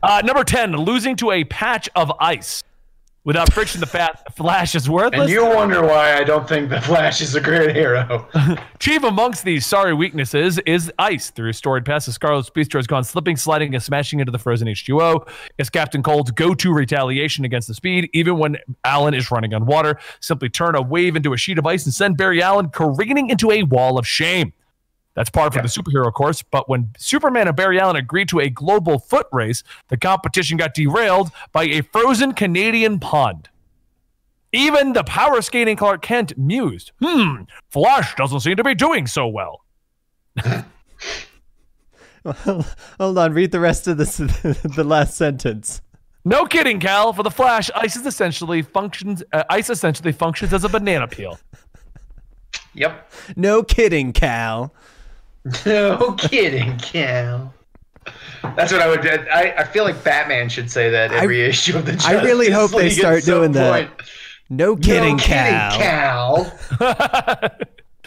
Uh, 0.00 0.22
number 0.24 0.44
10, 0.44 0.76
losing 0.76 1.16
to 1.16 1.32
a 1.32 1.42
patch 1.44 1.88
of 1.96 2.12
ice. 2.20 2.62
Without 3.28 3.52
friction, 3.52 3.78
the 3.78 3.86
fat 3.86 4.34
Flash 4.34 4.74
is 4.74 4.88
worthless. 4.88 5.20
And 5.20 5.28
you 5.28 5.44
wonder 5.44 5.82
why 5.82 6.16
I 6.16 6.24
don't 6.24 6.48
think 6.48 6.70
the 6.70 6.80
Flash 6.80 7.20
is 7.20 7.34
a 7.34 7.42
great 7.42 7.76
hero. 7.76 8.26
Chief 8.78 9.02
amongst 9.02 9.44
these 9.44 9.66
sorry 9.66 9.92
weaknesses 9.92 10.58
is 10.60 10.90
ice. 10.98 11.28
Through 11.28 11.52
storied 11.52 11.84
past, 11.84 12.06
the 12.06 12.12
Scarlet 12.12 12.46
Speedster 12.46 12.78
has 12.78 12.86
gone 12.86 13.04
slipping, 13.04 13.36
sliding, 13.36 13.74
and 13.74 13.84
smashing 13.84 14.20
into 14.20 14.32
the 14.32 14.38
frozen 14.38 14.66
H2O. 14.66 15.28
It's 15.58 15.68
Captain 15.68 16.02
Cold's 16.02 16.30
go-to 16.30 16.72
retaliation 16.72 17.44
against 17.44 17.68
the 17.68 17.74
speed, 17.74 18.08
even 18.14 18.38
when 18.38 18.56
Allen 18.82 19.12
is 19.12 19.30
running 19.30 19.52
on 19.52 19.66
water. 19.66 19.98
Simply 20.20 20.48
turn 20.48 20.74
a 20.74 20.80
wave 20.80 21.14
into 21.14 21.34
a 21.34 21.36
sheet 21.36 21.58
of 21.58 21.66
ice 21.66 21.84
and 21.84 21.92
send 21.92 22.16
Barry 22.16 22.40
Allen 22.40 22.70
careening 22.70 23.28
into 23.28 23.50
a 23.50 23.62
wall 23.62 23.98
of 23.98 24.06
shame. 24.06 24.54
That's 25.18 25.30
par 25.30 25.50
for 25.50 25.60
the 25.60 25.66
superhero 25.66 26.12
course, 26.12 26.44
but 26.44 26.68
when 26.68 26.90
Superman 26.96 27.48
and 27.48 27.56
Barry 27.56 27.80
Allen 27.80 27.96
agreed 27.96 28.28
to 28.28 28.38
a 28.38 28.48
global 28.48 29.00
foot 29.00 29.26
race, 29.32 29.64
the 29.88 29.96
competition 29.96 30.56
got 30.56 30.74
derailed 30.74 31.32
by 31.50 31.64
a 31.64 31.80
frozen 31.80 32.34
Canadian 32.34 33.00
pond. 33.00 33.48
Even 34.52 34.92
the 34.92 35.02
power 35.02 35.42
skating 35.42 35.76
Clark 35.76 36.02
Kent 36.02 36.38
mused, 36.38 36.92
hmm, 37.02 37.42
Flash 37.68 38.14
doesn't 38.14 38.38
seem 38.38 38.54
to 38.54 38.62
be 38.62 38.76
doing 38.76 39.08
so 39.08 39.26
well. 39.26 39.64
Hold 42.24 43.18
on, 43.18 43.32
read 43.32 43.50
the 43.50 43.58
rest 43.58 43.88
of 43.88 43.96
this 43.96 44.18
the 44.18 44.84
last 44.86 45.16
sentence. 45.16 45.80
No 46.24 46.46
kidding, 46.46 46.78
Kal. 46.78 47.12
For 47.12 47.24
the 47.24 47.30
Flash, 47.32 47.72
ice 47.74 47.96
is 47.96 48.06
essentially 48.06 48.62
functions. 48.62 49.24
Uh, 49.32 49.42
ice 49.50 49.68
essentially 49.68 50.12
functions 50.12 50.52
as 50.52 50.62
a 50.62 50.68
banana 50.68 51.08
peel. 51.08 51.40
Yep. 52.74 53.10
No 53.34 53.64
kidding, 53.64 54.12
Kal. 54.12 54.72
No 55.66 56.12
kidding, 56.18 56.76
Kal. 56.78 57.54
That's 58.42 58.72
what 58.72 58.80
I 58.80 58.88
would. 58.88 59.06
I, 59.06 59.54
I 59.58 59.64
feel 59.64 59.84
like 59.84 60.02
Batman 60.04 60.48
should 60.48 60.70
say 60.70 60.90
that 60.90 61.12
every 61.12 61.42
issue 61.42 61.76
of 61.76 61.86
the. 61.86 61.92
Justice 61.92 62.08
I 62.10 62.22
really 62.22 62.50
hope 62.50 62.70
they 62.70 62.84
League 62.88 62.92
at 62.92 62.98
start 62.98 63.24
doing 63.24 63.52
that. 63.52 63.88
point. 63.88 64.08
No 64.50 64.76
kidding, 64.76 65.16
no 65.16 65.22
Kal. 65.22 65.74
kidding, 65.74 66.58
Kal. 66.80 67.50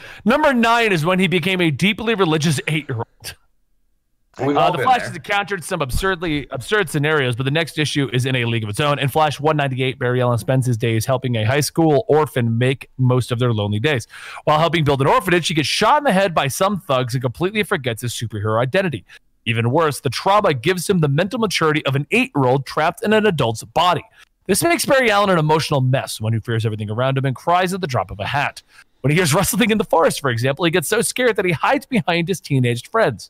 Number 0.26 0.54
nine 0.54 0.91
is 0.91 1.06
when 1.06 1.20
he 1.20 1.28
became 1.28 1.62
a 1.62 1.72
deeply 1.72 2.15
religious 2.15 2.60
eight-year-old. 2.67 3.36
Uh, 4.38 4.72
the 4.72 4.78
Flash 4.78 5.00
there. 5.00 5.08
has 5.08 5.15
encountered 5.15 5.63
some 5.63 5.82
absurdly 5.82 6.48
absurd 6.52 6.89
scenarios, 6.89 7.36
but 7.36 7.44
the 7.44 7.52
next 7.52 7.78
issue 7.78 8.10
is 8.13 8.26
in 8.26 8.36
a 8.38 8.46
league 8.46 8.63
of 8.63 8.70
its 8.70 8.80
own. 8.80 8.98
In 8.98 9.10
Flash 9.10 9.41
198, 9.41 10.00
Barry 10.00 10.22
Allen 10.22 10.38
spends 10.38 10.65
his 10.65 10.78
days 10.78 11.06
helping 11.06 11.36
a 11.36 11.44
high 11.44 11.60
school 11.60 12.06
orphan 12.08 12.58
make 12.58 12.89
most 12.98 13.32
of 13.34 13.39
their 13.39 13.52
lonely 13.52 13.80
days. 13.80 14.08
While 14.46 14.60
helping 14.60 14.86
build 14.86 15.02
an 15.02 15.08
orphanage, 15.08 15.50
he 15.50 15.54
gets 15.54 15.67
shot 15.67 15.98
in 15.98 16.06
the 16.06 16.13
head 16.13 16.34
by 16.34 16.48
some 16.48 16.80
thugs 16.80 17.13
and 17.13 17.22
completely 17.22 17.63
forgets 17.63 18.04
his 18.04 18.13
superhero 18.13 18.62
identity. 18.62 19.06
Even 19.46 19.70
worse, 19.70 20.00
the 20.00 20.10
trauma 20.10 20.54
gives 20.54 20.89
him 20.89 21.00
the 21.00 21.10
mental 21.10 21.39
maturity 21.39 21.86
of 21.86 21.96
an 21.96 22.08
eight-year-old 22.12 22.65
trapped 22.65 23.04
in 23.04 23.12
an 23.12 23.26
adult's 23.26 23.63
body. 23.63 24.04
This 24.48 24.63
makes 24.63 24.86
Barry 24.86 25.12
Allen 25.12 25.30
an 25.30 25.39
emotional 25.39 25.82
mess, 25.82 26.22
one 26.22 26.32
who 26.32 26.39
fears 26.39 26.65
everything 26.65 26.89
around 26.89 27.17
him 27.17 27.26
and 27.26 27.36
cries 27.36 27.74
at 27.74 27.82
the 27.82 27.88
drop 27.88 28.12
of 28.12 28.20
a 28.20 28.28
hat. 28.28 28.63
When 29.02 29.12
he 29.12 29.17
hears 29.17 29.34
rustling 29.34 29.72
in 29.72 29.78
the 29.78 29.84
forest, 29.84 30.22
for 30.22 30.30
example, 30.30 30.63
he 30.65 30.72
gets 30.72 30.88
so 30.88 31.02
scared 31.02 31.36
that 31.36 31.46
he 31.46 31.52
hides 31.52 31.86
behind 31.86 32.28
his 32.28 32.39
teenaged 32.39 32.88
friends. 32.88 33.30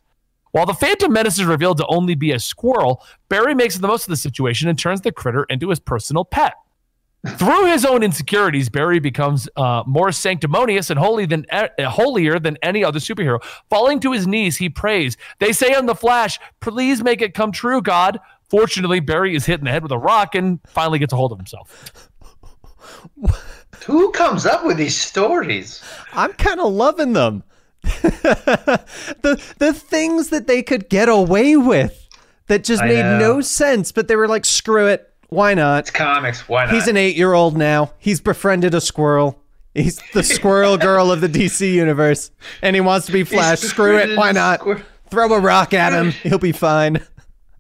While 0.52 0.66
the 0.66 0.74
Phantom 0.74 1.12
Menace 1.12 1.40
is 1.40 1.46
revealed 1.46 1.78
to 1.78 1.88
only 1.88 2.16
be 2.16 2.32
a 2.32 2.40
squirrel, 2.40 3.04
Barry 3.30 3.56
makes 3.56 3.78
the 3.78 3.88
most 3.88 4.04
of 4.04 4.10
the 4.10 4.18
situation 4.18 4.68
and 4.68 4.78
turns 4.78 5.02
the 5.02 5.12
critter 5.12 5.46
into 5.46 5.70
his 5.70 5.80
personal 5.80 6.26
pet. 6.26 6.54
Through 7.38 7.68
his 7.68 7.86
own 7.86 8.02
insecurities, 8.02 8.70
Barry 8.70 9.00
becomes 9.00 9.48
uh, 9.56 9.84
more 9.86 10.12
sanctimonious 10.12 10.90
and 10.90 10.98
holy 10.98 11.28
than 11.28 11.46
uh, 11.52 11.68
holier 11.82 12.40
than 12.40 12.58
any 12.64 12.84
other 12.84 12.98
superhero. 12.98 13.44
Falling 13.70 14.00
to 14.00 14.12
his 14.12 14.26
knees, 14.26 14.58
he 14.58 14.70
prays. 14.70 15.18
They 15.40 15.54
say 15.54 15.76
on 15.76 15.86
the 15.86 15.94
Flash, 15.94 16.40
"Please 16.62 17.04
make 17.04 17.22
it 17.22 17.36
come 17.36 17.52
true, 17.52 17.80
God." 17.80 18.20
Fortunately, 18.50 19.00
Barry 19.00 19.36
is 19.36 19.46
hit 19.46 19.60
in 19.60 19.66
the 19.66 19.72
head 19.72 19.84
with 19.84 19.92
a 19.92 20.00
rock 20.00 20.34
and 20.34 20.60
finally 20.68 20.98
gets 20.98 21.14
a 21.14 21.16
hold 21.16 21.32
of 21.32 21.38
himself. 21.38 22.10
Who 23.86 24.12
comes 24.12 24.48
up 24.48 24.66
with 24.66 24.78
these 24.78 25.00
stories? 25.00 25.84
I'm 26.14 26.34
kind 26.34 26.60
of 26.60 26.74
loving 26.74 27.14
them. 27.14 27.44
the 27.84 29.42
the 29.58 29.74
things 29.74 30.30
that 30.30 30.48
they 30.48 30.62
could 30.64 30.90
get 30.90 31.10
away 31.10 31.58
with 31.58 32.08
that 32.48 32.64
just 32.64 32.82
I 32.84 32.88
made 32.88 33.02
know. 33.02 33.20
no 33.20 33.42
sense, 33.42 33.92
but 33.92 34.08
they 34.08 34.16
were 34.16 34.28
like, 34.28 34.46
screw 34.46 34.88
it, 34.88 35.12
why 35.30 35.54
not? 35.54 35.80
It's 35.80 35.92
comics. 35.92 36.48
Why 36.50 36.66
not? 36.66 36.74
He's 36.74 36.88
an 36.88 36.98
eight 36.98 37.16
year 37.16 37.34
old 37.34 37.58
now. 37.58 37.94
He's 37.98 38.20
befriended 38.22 38.74
a 38.74 38.82
squirrel. 38.82 39.42
He's 39.74 40.02
the 40.14 40.24
squirrel 40.24 40.78
girl 40.78 41.12
of 41.12 41.22
the 41.22 41.30
DC 41.30 41.72
universe, 41.74 42.32
and 42.62 42.76
he 42.76 42.82
wants 42.82 43.06
to 43.08 43.12
be 43.14 43.24
Flash. 43.24 43.60
Screw 43.60 43.98
it, 43.98 44.18
why 44.18 44.32
not? 44.32 44.60
squir- 44.60 44.84
Throw 45.10 45.34
a 45.34 45.40
rock 45.40 45.74
at 45.74 45.94
him. 45.94 46.12
He'll 46.24 46.38
be 46.40 46.52
fine. 46.52 47.02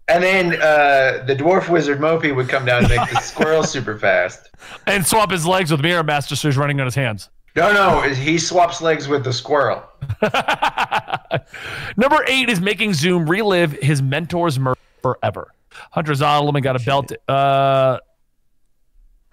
And 0.08 0.22
then 0.24 0.54
uh, 0.62 1.24
the 1.26 1.36
dwarf 1.38 1.70
wizard 1.70 2.00
Mopee 2.00 2.36
would 2.36 2.50
come 2.50 2.66
down 2.66 2.84
and 2.84 2.90
make 2.90 3.10
the 3.10 3.20
squirrel 3.22 3.64
super 3.64 3.98
fast. 3.98 4.50
And 4.86 5.06
swap 5.08 5.32
his 5.32 5.46
legs 5.46 5.72
with 5.72 5.80
Mirror 5.82 6.04
Master 6.04 6.36
so 6.36 6.50
he's 6.50 6.58
running 6.58 6.80
on 6.82 6.86
his 6.88 6.96
hands. 6.96 7.30
No, 7.56 7.74
no, 7.74 8.02
he 8.02 8.38
swaps 8.38 8.82
legs 8.82 9.08
with 9.08 9.24
the 9.24 9.34
squirrel. 9.34 9.84
Number 11.98 12.24
eight 12.28 12.50
is 12.50 12.62
making 12.62 12.94
Zoom 12.94 13.30
relive 13.30 13.74
his 13.74 14.02
mentor's 14.02 14.58
murder 14.58 14.80
forever. 15.02 15.54
Hunter 15.92 16.14
Zolomon 16.14 16.62
got 16.62 16.76
a 16.76 16.84
belt. 16.84 17.12
Uh, 17.28 17.98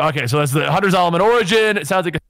okay, 0.01 0.27
so 0.27 0.39
that's 0.39 0.53
the 0.53 0.71
Hunter 0.71 0.89
Zolomon 0.89 1.21
origin. 1.21 1.77
It 1.77 1.87
sounds 1.87 2.07
like 2.07 2.17
a 2.17 2.21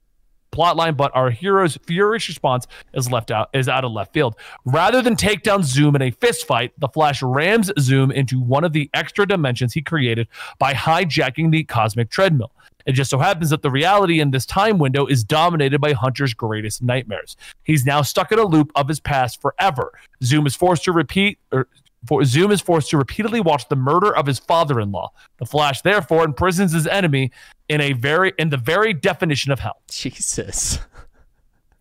plot 0.51 0.75
line, 0.75 0.93
but 0.93 1.11
our 1.15 1.31
hero's 1.31 1.77
furious 1.87 2.27
response 2.27 2.67
is 2.93 3.11
left 3.11 3.31
out 3.31 3.49
is 3.53 3.67
out 3.67 3.83
of 3.83 3.91
left 3.91 4.13
field. 4.13 4.35
Rather 4.65 5.01
than 5.01 5.15
take 5.15 5.41
down 5.41 5.63
Zoom 5.63 5.95
in 5.95 6.01
a 6.03 6.11
fist 6.11 6.45
fight, 6.45 6.71
the 6.77 6.87
Flash 6.87 7.23
rams 7.23 7.71
Zoom 7.79 8.11
into 8.11 8.39
one 8.39 8.63
of 8.63 8.73
the 8.73 8.89
extra 8.93 9.25
dimensions 9.25 9.73
he 9.73 9.81
created 9.81 10.27
by 10.59 10.73
hijacking 10.73 11.51
the 11.51 11.63
cosmic 11.63 12.09
treadmill. 12.09 12.51
It 12.85 12.93
just 12.93 13.09
so 13.09 13.19
happens 13.19 13.49
that 13.49 13.61
the 13.61 13.69
reality 13.69 14.19
in 14.19 14.31
this 14.31 14.45
time 14.45 14.79
window 14.79 15.05
is 15.05 15.23
dominated 15.23 15.79
by 15.79 15.93
Hunter's 15.93 16.33
greatest 16.33 16.81
nightmares. 16.81 17.35
He's 17.63 17.85
now 17.85 18.01
stuck 18.01 18.31
in 18.31 18.39
a 18.39 18.45
loop 18.45 18.71
of 18.75 18.87
his 18.87 18.99
past 18.99 19.41
forever. 19.41 19.91
Zoom 20.23 20.47
is 20.47 20.55
forced 20.55 20.83
to 20.85 20.91
repeat, 20.91 21.39
or 21.51 21.67
for, 22.07 22.23
Zoom 22.23 22.51
is 22.51 22.61
forced 22.61 22.89
to 22.91 22.97
repeatedly 22.97 23.41
watch 23.41 23.67
the 23.67 23.75
murder 23.75 24.15
of 24.15 24.25
his 24.25 24.39
father-in-law. 24.39 25.11
The 25.37 25.45
Flash, 25.45 25.81
therefore, 25.81 26.23
imprisons 26.23 26.71
his 26.71 26.87
enemy 26.87 27.31
in 27.67 27.81
a 27.81 27.93
very 27.93 28.33
in 28.39 28.49
the 28.49 28.57
very 28.57 28.93
definition 28.93 29.51
of 29.51 29.59
hell. 29.59 29.81
Jesus. 29.89 30.79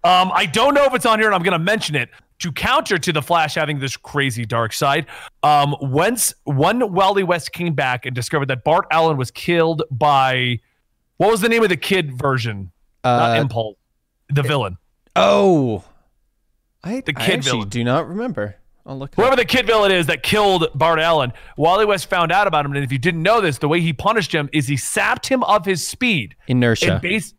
Um, 0.04 0.30
I 0.32 0.46
don't 0.46 0.74
know 0.74 0.84
if 0.84 0.94
it's 0.94 1.06
on 1.06 1.18
here, 1.18 1.28
and 1.28 1.34
I'm 1.34 1.42
going 1.42 1.58
to 1.58 1.58
mention 1.58 1.94
it 1.96 2.10
to 2.40 2.52
counter 2.52 2.98
to 2.98 3.12
the 3.12 3.22
Flash 3.22 3.54
having 3.54 3.78
this 3.80 3.96
crazy 3.96 4.44
dark 4.44 4.72
side. 4.72 5.06
Um, 5.42 5.74
once 5.80 6.34
one 6.44 6.92
Wally 6.92 7.24
West 7.24 7.52
came 7.52 7.74
back 7.74 8.06
and 8.06 8.14
discovered 8.14 8.46
that 8.46 8.64
Bart 8.64 8.86
Allen 8.90 9.16
was 9.16 9.30
killed 9.30 9.82
by 9.90 10.60
what 11.18 11.30
was 11.30 11.40
the 11.40 11.48
name 11.48 11.62
of 11.62 11.68
the 11.68 11.76
kid 11.76 12.18
version? 12.18 12.72
Not 13.04 13.36
Uh, 13.36 13.40
Impulse, 13.42 13.76
the 14.30 14.42
villain. 14.42 14.76
oh, 15.14 15.84
I, 16.82 17.00
The 17.00 17.12
I 17.16 17.26
kid 17.26 17.38
actually 17.38 17.50
villain. 17.52 17.68
do 17.68 17.84
not 17.84 18.08
remember. 18.08 18.56
I'll 18.86 18.98
look. 18.98 19.12
it 19.12 19.16
Whoever 19.16 19.32
up. 19.32 19.38
the 19.38 19.44
kid 19.44 19.66
villain 19.66 19.92
is 19.92 20.06
that 20.06 20.22
killed 20.22 20.68
Bart 20.74 20.98
Allen, 20.98 21.32
Wally 21.58 21.84
West 21.84 22.08
found 22.08 22.32
out 22.32 22.46
about 22.46 22.64
him, 22.64 22.72
and 22.72 22.82
if 22.82 22.90
you 22.90 22.98
didn't 22.98 23.22
know 23.22 23.40
this, 23.42 23.58
the 23.58 23.68
way 23.68 23.80
he 23.80 23.92
punished 23.92 24.34
him 24.34 24.48
is 24.52 24.66
he 24.66 24.76
sapped 24.78 25.26
him 25.28 25.42
of 25.44 25.64
his 25.66 25.86
speed. 25.86 26.34
Inertia. 26.46 26.98
Base 27.02 27.34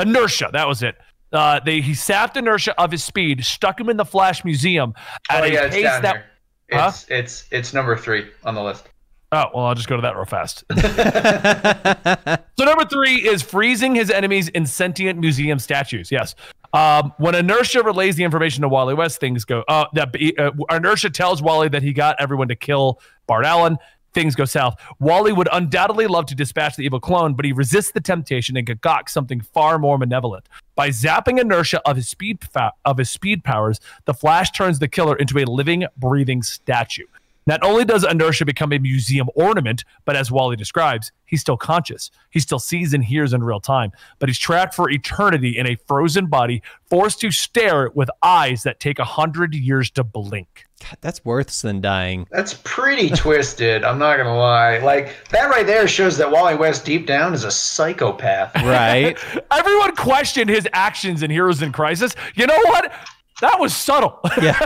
inertia, 0.00 0.50
that 0.52 0.66
was 0.66 0.82
it. 0.82 0.96
Uh, 1.32 1.60
they 1.64 1.80
he 1.80 1.94
sapped 1.94 2.36
inertia 2.36 2.74
of 2.80 2.90
his 2.90 3.04
speed, 3.04 3.44
stuck 3.44 3.78
him 3.78 3.88
in 3.90 3.96
the 3.96 4.04
Flash 4.04 4.44
Museum 4.44 4.94
at 5.30 5.42
oh 5.42 5.46
a 5.46 5.52
yeah, 5.52 5.64
it's 5.66 5.74
pace 5.76 5.84
down 5.84 6.02
that. 6.02 6.14
here. 6.16 6.24
It's 6.70 7.06
it's 7.10 7.44
it's 7.50 7.72
number 7.74 7.96
three 7.96 8.28
on 8.44 8.54
the 8.54 8.62
list. 8.62 8.88
Oh 9.30 9.44
well, 9.54 9.66
I'll 9.66 9.74
just 9.74 9.88
go 9.88 9.96
to 9.96 10.02
that 10.02 10.16
real 10.16 10.24
fast. 10.24 10.64
so 12.58 12.64
number 12.64 12.84
three 12.86 13.16
is 13.16 13.42
freezing 13.42 13.94
his 13.94 14.10
enemies 14.10 14.48
in 14.48 14.64
sentient 14.64 15.18
museum 15.18 15.58
statues. 15.58 16.10
Yes. 16.10 16.34
Um, 16.72 17.12
when 17.18 17.34
inertia 17.34 17.82
relays 17.82 18.16
the 18.16 18.24
information 18.24 18.62
to 18.62 18.68
Wally 18.68 18.94
West, 18.94 19.20
things 19.20 19.44
go. 19.44 19.64
Uh, 19.68 19.86
that 19.94 20.14
uh, 20.38 20.50
inertia 20.74 21.10
tells 21.10 21.42
Wally 21.42 21.68
that 21.68 21.82
he 21.82 21.92
got 21.92 22.16
everyone 22.18 22.48
to 22.48 22.56
kill 22.56 23.00
Bart 23.26 23.44
Allen. 23.44 23.78
Things 24.14 24.34
go 24.34 24.46
south. 24.46 24.74
Wally 24.98 25.32
would 25.32 25.48
undoubtedly 25.52 26.06
love 26.06 26.24
to 26.26 26.34
dispatch 26.34 26.76
the 26.76 26.82
evil 26.82 26.98
clone, 26.98 27.34
but 27.34 27.44
he 27.44 27.52
resists 27.52 27.92
the 27.92 28.00
temptation 28.00 28.56
and 28.56 28.66
concocts 28.66 29.12
something 29.12 29.40
far 29.40 29.78
more 29.78 29.98
malevolent. 29.98 30.48
By 30.74 30.88
zapping 30.88 31.38
inertia 31.38 31.82
of 31.86 31.96
his 31.96 32.08
speed 32.08 32.42
fa- 32.42 32.72
of 32.86 32.96
his 32.96 33.10
speed 33.10 33.44
powers, 33.44 33.78
the 34.06 34.14
Flash 34.14 34.50
turns 34.52 34.78
the 34.78 34.88
killer 34.88 35.14
into 35.16 35.38
a 35.38 35.44
living, 35.44 35.86
breathing 35.98 36.42
statue. 36.42 37.04
Not 37.48 37.62
only 37.62 37.86
does 37.86 38.04
inertia 38.04 38.44
become 38.44 38.74
a 38.74 38.78
museum 38.78 39.30
ornament, 39.34 39.86
but 40.04 40.16
as 40.16 40.30
Wally 40.30 40.54
describes, 40.54 41.12
he's 41.24 41.40
still 41.40 41.56
conscious. 41.56 42.10
He 42.28 42.40
still 42.40 42.58
sees 42.58 42.92
and 42.92 43.02
hears 43.02 43.32
in 43.32 43.42
real 43.42 43.58
time, 43.58 43.90
but 44.18 44.28
he's 44.28 44.38
trapped 44.38 44.74
for 44.74 44.90
eternity 44.90 45.56
in 45.56 45.66
a 45.66 45.78
frozen 45.86 46.26
body, 46.26 46.62
forced 46.90 47.20
to 47.22 47.30
stare 47.30 47.88
with 47.94 48.10
eyes 48.22 48.64
that 48.64 48.80
take 48.80 48.98
a 48.98 49.04
hundred 49.04 49.54
years 49.54 49.90
to 49.92 50.04
blink. 50.04 50.66
God, 50.82 50.98
that's 51.00 51.24
worse 51.24 51.62
than 51.62 51.80
dying. 51.80 52.26
That's 52.30 52.52
pretty 52.64 53.08
twisted. 53.16 53.82
I'm 53.82 53.98
not 53.98 54.18
gonna 54.18 54.36
lie. 54.36 54.78
Like 54.78 55.14
that 55.30 55.48
right 55.48 55.66
there 55.66 55.88
shows 55.88 56.18
that 56.18 56.30
Wally 56.30 56.54
West 56.54 56.84
deep 56.84 57.06
down 57.06 57.32
is 57.32 57.44
a 57.44 57.50
psychopath. 57.50 58.54
Right? 58.56 59.18
Everyone 59.50 59.96
questioned 59.96 60.50
his 60.50 60.68
actions 60.74 61.22
in 61.22 61.30
Heroes 61.30 61.62
in 61.62 61.72
Crisis. 61.72 62.14
You 62.34 62.46
know 62.46 62.60
what? 62.66 62.92
That 63.40 63.60
was 63.60 63.74
subtle. 63.74 64.18
yeah. 64.42 64.58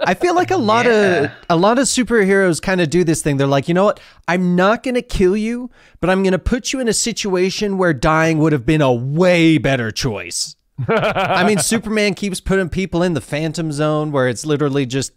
I 0.00 0.14
feel 0.14 0.34
like 0.34 0.50
a 0.50 0.56
lot 0.56 0.86
of 0.86 1.30
a 1.48 1.56
lot 1.56 1.78
of 1.78 1.84
superheroes 1.86 2.60
kind 2.60 2.80
of 2.80 2.90
do 2.90 3.02
this 3.04 3.22
thing. 3.22 3.36
They're 3.38 3.46
like, 3.46 3.68
you 3.68 3.74
know 3.74 3.84
what? 3.84 4.00
I'm 4.26 4.56
not 4.56 4.82
going 4.82 4.94
to 4.94 5.02
kill 5.02 5.36
you, 5.36 5.70
but 6.00 6.10
I'm 6.10 6.22
going 6.22 6.32
to 6.32 6.38
put 6.38 6.72
you 6.72 6.80
in 6.80 6.88
a 6.88 6.92
situation 6.92 7.78
where 7.78 7.92
dying 7.94 8.38
would 8.38 8.52
have 8.52 8.66
been 8.66 8.82
a 8.82 8.92
way 8.92 9.58
better 9.58 9.90
choice. 9.90 10.56
I 10.88 11.44
mean, 11.46 11.58
Superman 11.60 12.14
keeps 12.14 12.40
putting 12.40 12.68
people 12.68 13.02
in 13.02 13.14
the 13.14 13.20
Phantom 13.20 13.72
Zone 13.72 14.12
where 14.12 14.28
it's 14.28 14.44
literally 14.46 14.86
just 14.86 15.12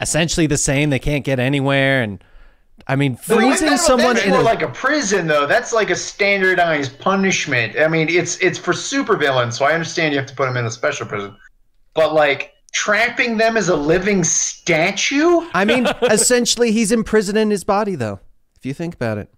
essentially 0.00 0.46
the 0.46 0.58
same. 0.58 0.90
They 0.90 0.98
can't 0.98 1.24
get 1.24 1.38
anywhere, 1.38 2.02
and 2.02 2.22
I 2.86 2.96
mean, 2.96 3.16
freezing 3.16 3.68
that- 3.70 3.80
someone 3.80 4.14
that's 4.14 4.26
in 4.26 4.32
more 4.32 4.40
a 4.40 4.44
like 4.44 4.62
a 4.62 4.68
prison 4.68 5.26
though. 5.26 5.46
That's 5.46 5.72
like 5.72 5.90
a 5.90 5.96
standardized 5.96 6.98
punishment. 6.98 7.78
I 7.78 7.88
mean, 7.88 8.08
it's 8.08 8.36
it's 8.38 8.58
for 8.58 8.72
supervillains, 8.72 9.54
so 9.54 9.64
I 9.64 9.72
understand 9.72 10.12
you 10.12 10.18
have 10.18 10.28
to 10.28 10.34
put 10.34 10.46
them 10.46 10.56
in 10.56 10.66
a 10.66 10.70
special 10.70 11.06
prison. 11.06 11.34
But 11.96 12.14
like 12.14 12.52
trapping 12.72 13.38
them 13.38 13.56
as 13.56 13.68
a 13.68 13.76
living 13.76 14.22
statue? 14.22 15.40
I 15.54 15.64
mean, 15.64 15.86
essentially, 16.02 16.72
he's 16.72 16.92
imprisoned 16.92 17.38
in 17.38 17.50
his 17.50 17.64
body, 17.64 17.94
though. 17.94 18.20
If 18.58 18.66
you 18.66 18.74
think 18.74 18.94
about 18.94 19.18
it, 19.18 19.28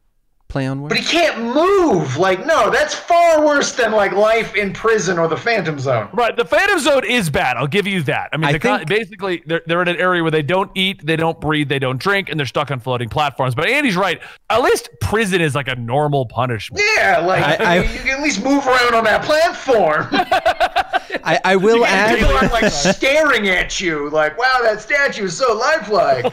play 0.49 0.67
on 0.67 0.81
words. 0.81 0.95
But 0.95 0.99
he 0.99 1.05
can't 1.05 1.41
move. 1.55 2.17
Like, 2.17 2.47
no, 2.47 2.71
that's 2.71 2.95
far 2.95 3.45
worse 3.45 3.73
than 3.73 3.93
like 3.93 4.13
life 4.13 4.55
in 4.57 4.73
prison 4.73 5.19
or 5.19 5.29
the 5.29 5.37
Phantom 5.37 5.79
Zone. 5.79 6.09
Right, 6.15 6.35
the 6.35 6.45
Phantom 6.45 6.79
Zone 6.79 7.05
is 7.05 7.29
bad. 7.29 7.57
I'll 7.59 7.67
give 7.67 7.87
you 7.87 8.03
that. 8.05 8.31
I 8.33 8.39
mean, 8.39 8.49
I 8.49 8.53
the 8.53 8.59
con- 8.59 8.85
basically 8.87 9.43
they're, 9.45 9.61
they're 9.67 9.83
in 9.83 9.89
an 9.89 9.97
area 9.97 10.23
where 10.23 10.31
they 10.31 10.43
don't 10.43 10.71
eat, 10.75 11.05
they 11.05 11.17
don't 11.17 11.39
breathe, 11.41 11.69
they 11.69 11.79
don't 11.79 12.01
drink, 12.01 12.31
and 12.31 12.39
they're 12.41 12.47
stuck 12.47 12.71
on 12.71 12.81
floating 12.81 13.09
platforms. 13.11 13.55
But 13.55 13.69
Andy's 13.69 13.97
right. 13.97 14.21
At 14.49 14.63
least 14.63 14.89
prison 15.03 15.41
is 15.43 15.55
like 15.55 15.69
a 15.69 15.77
normal 15.77 16.25
punishment. 16.27 16.83
Yeah, 16.97 17.19
like 17.19 17.43
I- 17.45 17.57
I- 17.57 17.83
you, 17.83 17.91
you 17.93 17.99
can 17.99 18.09
at 18.19 18.23
least 18.23 18.43
move 18.43 18.67
around 18.67 18.95
on 18.95 19.05
that 19.05 19.23
platform. 19.25 20.09
I, 21.25 21.41
I 21.45 21.57
will 21.57 21.85
add 21.85 22.19
People 22.19 22.35
aren't 22.37 22.53
like 22.53 22.71
staring 22.73 23.49
at 23.49 23.81
you, 23.81 24.11
like, 24.11 24.39
wow, 24.39 24.61
that 24.63 24.81
statue 24.81 25.25
is 25.25 25.37
so 25.37 25.55
lifelike. 25.55 26.33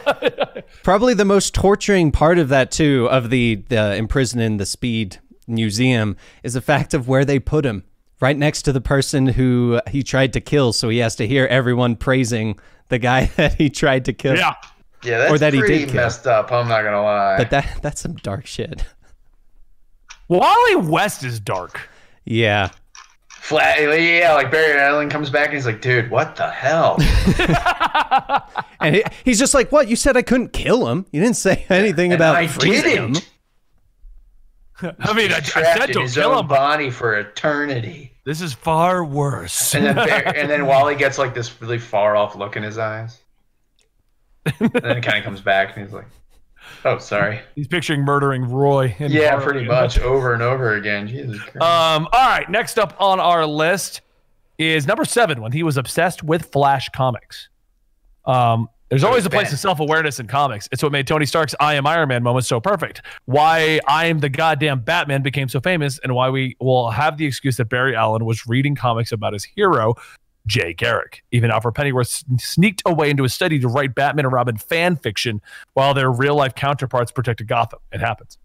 probably 0.82 1.14
the 1.14 1.24
most 1.24 1.54
torturing 1.54 2.12
part 2.12 2.38
of 2.38 2.48
that 2.50 2.70
too 2.70 3.08
of 3.10 3.30
the 3.30 3.62
the 3.68 3.94
imprisoned 3.96 4.42
in 4.42 4.56
the 4.58 4.66
speed 4.66 5.18
museum 5.46 6.16
is 6.42 6.54
the 6.54 6.60
fact 6.60 6.92
of 6.94 7.06
where 7.08 7.24
they 7.24 7.38
put 7.38 7.64
him 7.64 7.84
right 8.20 8.36
next 8.36 8.62
to 8.62 8.72
the 8.72 8.80
person 8.80 9.26
who 9.26 9.80
he 9.88 10.02
tried 10.02 10.32
to 10.32 10.40
kill 10.40 10.72
so 10.72 10.88
he 10.88 10.98
has 10.98 11.14
to 11.16 11.26
hear 11.26 11.46
everyone 11.46 11.94
praising 11.94 12.58
the 12.88 12.98
guy 12.98 13.26
that 13.36 13.54
he 13.54 13.70
tried 13.70 14.04
to 14.04 14.12
kill 14.12 14.34
Yeah. 14.36 14.54
Yeah, 15.04 15.18
that's 15.18 15.32
Or 15.32 15.38
that 15.38 15.52
he 15.54 15.60
did 15.60 15.66
pretty 15.66 15.84
kill. 15.86 15.94
messed 15.94 16.26
up. 16.26 16.50
I'm 16.50 16.66
not 16.66 16.82
gonna 16.82 17.02
lie. 17.02 17.36
but 17.38 17.50
that 17.50 17.78
that's 17.82 18.00
some 18.00 18.14
dark 18.16 18.46
shit 18.46 18.84
Wally 20.28 20.76
West 20.76 21.22
is 21.24 21.38
dark. 21.38 21.88
yeah 22.24 22.70
Flat, 23.46 23.78
yeah, 23.80 24.34
like 24.34 24.50
Barry 24.50 24.76
Allen 24.78 25.08
comes 25.08 25.30
back 25.30 25.46
and 25.46 25.54
he's 25.54 25.66
like, 25.66 25.80
dude, 25.80 26.10
what 26.10 26.34
the 26.34 26.50
hell? 26.50 26.96
and 28.80 28.96
he, 28.96 29.04
he's 29.24 29.38
just 29.38 29.54
like 29.54 29.70
what 29.70 29.86
you 29.88 29.94
said 29.94 30.16
i 30.16 30.22
couldn't 30.22 30.52
kill 30.52 30.88
him 30.88 31.06
you 31.12 31.20
didn't 31.20 31.36
say 31.36 31.64
anything 31.70 32.12
And 32.12 32.20
about 32.20 32.34
I 32.36 32.48
freezing 32.48 32.96
him 32.96 33.12
didn't. 33.12 33.30
I 35.00 35.12
mean, 35.14 35.32
I, 35.32 35.36
I 35.36 35.40
Trapped 35.40 35.78
said 35.78 35.88
in 35.90 35.94
don't 35.94 36.02
his 36.02 36.14
kill 36.16 36.32
own 36.32 36.40
him, 36.40 36.48
but 36.48 36.56
body 36.56 36.90
for 36.90 37.14
eternity. 37.18 38.12
this 38.24 38.40
is 38.42 38.52
far 38.52 39.04
worse. 39.04 39.74
And 39.74 39.86
then, 39.86 39.94
Bar- 39.94 40.06
and 40.36 40.50
then 40.50 40.66
Wally 40.66 40.96
gets 40.96 41.16
like 41.16 41.32
this 41.32 41.62
really 41.62 41.78
far 41.78 42.14
off 42.16 42.34
look 42.36 42.56
in 42.56 42.62
his 42.62 42.76
eyes. 42.76 43.18
And 44.60 44.70
then 44.72 45.00
kind 45.02 45.18
of 45.18 45.24
comes 45.24 45.40
back 45.40 45.74
and 45.76 45.84
he's 45.86 45.94
like, 45.94 46.08
oh, 46.84 46.98
sorry. 46.98 47.40
He's 47.54 47.68
picturing 47.68 48.02
murdering 48.02 48.44
Roy. 48.44 48.94
Yeah, 48.98 49.38
pretty 49.40 49.64
much 49.64 49.98
over 49.98 50.34
and 50.34 50.42
over 50.42 50.74
again. 50.74 51.08
Jesus 51.08 51.40
Christ. 51.40 51.56
Um, 51.56 52.08
all 52.12 52.28
right, 52.28 52.48
next 52.50 52.78
up 52.78 52.94
on 53.00 53.20
our 53.20 53.46
list 53.46 54.02
is 54.58 54.86
number 54.86 55.04
seven 55.04 55.40
when 55.40 55.52
he 55.52 55.62
was 55.62 55.76
obsessed 55.76 56.22
with 56.22 56.46
Flash 56.52 56.88
comics. 56.90 57.48
Um, 58.24 58.68
there's 58.88 59.02
always 59.02 59.26
a 59.26 59.30
place 59.30 59.52
of 59.52 59.58
self 59.58 59.80
awareness 59.80 60.20
in 60.20 60.28
comics. 60.28 60.68
It's 60.70 60.80
what 60.80 60.92
made 60.92 61.08
Tony 61.08 61.26
Stark's 61.26 61.56
I 61.58 61.74
am 61.74 61.86
Iron 61.86 62.08
Man 62.08 62.22
moment 62.22 62.46
so 62.46 62.60
perfect. 62.60 63.02
Why 63.24 63.80
I 63.88 64.06
am 64.06 64.20
the 64.20 64.28
goddamn 64.28 64.80
Batman 64.80 65.22
became 65.22 65.48
so 65.48 65.60
famous, 65.60 65.98
and 66.04 66.14
why 66.14 66.30
we 66.30 66.56
will 66.60 66.90
have 66.90 67.16
the 67.16 67.26
excuse 67.26 67.56
that 67.56 67.64
Barry 67.64 67.96
Allen 67.96 68.24
was 68.24 68.46
reading 68.46 68.76
comics 68.76 69.10
about 69.10 69.32
his 69.32 69.42
hero, 69.42 69.94
Jay 70.46 70.72
Garrick. 70.72 71.22
Even 71.32 71.50
Alfred 71.50 71.74
Pennyworth 71.74 72.22
sneaked 72.40 72.82
away 72.86 73.10
into 73.10 73.24
a 73.24 73.28
study 73.28 73.58
to 73.58 73.68
write 73.68 73.94
Batman 73.94 74.24
and 74.26 74.32
Robin 74.32 74.56
fan 74.56 74.96
fiction 74.96 75.40
while 75.74 75.92
their 75.94 76.10
real 76.10 76.34
life 76.36 76.54
counterparts 76.54 77.10
protected 77.12 77.48
Gotham. 77.48 77.80
It 77.92 78.00
happens. 78.00 78.38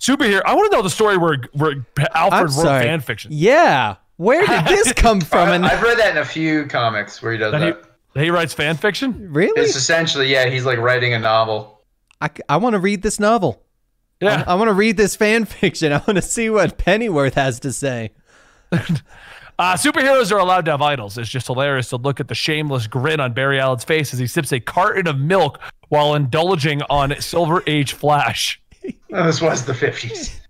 Superhero. 0.00 0.40
I 0.46 0.54
want 0.54 0.70
to 0.70 0.76
know 0.76 0.82
the 0.82 0.90
story 0.90 1.16
where, 1.18 1.38
where 1.52 1.84
Alfred 2.14 2.32
i'm 2.32 2.44
wrote 2.46 2.52
sorry 2.52 2.84
fan 2.84 3.00
fiction. 3.00 3.30
yeah 3.34 3.96
where 4.16 4.46
did 4.46 4.64
this 4.66 4.92
come 4.96 5.20
from 5.20 5.48
I, 5.50 5.54
and 5.56 5.66
I've 5.66 5.82
read 5.82 5.98
that 5.98 6.12
in 6.12 6.18
a 6.18 6.24
few 6.24 6.66
comics 6.66 7.20
where 7.20 7.32
he 7.32 7.38
does 7.38 7.52
That 7.52 7.60
he, 7.60 7.66
that. 7.70 7.82
that 8.14 8.24
he 8.24 8.30
writes 8.30 8.54
fan 8.54 8.76
fiction? 8.76 9.32
really 9.32 9.60
It's 9.60 9.76
essentially, 9.76 10.28
yeah, 10.30 10.46
he's 10.46 10.64
like 10.64 10.78
writing 10.78 11.12
a 11.12 11.18
novel. 11.18 11.82
i, 12.20 12.30
I 12.48 12.56
want 12.58 12.74
to 12.74 12.78
read 12.78 13.02
this 13.02 13.18
novel 13.20 13.62
Yeah. 14.20 14.44
I 14.46 14.54
want 14.54 14.68
to 14.68 14.74
read 14.74 14.96
this 14.96 15.16
fan 15.16 15.44
fiction. 15.44 15.92
I 15.92 15.96
want 15.98 16.16
to 16.16 16.22
see 16.22 16.48
what 16.48 16.78
Pennyworth 16.78 17.34
has 17.34 17.58
to 17.60 17.72
say. 17.72 18.12
Uh, 19.58 19.74
superheroes 19.74 20.32
are 20.32 20.38
allowed 20.38 20.64
to 20.64 20.70
have 20.70 20.82
idols. 20.82 21.18
It's 21.18 21.28
just 21.28 21.46
hilarious 21.46 21.88
to 21.90 21.96
look 21.96 22.20
at 22.20 22.28
the 22.28 22.34
shameless 22.34 22.86
grin 22.86 23.20
on 23.20 23.32
Barry 23.32 23.60
Allen's 23.60 23.84
face 23.84 24.12
as 24.12 24.18
he 24.18 24.26
sips 24.26 24.52
a 24.52 24.60
carton 24.60 25.06
of 25.06 25.18
milk 25.18 25.60
while 25.88 26.14
indulging 26.14 26.82
on 26.90 27.14
Silver 27.20 27.62
Age 27.66 27.92
Flash. 27.92 28.60
Oh, 29.14 29.26
this 29.26 29.42
was 29.42 29.64
the 29.66 29.74
50s. 29.74 30.40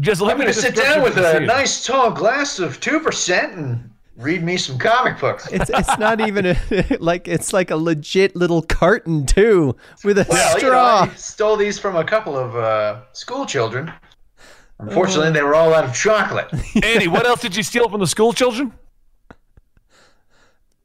Just 0.00 0.20
let 0.20 0.32
I'm 0.32 0.38
me 0.38 0.44
going 0.44 0.54
to 0.54 0.60
sit 0.60 0.76
down 0.76 1.02
with 1.02 1.16
a 1.16 1.38
see 1.38 1.46
nice 1.46 1.84
tall 1.84 2.10
glass 2.10 2.58
of 2.58 2.78
2% 2.78 3.56
and 3.56 3.90
read 4.16 4.42
me 4.42 4.56
some 4.56 4.78
comic 4.78 5.18
books. 5.18 5.48
It's 5.50 5.70
it's 5.70 5.98
not 5.98 6.20
even 6.20 6.46
a, 6.46 6.56
like 7.00 7.26
it's 7.26 7.52
like 7.52 7.70
a 7.70 7.76
legit 7.76 8.36
little 8.36 8.62
carton 8.62 9.24
too 9.26 9.76
with 10.04 10.18
a 10.18 10.26
Well, 10.28 10.58
you 10.60 10.70
know. 10.70 10.78
I 10.78 11.08
stole 11.16 11.56
these 11.56 11.78
from 11.78 11.96
a 11.96 12.04
couple 12.04 12.36
of 12.36 12.54
uh, 12.54 13.00
school 13.12 13.46
children. 13.46 13.90
Unfortunately, 14.78 15.30
they 15.30 15.42
were 15.42 15.54
all 15.54 15.72
out 15.74 15.84
of 15.84 15.94
chocolate. 15.94 16.48
Andy, 16.82 17.08
what 17.08 17.26
else 17.26 17.40
did 17.40 17.54
you 17.56 17.62
steal 17.62 17.88
from 17.88 18.00
the 18.00 18.06
school 18.06 18.32
children? 18.32 18.72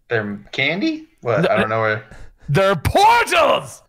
They're 0.10 0.40
candy? 0.52 1.08
What? 1.22 1.50
I 1.50 1.58
don't 1.58 1.70
know 1.70 1.82
where. 1.82 2.06
They're 2.48 2.76
portals. 2.76 3.84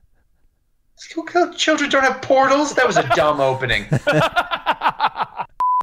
School 0.96 1.24
children 1.52 1.90
don't 1.90 2.02
have 2.02 2.20
portals? 2.22 2.74
That 2.74 2.86
was 2.86 2.96
a 2.96 3.06
dumb 3.14 3.40
opening. 3.40 3.86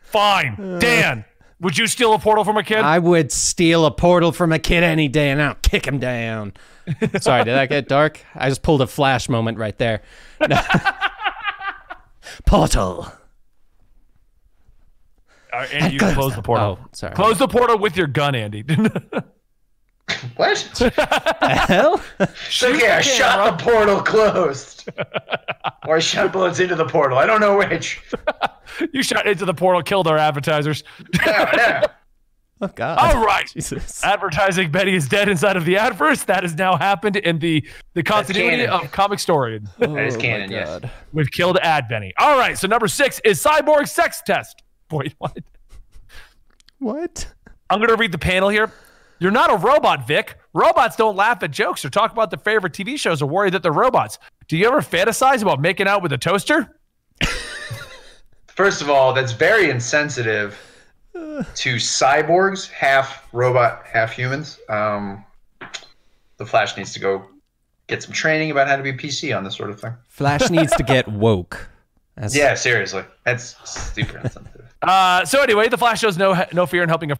Fine. 0.01 0.78
Dan, 0.78 1.24
would 1.65 1.79
you 1.79 1.87
steal 1.87 2.12
a 2.12 2.19
portal 2.19 2.45
from 2.45 2.59
a 2.59 2.62
kid? 2.62 2.79
I 2.79 2.99
would 2.99 3.33
steal 3.33 3.87
a 3.87 3.91
portal 3.91 4.33
from 4.33 4.53
a 4.53 4.59
kid 4.59 4.83
any 4.85 5.09
day 5.09 5.31
and 5.31 5.41
I'll 5.41 5.57
kick 5.57 5.87
him 5.87 5.99
down. 5.99 6.53
Sorry, 7.21 7.43
did 7.45 7.55
that 7.55 7.71
get 7.71 7.89
dark? 7.89 8.21
I 8.35 8.51
just 8.51 8.62
pulled 8.62 8.83
a 8.83 8.87
flash 8.87 9.29
moment 9.31 9.57
right 9.59 9.77
there. 9.79 10.03
Portal. 12.47 13.11
Right, 15.53 15.73
Andy, 15.73 15.95
you 15.95 15.99
close 16.01 16.35
the 16.35 16.43
portal. 16.43 16.79
Oh, 16.83 16.89
sorry. 16.93 17.15
Close 17.15 17.39
the 17.39 17.47
portal 17.47 17.79
with 17.79 17.97
your 17.97 18.09
gun, 18.09 18.35
Andy. 18.35 18.65
what? 20.36 20.57
the 20.78 21.64
Hell? 21.68 22.00
okay, 22.20 22.90
I 22.90 23.00
shot 23.00 23.59
the 23.59 23.64
portal 23.64 24.02
closed. 24.02 24.88
or 25.86 25.96
I 25.96 25.98
shot 25.98 26.32
bullets 26.32 26.61
into 26.61 26.74
the 26.74 26.86
portal. 26.86 27.18
I 27.18 27.26
don't 27.26 27.40
know 27.40 27.57
which. 27.59 28.02
you 28.92 29.02
shot 29.02 29.26
into 29.26 29.44
the 29.44 29.55
portal, 29.55 29.82
killed 29.82 30.07
our 30.07 30.18
advertisers. 30.18 30.84
No, 31.26 31.46
no. 31.57 31.82
Oh 32.61 32.68
God. 32.68 32.98
All 32.98 33.24
right. 33.24 33.46
Jesus. 33.52 34.02
Advertising 34.05 34.70
Betty 34.70 34.94
is 34.94 35.09
dead 35.09 35.28
inside 35.28 35.57
of 35.57 35.64
the 35.64 35.76
adverse. 35.76 36.22
That 36.24 36.44
has 36.44 36.55
now 36.55 36.76
happened 36.76 37.16
in 37.16 37.38
the 37.40 37.66
the 37.94 38.02
continuity 38.02 38.66
of 38.66 38.90
comic 38.92 39.18
story. 39.18 39.61
Oh, 39.64 39.68
that 39.80 39.88
Oh, 39.90 39.96
is 39.96 40.16
canon, 40.16 40.50
yes. 40.52 40.80
We've 41.12 41.30
killed 41.30 41.59
Ad 41.62 41.88
Benny. 41.88 42.12
All 42.18 42.38
right. 42.38 42.57
So 42.57 42.68
number 42.68 42.86
six 42.88 43.20
is 43.24 43.42
cyborg 43.42 43.88
sex 43.88 44.22
test. 44.24 44.62
Boy, 44.88 45.07
what? 45.18 45.36
What? 46.78 47.26
I'm 47.70 47.80
gonna 47.80 47.96
read 47.96 48.12
the 48.12 48.18
panel 48.18 48.48
here. 48.50 48.70
You're 49.19 49.31
not 49.31 49.51
a 49.51 49.57
robot, 49.57 50.07
Vic. 50.07 50.37
Robots 50.53 50.97
don't 50.97 51.17
laugh 51.17 51.43
at 51.43 51.51
jokes 51.51 51.85
or 51.85 51.91
talk 51.91 52.12
about 52.12 52.31
their 52.31 52.39
favorite 52.39 52.73
TV 52.73 52.99
shows 52.99 53.23
or 53.23 53.27
worry 53.27 53.51
that 53.51 53.62
they're 53.62 53.73
robots. 53.73 54.19
Do 54.49 54.57
you 54.57 54.67
ever 54.67 54.81
fantasize 54.81 55.43
about 55.43 55.61
making 55.61 55.87
out 55.89 56.03
with 56.03 56.12
a 56.12 56.19
toaster? 56.19 56.79
First 58.49 58.83
of 58.83 58.91
all, 58.91 59.12
that's 59.12 59.33
very 59.33 59.69
insensitive 59.71 60.57
to 61.12 61.77
cyborgs, 61.77 62.71
half 62.71 63.27
robot, 63.33 63.85
half 63.87 64.12
humans. 64.12 64.59
Um, 64.69 65.25
the 66.37 66.47
Flash 66.47 66.77
needs 66.77 66.93
to 66.93 67.01
go 67.01 67.25
get 67.87 68.03
some 68.03 68.12
training 68.12 68.51
about 68.51 68.69
how 68.69 68.77
to 68.77 68.83
be 68.83 68.93
PC 68.93 69.37
on 69.37 69.45
this 69.45 69.57
sort 69.57 69.71
of 69.71 69.81
thing. 69.81 69.95
Flash 70.09 70.51
needs 70.51 70.73
to 70.77 70.83
get 70.83 71.09
woke. 71.12 71.69
That's, 72.17 72.37
Yeah, 72.37 72.55
seriously, 72.55 73.03
that's 73.25 73.57
super 73.69 74.19
insensitive. 74.19 74.73
Uh, 74.83 75.25
so 75.25 75.43
anyway, 75.43 75.69
the 75.69 75.79
Flash 75.79 76.01
shows 76.01 76.17
no 76.17 76.45
no 76.53 76.67
fear 76.67 76.83
in 76.83 76.89
helping 76.89 77.11
a 77.11 77.17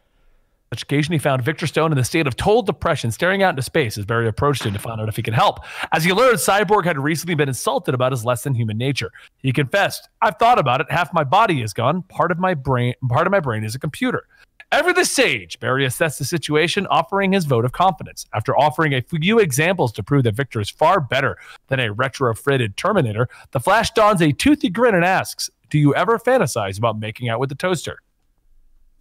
such 0.75 0.83
occasion, 0.83 1.13
he 1.13 1.19
found 1.19 1.41
Victor 1.43 1.69
Stone 1.69 1.93
in 1.93 1.99
a 1.99 2.05
state 2.05 2.27
of 2.27 2.35
total 2.35 2.63
depression, 2.63 3.13
staring 3.13 3.45
out 3.45 3.51
into 3.51 3.63
space 3.63 3.97
as 3.97 4.05
Barry 4.05 4.27
approached 4.27 4.65
him 4.65 4.73
to 4.73 4.79
find 4.81 5.01
out 5.01 5.09
if 5.09 5.15
he 5.15 5.23
could 5.23 5.33
help. 5.33 5.61
As 5.93 6.03
he 6.03 6.13
learned, 6.13 6.39
Cyborg 6.39 6.85
had 6.85 6.99
recently 6.99 7.37
been 7.37 7.49
insulted 7.49 7.95
about 7.95 8.11
his 8.11 8.25
less 8.25 8.43
than 8.43 8.55
human 8.55 8.77
nature. 8.77 9.13
He 9.39 9.53
confessed, 9.53 10.09
"I've 10.21 10.37
thought 10.37 10.59
about 10.59 10.81
it. 10.81 10.91
Half 10.91 11.13
my 11.13 11.23
body 11.23 11.63
is 11.63 11.73
gone. 11.73 12.03
Part 12.03 12.33
of 12.33 12.41
my 12.41 12.55
brain, 12.55 12.95
part 13.09 13.29
of 13.29 13.31
my 13.31 13.39
brain 13.39 13.63
is 13.63 13.77
a 13.77 13.79
computer." 13.79 14.27
Ever 14.73 14.93
the 14.93 15.05
sage, 15.05 15.61
Barry 15.61 15.85
assessed 15.85 16.19
the 16.19 16.25
situation, 16.25 16.89
offering 16.89 17.31
his 17.31 17.45
vote 17.45 17.65
of 17.65 17.71
confidence. 17.71 18.27
After 18.35 18.59
offering 18.59 18.95
a 18.95 19.03
few 19.03 19.39
examples 19.39 19.93
to 19.93 20.03
prove 20.03 20.25
that 20.25 20.35
Victor 20.35 20.61
is 20.61 20.71
far 20.71 20.99
better 20.99 21.39
than 21.69 21.79
a 21.79 21.95
retrofitted 21.95 22.75
Terminator, 22.75 23.29
the 23.53 23.61
Flash 23.61 23.93
dons 23.93 24.21
a 24.21 24.33
toothy 24.33 24.71
grin 24.71 24.97
and 24.97 25.05
asks, 25.05 25.51
"Do 25.71 25.79
you 25.79 25.95
ever 25.95 26.19
fantasize 26.19 26.79
about 26.79 26.99
making 26.99 27.29
out 27.29 27.39
with 27.39 27.51
the 27.51 27.55
toaster?" 27.55 27.99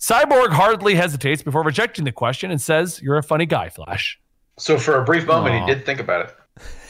Cyborg 0.04 0.50
hardly 0.50 0.96
hesitates 0.96 1.42
before 1.42 1.64
rejecting 1.64 2.04
the 2.04 2.12
question 2.12 2.52
and 2.52 2.62
says, 2.62 3.02
You're 3.02 3.18
a 3.18 3.24
funny 3.24 3.46
guy, 3.46 3.70
Flash. 3.70 4.20
So 4.58 4.78
for 4.78 5.00
a 5.00 5.06
brief 5.06 5.26
moment, 5.26 5.56
Aw. 5.56 5.66
he 5.66 5.74
did 5.74 5.86
think 5.86 6.02
about 6.02 6.36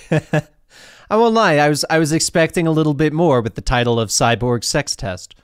it. 0.09 0.49
I 1.11 1.15
won't 1.15 1.35
lie. 1.35 1.57
I 1.57 1.69
was 1.69 1.85
I 1.91 1.99
was 1.99 2.11
expecting 2.11 2.65
a 2.65 2.71
little 2.71 2.95
bit 2.95 3.13
more 3.13 3.41
with 3.41 3.53
the 3.53 3.61
title 3.61 3.99
of 3.99 4.09
Cyborg 4.09 4.63
Sex 4.63 4.95
Test. 4.95 5.35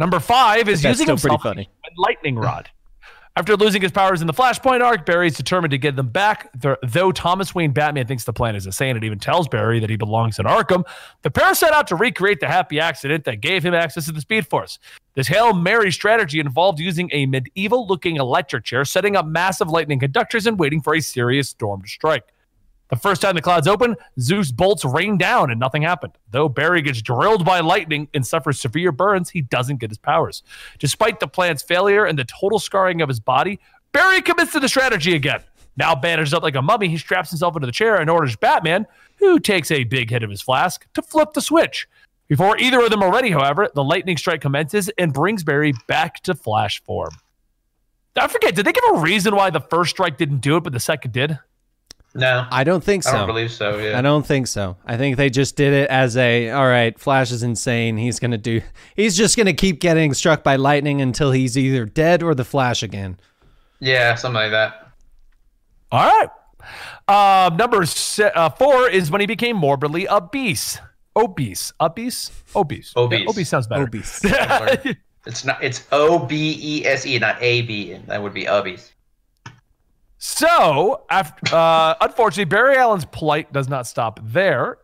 Number 0.00 0.18
five 0.18 0.68
is 0.68 0.82
using 0.82 1.04
still 1.04 1.16
pretty 1.16 1.28
himself 1.28 1.42
funny. 1.42 1.70
a 1.84 2.00
lightning 2.00 2.34
rod. 2.34 2.70
After 3.36 3.56
losing 3.56 3.80
his 3.80 3.92
powers 3.92 4.20
in 4.20 4.26
the 4.26 4.32
Flashpoint 4.32 4.82
arc, 4.82 5.06
Barry 5.06 5.28
is 5.28 5.36
determined 5.36 5.70
to 5.70 5.78
get 5.78 5.94
them 5.94 6.08
back. 6.08 6.50
Though 6.82 7.12
Thomas 7.12 7.54
Wayne 7.54 7.70
Batman 7.70 8.08
thinks 8.08 8.24
the 8.24 8.32
plan 8.32 8.56
is 8.56 8.66
insane 8.66 8.96
and 8.96 9.04
even 9.04 9.20
tells 9.20 9.46
Barry 9.46 9.78
that 9.78 9.88
he 9.88 9.96
belongs 9.96 10.40
in 10.40 10.44
Arkham, 10.46 10.82
the 11.22 11.30
pair 11.30 11.54
set 11.54 11.72
out 11.72 11.86
to 11.86 11.96
recreate 11.96 12.40
the 12.40 12.48
happy 12.48 12.80
accident 12.80 13.24
that 13.26 13.40
gave 13.40 13.64
him 13.64 13.74
access 13.74 14.06
to 14.06 14.12
the 14.12 14.20
Speed 14.20 14.48
Force. 14.48 14.80
This 15.14 15.28
Hail 15.28 15.52
Mary 15.52 15.92
strategy 15.92 16.40
involved 16.40 16.80
using 16.80 17.10
a 17.12 17.26
medieval 17.26 17.86
looking 17.86 18.16
electric 18.16 18.64
chair, 18.64 18.82
setting 18.86 19.14
up 19.14 19.26
massive 19.26 19.68
lightning 19.68 19.98
conductors, 19.98 20.46
and 20.46 20.58
waiting 20.58 20.80
for 20.80 20.94
a 20.94 21.00
serious 21.00 21.50
storm 21.50 21.82
to 21.82 21.88
strike. 21.88 22.24
The 22.88 22.96
first 22.96 23.20
time 23.20 23.34
the 23.34 23.42
clouds 23.42 23.68
open, 23.68 23.96
Zeus 24.18 24.52
bolts 24.52 24.86
rain 24.86 25.18
down 25.18 25.50
and 25.50 25.60
nothing 25.60 25.82
happened. 25.82 26.16
Though 26.30 26.48
Barry 26.48 26.80
gets 26.80 27.02
drilled 27.02 27.44
by 27.44 27.60
lightning 27.60 28.08
and 28.14 28.26
suffers 28.26 28.60
severe 28.60 28.90
burns, 28.90 29.28
he 29.28 29.42
doesn't 29.42 29.80
get 29.80 29.90
his 29.90 29.98
powers. 29.98 30.42
Despite 30.78 31.20
the 31.20 31.28
plan's 31.28 31.62
failure 31.62 32.06
and 32.06 32.18
the 32.18 32.24
total 32.24 32.58
scarring 32.58 33.02
of 33.02 33.08
his 33.08 33.20
body, 33.20 33.60
Barry 33.92 34.22
commits 34.22 34.52
to 34.52 34.60
the 34.60 34.68
strategy 34.68 35.14
again. 35.14 35.42
Now 35.76 35.94
bandaged 35.94 36.34
up 36.34 36.42
like 36.42 36.54
a 36.54 36.62
mummy, 36.62 36.88
he 36.88 36.98
straps 36.98 37.30
himself 37.30 37.56
into 37.56 37.66
the 37.66 37.72
chair 37.72 37.96
and 37.96 38.10
orders 38.10 38.36
Batman, 38.36 38.86
who 39.16 39.38
takes 39.38 39.70
a 39.70 39.84
big 39.84 40.10
hit 40.10 40.22
of 40.22 40.30
his 40.30 40.42
flask, 40.42 40.86
to 40.94 41.02
flip 41.02 41.32
the 41.32 41.40
switch. 41.40 41.88
Before 42.32 42.56
either 42.56 42.80
of 42.80 42.88
them 42.88 43.02
are 43.02 43.12
ready, 43.12 43.30
however, 43.30 43.68
the 43.74 43.84
lightning 43.84 44.16
strike 44.16 44.40
commences 44.40 44.88
and 44.96 45.12
brings 45.12 45.44
Barry 45.44 45.74
back 45.86 46.22
to 46.22 46.34
Flash 46.34 46.82
form. 46.82 47.10
I 48.16 48.26
forget, 48.26 48.54
did 48.54 48.64
they 48.64 48.72
give 48.72 48.84
a 48.94 49.00
reason 49.00 49.36
why 49.36 49.50
the 49.50 49.60
first 49.60 49.90
strike 49.90 50.16
didn't 50.16 50.38
do 50.38 50.56
it, 50.56 50.64
but 50.64 50.72
the 50.72 50.80
second 50.80 51.12
did? 51.12 51.38
No, 52.14 52.46
I 52.50 52.64
don't 52.64 52.82
think 52.82 53.02
so. 53.02 53.10
I 53.10 53.16
don't 53.18 53.26
believe 53.26 53.52
so. 53.52 53.76
Yeah. 53.76 53.98
I 53.98 54.00
don't 54.00 54.24
think 54.26 54.46
so. 54.46 54.78
I 54.86 54.96
think 54.96 55.18
they 55.18 55.28
just 55.28 55.56
did 55.56 55.74
it 55.74 55.90
as 55.90 56.16
a 56.16 56.48
all 56.52 56.66
right, 56.66 56.98
Flash 56.98 57.32
is 57.32 57.42
insane. 57.42 57.98
He's 57.98 58.18
going 58.18 58.30
to 58.30 58.38
do 58.38 58.62
he's 58.96 59.14
just 59.14 59.36
going 59.36 59.44
to 59.44 59.52
keep 59.52 59.78
getting 59.78 60.14
struck 60.14 60.42
by 60.42 60.56
lightning 60.56 61.02
until 61.02 61.32
he's 61.32 61.58
either 61.58 61.84
dead 61.84 62.22
or 62.22 62.34
the 62.34 62.46
Flash 62.46 62.82
again. 62.82 63.20
Yeah, 63.78 64.14
something 64.14 64.36
like 64.36 64.52
that. 64.52 64.88
All 65.90 66.06
right. 66.08 66.30
Uh, 67.06 67.50
number 67.54 67.84
se- 67.84 68.32
uh, 68.34 68.48
four 68.48 68.88
is 68.88 69.10
when 69.10 69.20
he 69.20 69.26
became 69.26 69.54
morbidly 69.54 70.08
obese. 70.08 70.78
Obese. 71.14 71.72
Obese? 71.80 72.30
Obese. 72.56 72.92
Obese. 72.96 73.20
Yeah, 73.20 73.28
obese 73.28 73.48
sounds 73.48 73.66
better. 73.66 73.84
Obese. 73.84 74.22
It's 75.24 75.44
not. 75.44 75.62
It's 75.62 75.86
O 75.92 76.18
B 76.18 76.58
E 76.60 76.84
S 76.84 77.06
E, 77.06 77.16
not 77.18 77.40
A 77.40 77.62
B. 77.62 77.96
That 78.08 78.20
would 78.20 78.34
be 78.34 78.44
ubbies. 78.46 78.90
so, 80.18 81.04
after, 81.10 81.54
uh, 81.54 81.94
unfortunately, 82.00 82.44
Barry 82.46 82.76
Allen's 82.76 83.04
plight 83.04 83.52
does 83.52 83.68
not 83.68 83.86
stop 83.86 84.18
there. 84.22 84.78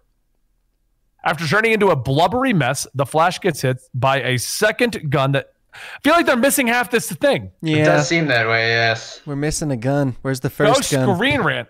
After 1.24 1.44
turning 1.46 1.72
into 1.72 1.88
a 1.88 1.96
blubbery 1.96 2.52
mess, 2.52 2.86
the 2.94 3.04
Flash 3.04 3.40
gets 3.40 3.60
hit 3.62 3.78
by 3.94 4.22
a 4.22 4.38
second 4.38 5.10
gun 5.10 5.32
that 5.32 5.52
I 5.74 5.78
feel 6.04 6.12
like 6.12 6.26
they're 6.26 6.36
missing 6.36 6.68
half 6.68 6.90
this 6.90 7.10
thing. 7.10 7.50
Yeah. 7.60 7.78
It 7.78 7.84
does 7.84 8.08
seem 8.08 8.26
that 8.28 8.46
way. 8.46 8.68
Yes. 8.68 9.20
We're 9.26 9.34
missing 9.36 9.70
a 9.72 9.76
gun. 9.76 10.16
Where's 10.22 10.38
the 10.40 10.48
No 10.48 10.72
first 10.74 10.92
gun? 10.92 11.06
No 11.06 11.14
screen 11.16 11.40
rant. 11.42 11.68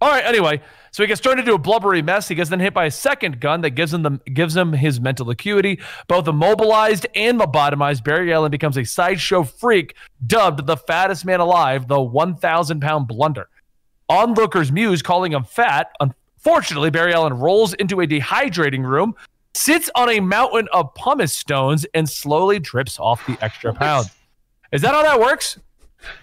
All 0.00 0.08
right. 0.10 0.24
Anyway, 0.24 0.62
so 0.92 1.02
he 1.02 1.06
gets 1.06 1.22
turned 1.22 1.40
into 1.40 1.54
a 1.54 1.58
blubbery 1.58 2.02
mess. 2.02 2.28
He 2.28 2.34
gets 2.34 2.50
then 2.50 2.60
hit 2.60 2.74
by 2.74 2.84
a 2.84 2.90
second 2.90 3.40
gun 3.40 3.62
that 3.62 3.70
gives 3.70 3.94
him 3.94 4.02
the 4.02 4.20
gives 4.30 4.54
him 4.54 4.74
his 4.74 5.00
mental 5.00 5.30
acuity. 5.30 5.80
Both 6.06 6.28
immobilized 6.28 7.06
and 7.14 7.40
lobotomized, 7.40 8.04
Barry 8.04 8.30
Allen 8.30 8.50
becomes 8.50 8.76
a 8.76 8.84
sideshow 8.84 9.42
freak, 9.42 9.94
dubbed 10.26 10.66
the 10.66 10.76
fattest 10.76 11.24
man 11.24 11.40
alive, 11.40 11.88
the 11.88 12.00
1,000 12.00 12.80
pound 12.80 13.08
blunder. 13.08 13.48
Onlookers 14.10 14.70
muse, 14.70 15.00
calling 15.00 15.32
him 15.32 15.44
fat. 15.44 15.92
Unfortunately, 15.98 16.90
Barry 16.90 17.14
Allen 17.14 17.32
rolls 17.38 17.72
into 17.74 18.02
a 18.02 18.06
dehydrating 18.06 18.84
room, 18.84 19.14
sits 19.54 19.88
on 19.94 20.10
a 20.10 20.20
mountain 20.20 20.68
of 20.74 20.92
pumice 20.92 21.32
stones, 21.32 21.86
and 21.94 22.06
slowly 22.06 22.58
drips 22.58 23.00
off 23.00 23.26
the 23.26 23.38
extra 23.40 23.72
pounds. 23.72 24.10
Is 24.72 24.82
that 24.82 24.92
how 24.92 25.02
that 25.02 25.18
works? 25.18 25.58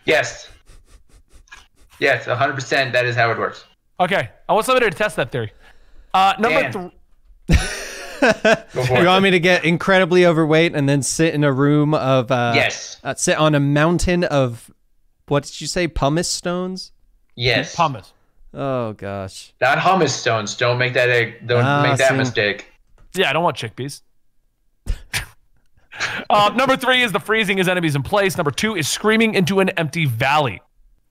Yes. 0.06 0.50
Yes, 2.00 2.26
100%. 2.26 2.92
That 2.92 3.06
is 3.06 3.16
how 3.16 3.32
it 3.32 3.40
works. 3.40 3.66
Okay, 4.00 4.30
I 4.48 4.54
want 4.54 4.66
somebody 4.66 4.90
to 4.90 4.96
test 4.96 5.16
that 5.18 5.32
theory. 5.32 5.52
Uh, 6.14 6.34
number 6.40 6.72
three. 6.72 6.92
You 8.22 9.06
want 9.06 9.24
me 9.24 9.32
to 9.32 9.40
get 9.40 9.64
incredibly 9.64 10.26
overweight 10.26 10.76
and 10.76 10.90
then 10.90 11.02
sit 11.02 11.34
in 11.34 11.46
a 11.46 11.54
room 11.54 11.94
of 11.94 12.30
uh 12.30 12.52
Yes. 12.54 13.00
uh, 13.02 13.14
sit 13.16 13.38
on 13.38 13.56
a 13.56 13.62
mountain 13.62 14.26
of 14.26 14.70
what 15.30 15.44
did 15.44 15.62
you 15.62 15.68
say 15.68 15.88
pumice 15.88 16.30
stones? 16.30 16.92
Yes. 17.36 17.74
Pumice. 17.78 18.12
Oh 18.54 18.92
gosh. 18.92 19.54
Not 19.62 19.78
hummus 19.78 20.10
stones. 20.10 20.56
Don't 20.58 20.78
make 20.78 20.94
that. 20.96 21.08
egg- 21.10 21.48
Don't 21.48 21.64
Ah, 21.64 21.82
make 21.82 21.98
that 21.98 22.10
see. 22.10 22.18
mistake. 22.18 22.68
Yeah, 23.16 23.30
I 23.30 23.34
don't 23.34 23.44
want 23.44 23.56
chickpeas. 23.56 24.02
uh, 26.30 26.52
number 26.56 26.76
three 26.76 27.02
is 27.02 27.12
the 27.14 27.20
freezing 27.22 27.58
his 27.58 27.68
enemies 27.70 27.96
in 27.96 28.04
place. 28.04 28.38
Number 28.38 28.52
two 28.52 28.76
is 28.76 28.88
screaming 28.90 29.34
into 29.34 29.60
an 29.62 29.70
empty 29.70 30.06
valley. 30.06 30.62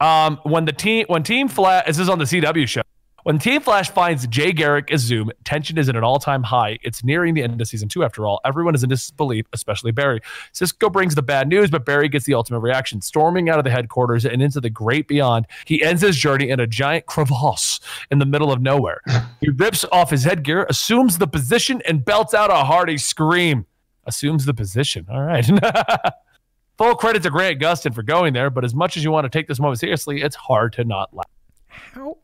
Um, 0.01 0.41
when 0.45 0.65
the 0.65 0.73
team, 0.73 1.07
when 1.09 1.23
Team 1.23 1.49
Flash, 1.49 1.87
this 1.87 1.99
is 1.99 2.09
on 2.09 2.19
the 2.19 2.25
CW 2.25 2.69
show. 2.69 2.83
When 3.25 3.39
Team 3.39 3.61
Flash 3.61 3.91
finds 3.91 4.27
Jay 4.29 4.53
Garrick 4.53 4.91
as 4.91 5.03
Zoom, 5.03 5.31
tension 5.45 5.77
is 5.77 5.89
at 5.91 5.97
an 5.97 6.05
all-time 6.05 6.45
high. 6.45 6.79
It's 6.83 7.05
nearing 7.05 7.35
the 7.35 7.43
end 7.43 7.61
of 7.61 7.69
season 7.69 7.89
two. 7.89 8.03
After 8.03 8.25
all, 8.25 8.41
everyone 8.45 8.75
is 8.75 8.83
in 8.83 8.89
disbelief, 8.89 9.45
especially 9.53 9.91
Barry. 9.91 10.21
Cisco 10.53 10.89
brings 10.89 11.15
the 11.15 11.21
bad 11.21 11.47
news, 11.47 11.69
but 11.69 11.85
Barry 11.85 12.09
gets 12.09 12.25
the 12.25 12.33
ultimate 12.33 12.61
reaction, 12.61 13.03
storming 13.03 13.51
out 13.51 13.59
of 13.59 13.65
the 13.65 13.71
headquarters 13.71 14.25
and 14.25 14.41
into 14.41 14.63
the 14.63 14.71
great 14.71 15.09
beyond. 15.09 15.47
He 15.67 15.83
ends 15.83 16.01
his 16.01 16.17
journey 16.17 16.49
in 16.49 16.59
a 16.59 16.67
giant 16.67 17.05
crevasse 17.05 17.81
in 18.11 18.19
the 18.19 18.25
middle 18.25 18.51
of 18.51 18.63
nowhere. 18.63 19.03
He 19.41 19.51
rips 19.51 19.85
off 19.93 20.11
his 20.11 20.25
headgear, 20.25 20.67
assumes 20.69 21.19
the 21.19 21.29
position, 21.29 21.81
and 21.87 22.05
belts 22.05 22.35
out 22.35 22.51
a 22.51 22.65
hearty 22.65 22.99
scream. 22.99 23.67
Assumes 24.05 24.47
the 24.47 24.55
position. 24.55 25.07
All 25.11 25.23
right. 25.23 25.49
Full 26.79 26.95
credit 26.95 27.23
to 27.25 27.31
Grant 27.31 27.61
Gustin 27.61 27.93
for 27.95 28.03
going 28.03 28.33
there, 28.33 28.51
but 28.51 28.65
as 28.65 28.75
much 28.75 28.97
as 28.97 29.03
you 29.05 29.11
want 29.11 29.25
to 29.25 29.29
take 29.29 29.49
this 29.49 29.59
moment 29.59 29.81
seriously, 29.81 30.23
it's 30.23 30.37
hard 30.37 30.73
to 30.75 30.85
not 30.85 31.13
laugh. 31.13 31.27
How? 31.67 32.17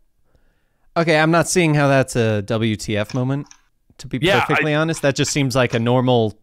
Okay, 0.97 1.19
I'm 1.19 1.33
not 1.33 1.49
seeing 1.49 1.75
how 1.75 1.89
that's 1.89 2.15
a 2.15 2.43
WTF 2.47 3.15
moment. 3.15 3.49
To 3.99 4.07
be 4.07 4.19
Yeah, 4.23 4.45
perfectly 4.45 4.75
honest, 4.75 5.03
that 5.03 5.17
just 5.17 5.33
seems 5.33 5.57
like 5.57 5.75
a 5.75 5.79
normal 5.81 6.39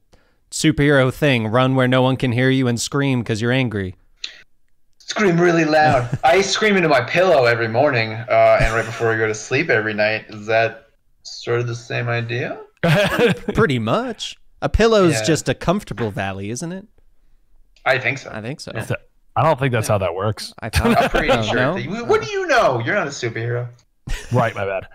superhero 0.52 1.14
thing. 1.14 1.48
Run 1.48 1.76
where 1.76 1.88
no 1.88 2.02
one 2.02 2.18
can 2.18 2.32
hear 2.34 2.50
you 2.50 2.68
and 2.68 2.80
scream 2.80 3.20
because 3.22 3.42
you're 3.42 3.52
angry. 3.54 3.96
Scream 4.98 5.40
really 5.40 5.66
loud. 5.66 6.20
I 6.24 6.42
scream 6.42 6.76
into 6.78 6.90
my 6.90 7.02
pillow 7.02 7.46
every 7.46 7.68
morning 7.70 8.14
uh, 8.14 8.60
and 8.62 8.74
right 8.74 8.86
before 8.86 9.12
I 9.14 9.18
go 9.18 9.28
to 9.28 9.36
sleep 9.36 9.70
every 9.70 9.94
night. 9.94 10.26
Is 10.30 10.46
that 10.48 10.88
sort 11.24 11.60
of 11.62 11.68
the 11.68 11.76
same 11.76 12.10
idea? 12.10 12.60
Pretty 13.54 13.80
much. 13.80 14.36
A 14.62 14.68
pillow's 14.70 15.14
Yeah. 15.14 15.24
just 15.24 15.48
a 15.50 15.54
comfortable 15.54 16.12
valley, 16.12 16.50
isn't 16.50 16.72
it? 16.72 16.86
I 17.86 17.98
think 18.00 18.18
so. 18.20 18.30
I 18.34 18.42
think 18.42 18.60
so. 18.60 18.72
I 19.36 19.44
don't 19.44 19.58
think 19.60 19.72
that's 19.72 19.88
how 19.88 19.98
that 20.00 20.14
works. 20.14 20.54
I 20.62 20.70
thought. 20.70 20.98
I'm 21.02 21.10
pretty 21.10 21.28
sure. 21.48 21.56
no? 21.56 21.74
that 21.76 21.82
you- 21.84 22.06
what 22.06 22.22
do 22.24 22.30
you 22.32 22.48
know? 22.48 22.80
You're 22.80 22.96
not 22.96 23.08
a 23.08 23.12
superhero. 23.12 23.68
Right, 24.34 24.54
my 24.56 24.66
bad. 24.66 24.88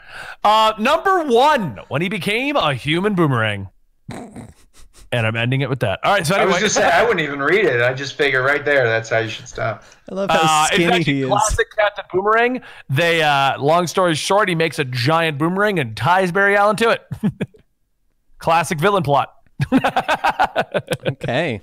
Uh, 0.45 0.73
number 0.79 1.23
one, 1.25 1.79
when 1.89 2.03
he 2.03 2.09
became 2.09 2.57
a 2.57 2.75
human 2.75 3.15
boomerang. 3.15 3.69
And 4.11 5.27
I'm 5.27 5.37
ending 5.37 5.61
it 5.63 5.71
with 5.71 5.81
that. 5.81 6.01
All 6.05 6.13
right, 6.13 6.27
so 6.27 6.35
I 6.37 6.45
was 6.45 6.59
just 6.59 6.75
saying, 6.75 6.91
I 6.93 7.03
wouldn't 7.03 7.21
even 7.21 7.39
read 7.41 7.65
it. 7.65 7.81
I 7.81 7.95
just 7.95 8.15
figure 8.17 8.43
right 8.43 8.63
there, 8.65 8.87
that's 8.87 9.09
how 9.09 9.19
you 9.19 9.29
should 9.31 9.49
stop. 9.49 9.85
I 10.11 10.15
love 10.15 10.29
how 10.31 10.39
Uh, 10.41 10.65
it's 10.67 10.75
skinny 10.75 10.93
actually 10.93 11.13
he 11.15 11.23
is. 11.23 11.29
classic 11.29 11.67
Captain 11.79 12.05
Boomerang. 12.13 12.61
They, 12.91 13.23
uh, 13.23 13.59
long 13.59 13.87
story 13.87 14.15
short, 14.17 14.49
he 14.49 14.55
makes 14.55 14.79
a 14.79 14.85
giant 14.85 15.39
boomerang 15.39 15.79
and 15.79 15.97
ties 15.97 16.31
Barry 16.33 16.57
Allen 16.57 16.77
to 16.77 16.91
it. 16.91 17.03
classic 18.39 18.79
villain 18.81 19.03
plot. 19.03 19.33
Okay. 21.07 21.61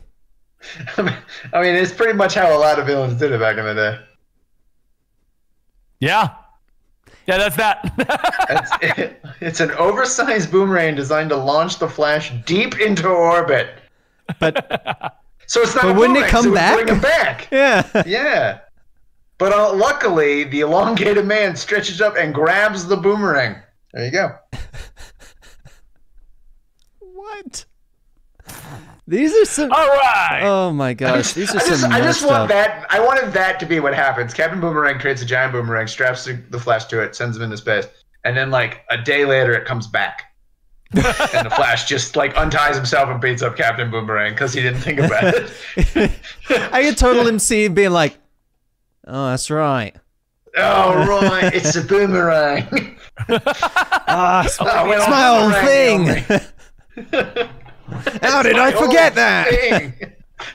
I 0.98 1.02
mean, 1.62 1.76
it's 1.76 1.92
pretty 1.92 2.14
much 2.14 2.34
how 2.34 2.56
a 2.56 2.60
lot 2.60 2.80
of 2.80 2.86
villains 2.86 3.20
did 3.20 3.32
it 3.32 3.40
back 3.40 3.58
in 3.58 3.66
the 3.66 3.74
day. 3.74 4.00
Yeah. 6.00 6.30
Yeah, 7.28 7.38
that's 7.38 7.56
that. 7.56 7.94
It's, 8.82 9.16
it's 9.40 9.60
an 9.62 9.72
oversized 9.72 10.52
boomerang 10.52 10.96
designed 10.96 11.30
to 11.30 11.38
launch 11.38 11.80
the 11.80 11.88
Flash 11.88 12.32
deep 12.46 12.80
into 12.80 13.08
orbit. 13.08 13.76
But 14.40 15.18
So 15.48 15.62
it's 15.62 15.76
not. 15.76 15.84
But 15.84 15.96
a 15.96 16.00
wouldn't 16.00 16.20
it 16.20 16.28
come 16.28 16.46
so 16.46 16.54
back? 16.54 16.76
Bring 16.76 16.98
it 16.98 17.02
back. 17.02 17.48
yeah. 17.52 18.04
Yeah. 18.06 18.60
But 19.38 19.52
uh, 19.54 19.74
luckily, 19.74 20.46
the 20.46 20.62
elongated 20.62 21.26
man 21.26 21.56
stretches 21.56 22.02
up 22.02 22.16
and 22.18 22.34
grabs 22.34 22.88
the 22.88 22.96
boomerang. 22.98 23.58
There 23.94 24.06
you 24.06 24.12
go. 24.12 24.36
What? 27.00 27.66
These 29.08 29.36
are 29.36 29.46
some. 29.46 29.72
All 29.72 29.88
right. 29.88 30.42
Oh 30.44 30.72
my 30.72 30.94
gosh, 30.94 31.34
these 31.34 31.54
are 31.54 31.58
I 31.60 31.68
just, 31.68 31.82
some 31.82 31.92
I 31.92 32.00
just 32.00 32.22
want 32.26 32.44
up. 32.44 32.50
that. 32.50 32.86
I 32.90 33.00
wanted 33.02 33.34
that 33.34 33.60
to 33.60 33.66
be 33.66 33.80
what 33.82 33.94
happens. 33.94 34.34
Captain 34.34 34.62
Boomerang 34.62 34.98
creates 35.00 35.22
a 35.22 35.26
giant 35.26 35.52
boomerang, 35.52 35.88
straps 35.88 36.24
the 36.26 36.34
the 36.52 36.60
Flash 36.60 36.86
to 36.86 37.02
it, 37.02 37.14
sends 37.16 37.36
him 37.36 37.44
into 37.44 37.58
space, 37.58 37.86
and 38.24 38.36
then 38.38 38.50
like 38.50 38.86
a 38.90 38.98
day 38.98 39.26
later, 39.26 39.52
it 39.54 39.66
comes 39.66 39.88
back, 39.88 40.34
and 40.94 41.04
the 41.04 41.52
Flash 41.54 41.86
just 41.90 42.16
like 42.16 42.38
unties 42.38 42.78
himself 42.78 43.10
and 43.10 43.20
beats 43.20 43.42
up 43.42 43.58
Captain 43.58 43.92
Boomerang 43.92 44.32
because 44.34 44.54
he 44.54 44.62
didn't 44.62 44.80
think 44.80 45.00
about 45.00 45.34
it. 45.36 46.12
I 46.72 46.84
could 46.84 46.98
totally 46.98 47.38
see 47.40 47.66
him 47.66 47.74
being 47.74 47.92
like, 47.92 48.18
"Oh, 49.06 49.32
that's 49.32 49.52
right. 49.52 49.94
oh 50.56 51.06
right, 51.06 51.54
it's 51.54 51.76
a 51.76 51.82
boomerang. 51.82 52.98
Ah, 54.16 54.44
it's, 54.44 54.58
Oh, 54.60 54.92
it's 54.92 55.08
my 55.08 55.28
old 55.30 55.54
thing. 55.64 57.54
How 58.22 58.42
did 58.44 58.58
I 58.58 58.72
forget 58.72 59.16
that? 59.16 59.94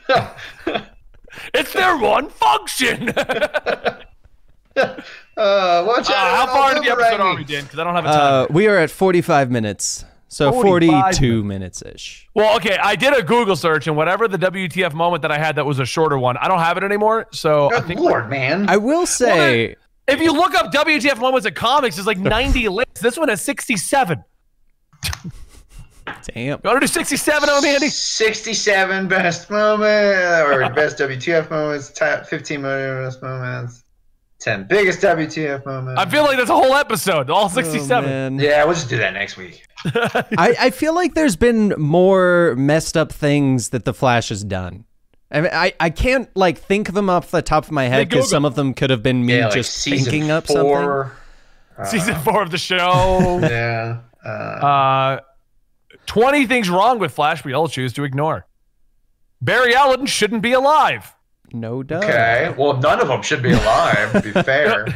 that? 0.09 0.85
It's 1.55 1.73
their 1.73 1.97
one 1.97 2.29
function. 2.31 3.11
uh, 3.11 3.99
uh, 4.77 5.85
watch 5.87 6.11
out! 6.11 6.37
how 6.37 6.47
far 6.47 6.71
into 6.77 6.83
the 6.83 6.91
episode 6.93 7.21
are 7.21 7.37
we, 7.37 7.45
Dan? 7.45 7.63
Because 7.65 7.79
I 7.79 7.85
don't 7.85 7.95
have 7.95 8.05
a 8.05 8.09
time. 8.09 8.43
Uh, 8.43 8.47
we 8.51 8.67
are 8.67 8.77
at 8.77 8.91
45 8.91 9.51
minutes, 9.51 10.05
so 10.27 10.51
45 10.51 11.17
42 11.17 11.45
minutes 11.45 11.81
ish. 11.83 12.29
well, 12.35 12.57
okay, 12.57 12.77
I 12.83 12.97
did 12.97 13.17
a 13.17 13.23
Google 13.23 13.57
search, 13.57 13.87
and 13.87 13.97
whatever 13.97 14.27
the 14.29 14.37
WTF 14.37 14.93
moment 14.95 15.23
that 15.23 15.31
I 15.31 15.39
had 15.39 15.57
that 15.57 15.65
was 15.65 15.79
a 15.79 15.87
shorter 15.87 16.19
one, 16.19 16.37
I 16.37 16.49
don't 16.49 16.59
have 16.59 16.77
it 16.77 16.83
anymore. 16.85 17.29
So 17.33 17.69
I 17.69 17.79
Good 17.79 17.85
think 17.87 18.01
Lord, 18.01 18.29
man. 18.29 18.69
I 18.69 18.77
will 18.77 19.07
say, 19.07 19.77
if 20.09 20.21
you 20.21 20.33
look 20.33 20.55
up 20.55 20.73
WTF 20.73 21.19
moments 21.19 21.47
in 21.47 21.55
comics, 21.55 21.97
there's 21.97 22.07
like 22.07 22.19
90 22.19 22.69
lists. 22.71 23.01
This 23.01 23.17
one 23.17 23.29
has 23.29 23.41
67. 23.43 24.23
Damn. 26.35 26.45
You 26.45 26.59
want 26.65 26.77
to 26.77 26.81
do 26.81 26.87
67 26.87 27.49
on 27.49 27.63
me, 27.63 27.75
Andy? 27.75 27.89
67 27.89 29.09
best 29.09 29.51
moment 29.51 30.19
or 30.47 30.69
best 30.75 30.99
WTF 30.99 31.51
moments, 31.51 31.91
top 31.91 32.27
15 32.27 32.63
best 32.63 33.23
moments, 33.23 33.85
10 34.41 34.67
biggest 34.69 35.01
WTF 35.01 35.65
moments. 35.67 36.01
I 36.01 36.07
feel 36.09 36.23
like 36.25 36.37
that's 36.37 36.51
a 36.51 36.55
whole 36.55 36.75
episode, 36.75 37.31
all 37.31 37.45
Oh, 37.47 37.49
67. 37.49 38.09
man. 38.09 38.39
yeah, 38.39 38.65
we'll 38.65 38.75
just 38.75 38.89
do 38.89 38.97
that 38.99 39.13
next 39.15 39.37
week. 39.37 39.65
I, 39.85 40.57
I 40.61 40.71
feel 40.71 40.95
like 40.95 41.15
there's 41.15 41.37
been 41.37 41.75
more 41.79 42.55
messed 42.57 42.97
up 42.97 43.13
things 43.13 43.71
that 43.71 43.85
the 43.85 43.95
Flash 43.95 44.29
has 44.31 44.43
done. 44.45 44.85
I 45.31 45.41
mean, 45.43 45.51
I, 45.53 45.75
I 45.79 45.91
can't 45.91 46.35
like 46.35 46.57
think 46.59 46.89
of 46.89 46.95
them 46.95 47.11
off 47.11 47.31
the 47.31 47.43
top 47.43 47.65
of 47.65 47.71
my 47.71 47.85
head 47.85 48.09
because 48.09 48.25
Google. 48.25 48.29
some 48.31 48.45
of 48.47 48.55
them 48.55 48.73
could 48.73 48.89
have 48.91 49.03
been 49.03 49.27
me 49.27 49.37
Yeah, 49.39 49.47
like 49.47 49.55
just 49.55 49.75
season 49.77 50.11
thinking 50.11 50.31
up 50.31 50.47
something. 50.47 50.63
four. 50.65 51.13
Season 51.85 52.15
four 52.21 52.43
of 52.43 52.51
the 52.51 52.59
show. 52.59 53.39
Yeah. 53.49 53.99
Uh, 54.25 54.29
uh, 54.29 55.21
20 56.09 56.47
things 56.47 56.69
wrong 56.71 56.99
with 56.99 57.13
Flash 57.13 57.45
we 57.45 57.53
all 57.53 57.69
choose 57.69 57.93
to 57.93 58.05
ignore. 58.05 58.47
Barry 59.41 59.75
Allen 59.75 60.07
shouldn't 60.07 60.43
be 60.43 60.53
alive. 60.53 61.15
No 61.53 61.83
doubt. 61.83 62.05
okay. 62.05 62.55
Well, 62.59 62.77
none 62.79 63.01
of 63.01 63.09
them 63.09 63.23
should 63.23 63.43
be 63.43 63.53
alive, 63.53 64.13
to 64.13 64.21
be 64.21 64.33
fair. 64.43 64.87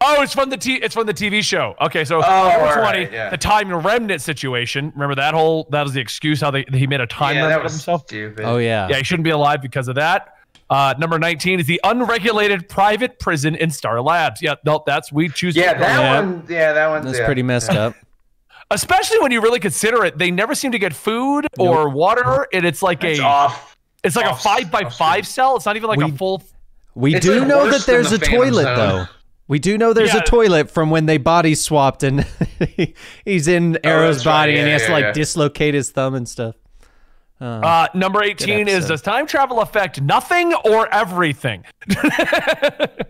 Oh, 0.00 0.22
it's 0.22 0.32
from 0.32 0.50
the 0.50 0.56
t- 0.56 0.76
it's 0.76 0.94
from 0.94 1.06
the 1.06 1.14
TV 1.14 1.42
show. 1.42 1.74
Okay, 1.80 2.04
so 2.04 2.20
Oh, 2.24 2.48
number 2.48 2.74
20, 2.74 2.82
right, 2.82 3.12
yeah. 3.12 3.30
the 3.30 3.36
time 3.36 3.72
remnant 3.72 4.20
situation. 4.22 4.90
Remember 4.94 5.14
that 5.14 5.34
whole 5.34 5.68
that 5.70 5.82
was 5.82 5.92
the 5.92 6.00
excuse 6.00 6.40
how 6.40 6.50
they 6.50 6.64
he 6.72 6.86
made 6.86 7.00
a 7.00 7.06
time 7.06 7.36
yeah, 7.36 7.42
remnant 7.42 7.58
that 7.60 7.62
was 7.64 7.72
himself. 7.74 8.02
stupid. 8.06 8.44
Oh 8.44 8.56
yeah. 8.56 8.88
Yeah, 8.88 8.96
he 8.96 9.04
shouldn't 9.04 9.24
be 9.24 9.30
alive 9.30 9.60
because 9.62 9.86
of 9.88 9.94
that. 9.96 10.34
Uh, 10.70 10.94
number 10.98 11.18
19 11.18 11.60
is 11.60 11.66
the 11.66 11.80
unregulated 11.84 12.68
private 12.68 13.18
prison 13.20 13.54
in 13.54 13.70
Star 13.70 14.00
Labs. 14.00 14.40
Yeah, 14.42 14.54
no, 14.64 14.82
that's 14.86 15.12
we 15.12 15.28
choose. 15.28 15.54
Yeah, 15.54 15.72
ignore 15.72 15.86
that 15.88 16.24
one. 16.24 16.44
Yeah, 16.48 16.72
that 16.72 16.88
one's 16.88 17.04
That's 17.04 17.18
yeah. 17.18 17.26
pretty 17.26 17.42
messed 17.42 17.70
up. 17.70 17.94
Especially 18.70 19.18
when 19.20 19.32
you 19.32 19.40
really 19.40 19.60
consider 19.60 20.04
it. 20.04 20.18
They 20.18 20.30
never 20.30 20.54
seem 20.54 20.72
to 20.72 20.78
get 20.78 20.92
food 20.94 21.46
or 21.58 21.88
water, 21.88 22.46
and 22.52 22.64
it's 22.64 22.82
like 22.82 23.02
It's 23.04 23.20
a 23.20 23.24
off. 23.24 23.76
it's 24.02 24.16
like 24.16 24.26
a 24.30 24.34
five 24.36 24.70
by 24.70 24.82
off 24.84 24.96
five 24.96 25.26
cell. 25.26 25.56
It's 25.56 25.66
not 25.66 25.76
even 25.76 25.88
like 25.88 25.98
We- 25.98 26.04
a 26.10 26.12
full. 26.12 26.42
We 26.96 27.18
do 27.18 27.40
like 27.40 27.48
know 27.48 27.70
that 27.70 27.86
there's 27.86 28.10
than 28.10 28.22
a 28.22 28.26
toilet 28.26 28.62
Zone. 28.62 28.76
though. 28.76 29.06
We 29.48 29.58
do 29.58 29.76
know 29.76 29.92
there's 29.92 30.14
Yeah. 30.14 30.20
a 30.20 30.24
toilet 30.24 30.70
from 30.70 30.90
when 30.90 31.06
they 31.06 31.18
body 31.18 31.54
swapped 31.56 32.02
and 32.04 32.24
he's 33.24 33.48
in 33.48 33.78
Arrow's 33.84 34.04
Oh, 34.04 34.12
that's 34.14 34.26
right. 34.26 34.32
body 34.32 34.56
and 34.58 34.66
he 34.66 34.72
has 34.72 34.86
to 34.86 34.92
like 34.92 35.04
yeah. 35.06 35.12
dislocate 35.12 35.74
his 35.74 35.90
thumb 35.90 36.14
and 36.14 36.28
stuff. 36.28 36.54
Uh, 37.40 37.44
uh, 37.44 37.86
number 37.94 38.22
18 38.22 38.68
is 38.68 38.86
does 38.86 39.02
time 39.02 39.26
travel 39.26 39.60
affect 39.60 40.00
nothing 40.00 40.54
or 40.64 40.88
everything? 40.94 41.64
the 41.88 43.06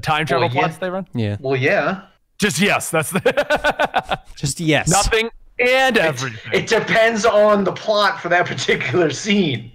time 0.00 0.26
travel 0.26 0.48
Well, 0.48 0.54
yeah. 0.54 0.60
plots 0.62 0.78
they 0.78 0.90
run? 0.90 1.06
Yeah. 1.14 1.36
Well, 1.40 1.56
yeah. 1.56 2.02
Just 2.38 2.60
yes, 2.60 2.90
that's 2.90 3.10
the 3.10 4.20
Just 4.36 4.60
yes. 4.60 4.88
nothing 4.88 5.30
and 5.58 5.98
everything. 5.98 6.52
It 6.52 6.68
depends 6.68 7.24
on 7.26 7.64
the 7.64 7.72
plot 7.72 8.20
for 8.20 8.28
that 8.28 8.46
particular 8.52 9.10
scene. 9.10 9.72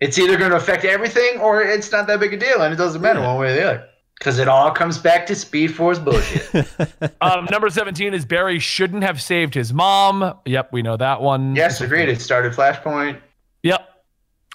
It's 0.00 0.18
either 0.18 0.36
going 0.36 0.50
to 0.50 0.56
affect 0.56 0.84
everything 0.84 1.40
or 1.40 1.62
it's 1.62 1.92
not 1.92 2.06
that 2.08 2.20
big 2.20 2.34
a 2.34 2.36
deal, 2.36 2.62
and 2.62 2.74
it 2.74 2.76
doesn't 2.76 3.00
matter 3.00 3.20
one 3.20 3.38
way 3.38 3.52
or 3.52 3.54
the 3.54 3.64
other. 3.64 3.88
Because 4.18 4.38
it 4.38 4.48
all 4.48 4.70
comes 4.70 4.98
back 4.98 5.26
to 5.26 5.34
Speed 5.34 5.74
Force 5.74 5.98
bullshit. 5.98 6.66
um, 7.20 7.46
number 7.50 7.68
17 7.68 8.14
is 8.14 8.24
Barry 8.24 8.58
shouldn't 8.58 9.02
have 9.02 9.20
saved 9.20 9.54
his 9.54 9.72
mom. 9.72 10.34
Yep, 10.44 10.72
we 10.72 10.82
know 10.82 10.96
that 10.96 11.20
one. 11.20 11.54
yes, 11.56 11.80
agreed. 11.80 12.08
It 12.08 12.20
started 12.20 12.52
Flashpoint. 12.52 13.20
Yep. 13.62 13.88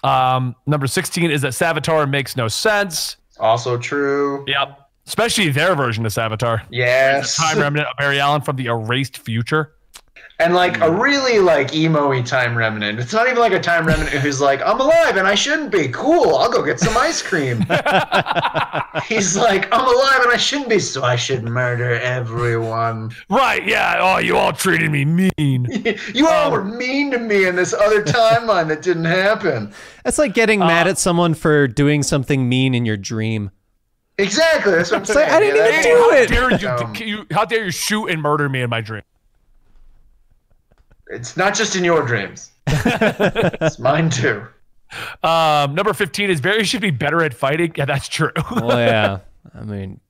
Um, 0.02 0.56
number 0.66 0.86
16 0.86 1.30
is 1.30 1.42
that 1.42 1.52
Savitar 1.52 2.08
makes 2.08 2.36
no 2.36 2.48
sense. 2.48 3.16
Also 3.38 3.76
true. 3.76 4.44
Yep. 4.46 4.79
Especially 5.10 5.48
their 5.50 5.74
version 5.74 6.06
of 6.06 6.12
Savitar. 6.12 6.62
Yes. 6.70 7.36
Time 7.36 7.58
remnant 7.58 7.88
of 7.88 7.96
Barry 7.96 8.20
Allen 8.20 8.42
from 8.42 8.54
the 8.54 8.66
erased 8.66 9.18
future. 9.18 9.74
and 10.38 10.54
like 10.54 10.80
a 10.80 10.88
really 10.90 11.40
like 11.40 11.74
emo-y 11.74 12.22
time 12.22 12.56
remnant. 12.56 13.00
It's 13.00 13.12
not 13.12 13.26
even 13.26 13.40
like 13.40 13.52
a 13.52 13.58
time 13.58 13.84
remnant 13.86 14.10
who's 14.10 14.40
like, 14.40 14.62
I'm 14.62 14.78
alive 14.80 15.16
and 15.16 15.26
I 15.26 15.34
shouldn't 15.34 15.72
be. 15.72 15.88
Cool, 15.88 16.36
I'll 16.36 16.48
go 16.50 16.64
get 16.64 16.78
some 16.78 16.96
ice 16.96 17.20
cream. 17.22 17.58
He's 19.08 19.36
like, 19.36 19.66
I'm 19.72 19.84
alive 19.84 20.20
and 20.22 20.30
I 20.32 20.36
shouldn't 20.38 20.68
be, 20.68 20.78
so 20.78 21.02
I 21.02 21.16
should 21.16 21.42
murder 21.42 21.94
everyone. 22.00 23.10
Right, 23.28 23.66
yeah. 23.66 23.96
Oh, 24.00 24.18
you 24.18 24.36
all 24.36 24.52
treated 24.52 24.92
me 24.92 25.04
mean. 25.04 25.66
you 26.14 26.28
all 26.28 26.52
were 26.52 26.64
mean 26.64 27.10
to 27.10 27.18
me 27.18 27.46
in 27.48 27.56
this 27.56 27.74
other 27.74 28.02
timeline 28.04 28.68
that 28.68 28.82
didn't 28.82 29.06
happen. 29.06 29.72
That's 30.04 30.18
like 30.18 30.34
getting 30.34 30.60
mad 30.60 30.86
Uh, 30.86 30.90
at 30.90 30.98
someone 30.98 31.34
for 31.34 31.66
doing 31.66 32.04
something 32.04 32.48
mean 32.48 32.74
in 32.76 32.86
your 32.86 32.96
dream. 32.96 33.50
Exactly. 34.20 34.72
That's 34.72 34.90
what 34.90 35.00
I'm 35.00 35.04
saying. 35.06 35.30
I 35.30 35.40
didn't 35.40 35.56
Yeah, 35.56 35.68
even 35.68 35.82
do 35.82 35.96
how 35.96 36.10
it. 36.12 36.28
Dare 36.28 36.58
you, 36.60 36.68
Um, 36.68 36.94
you, 36.96 37.26
how 37.30 37.44
dare 37.44 37.64
you 37.64 37.70
shoot 37.70 38.06
and 38.08 38.20
murder 38.20 38.48
me 38.48 38.60
in 38.62 38.70
my 38.70 38.80
dream? 38.80 39.02
It's 41.08 41.36
not 41.36 41.54
just 41.54 41.74
in 41.76 41.84
your 41.84 42.02
dreams. 42.06 42.52
it's 42.66 43.78
mine 43.78 44.10
too. 44.10 44.46
Um, 45.22 45.74
number 45.74 45.92
15 45.92 46.30
is 46.30 46.40
Barry 46.40 46.64
should 46.64 46.80
be 46.82 46.90
better 46.90 47.22
at 47.22 47.34
fighting. 47.34 47.72
Yeah, 47.76 47.84
that's 47.84 48.08
true. 48.08 48.32
Well, 48.50 48.78
yeah. 48.78 49.20
I 49.54 49.62
mean, 49.62 50.00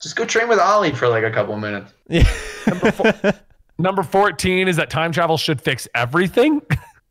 Just 0.00 0.16
go 0.16 0.24
train 0.24 0.48
with 0.48 0.58
Ollie 0.58 0.92
for 0.92 1.08
like 1.08 1.24
a 1.24 1.30
couple 1.30 1.54
of 1.54 1.60
minutes. 1.60 1.92
number 3.78 4.02
14 4.02 4.68
is 4.68 4.76
that 4.76 4.90
time 4.90 5.12
travel 5.12 5.36
should 5.36 5.60
fix 5.60 5.88
everything. 5.94 6.62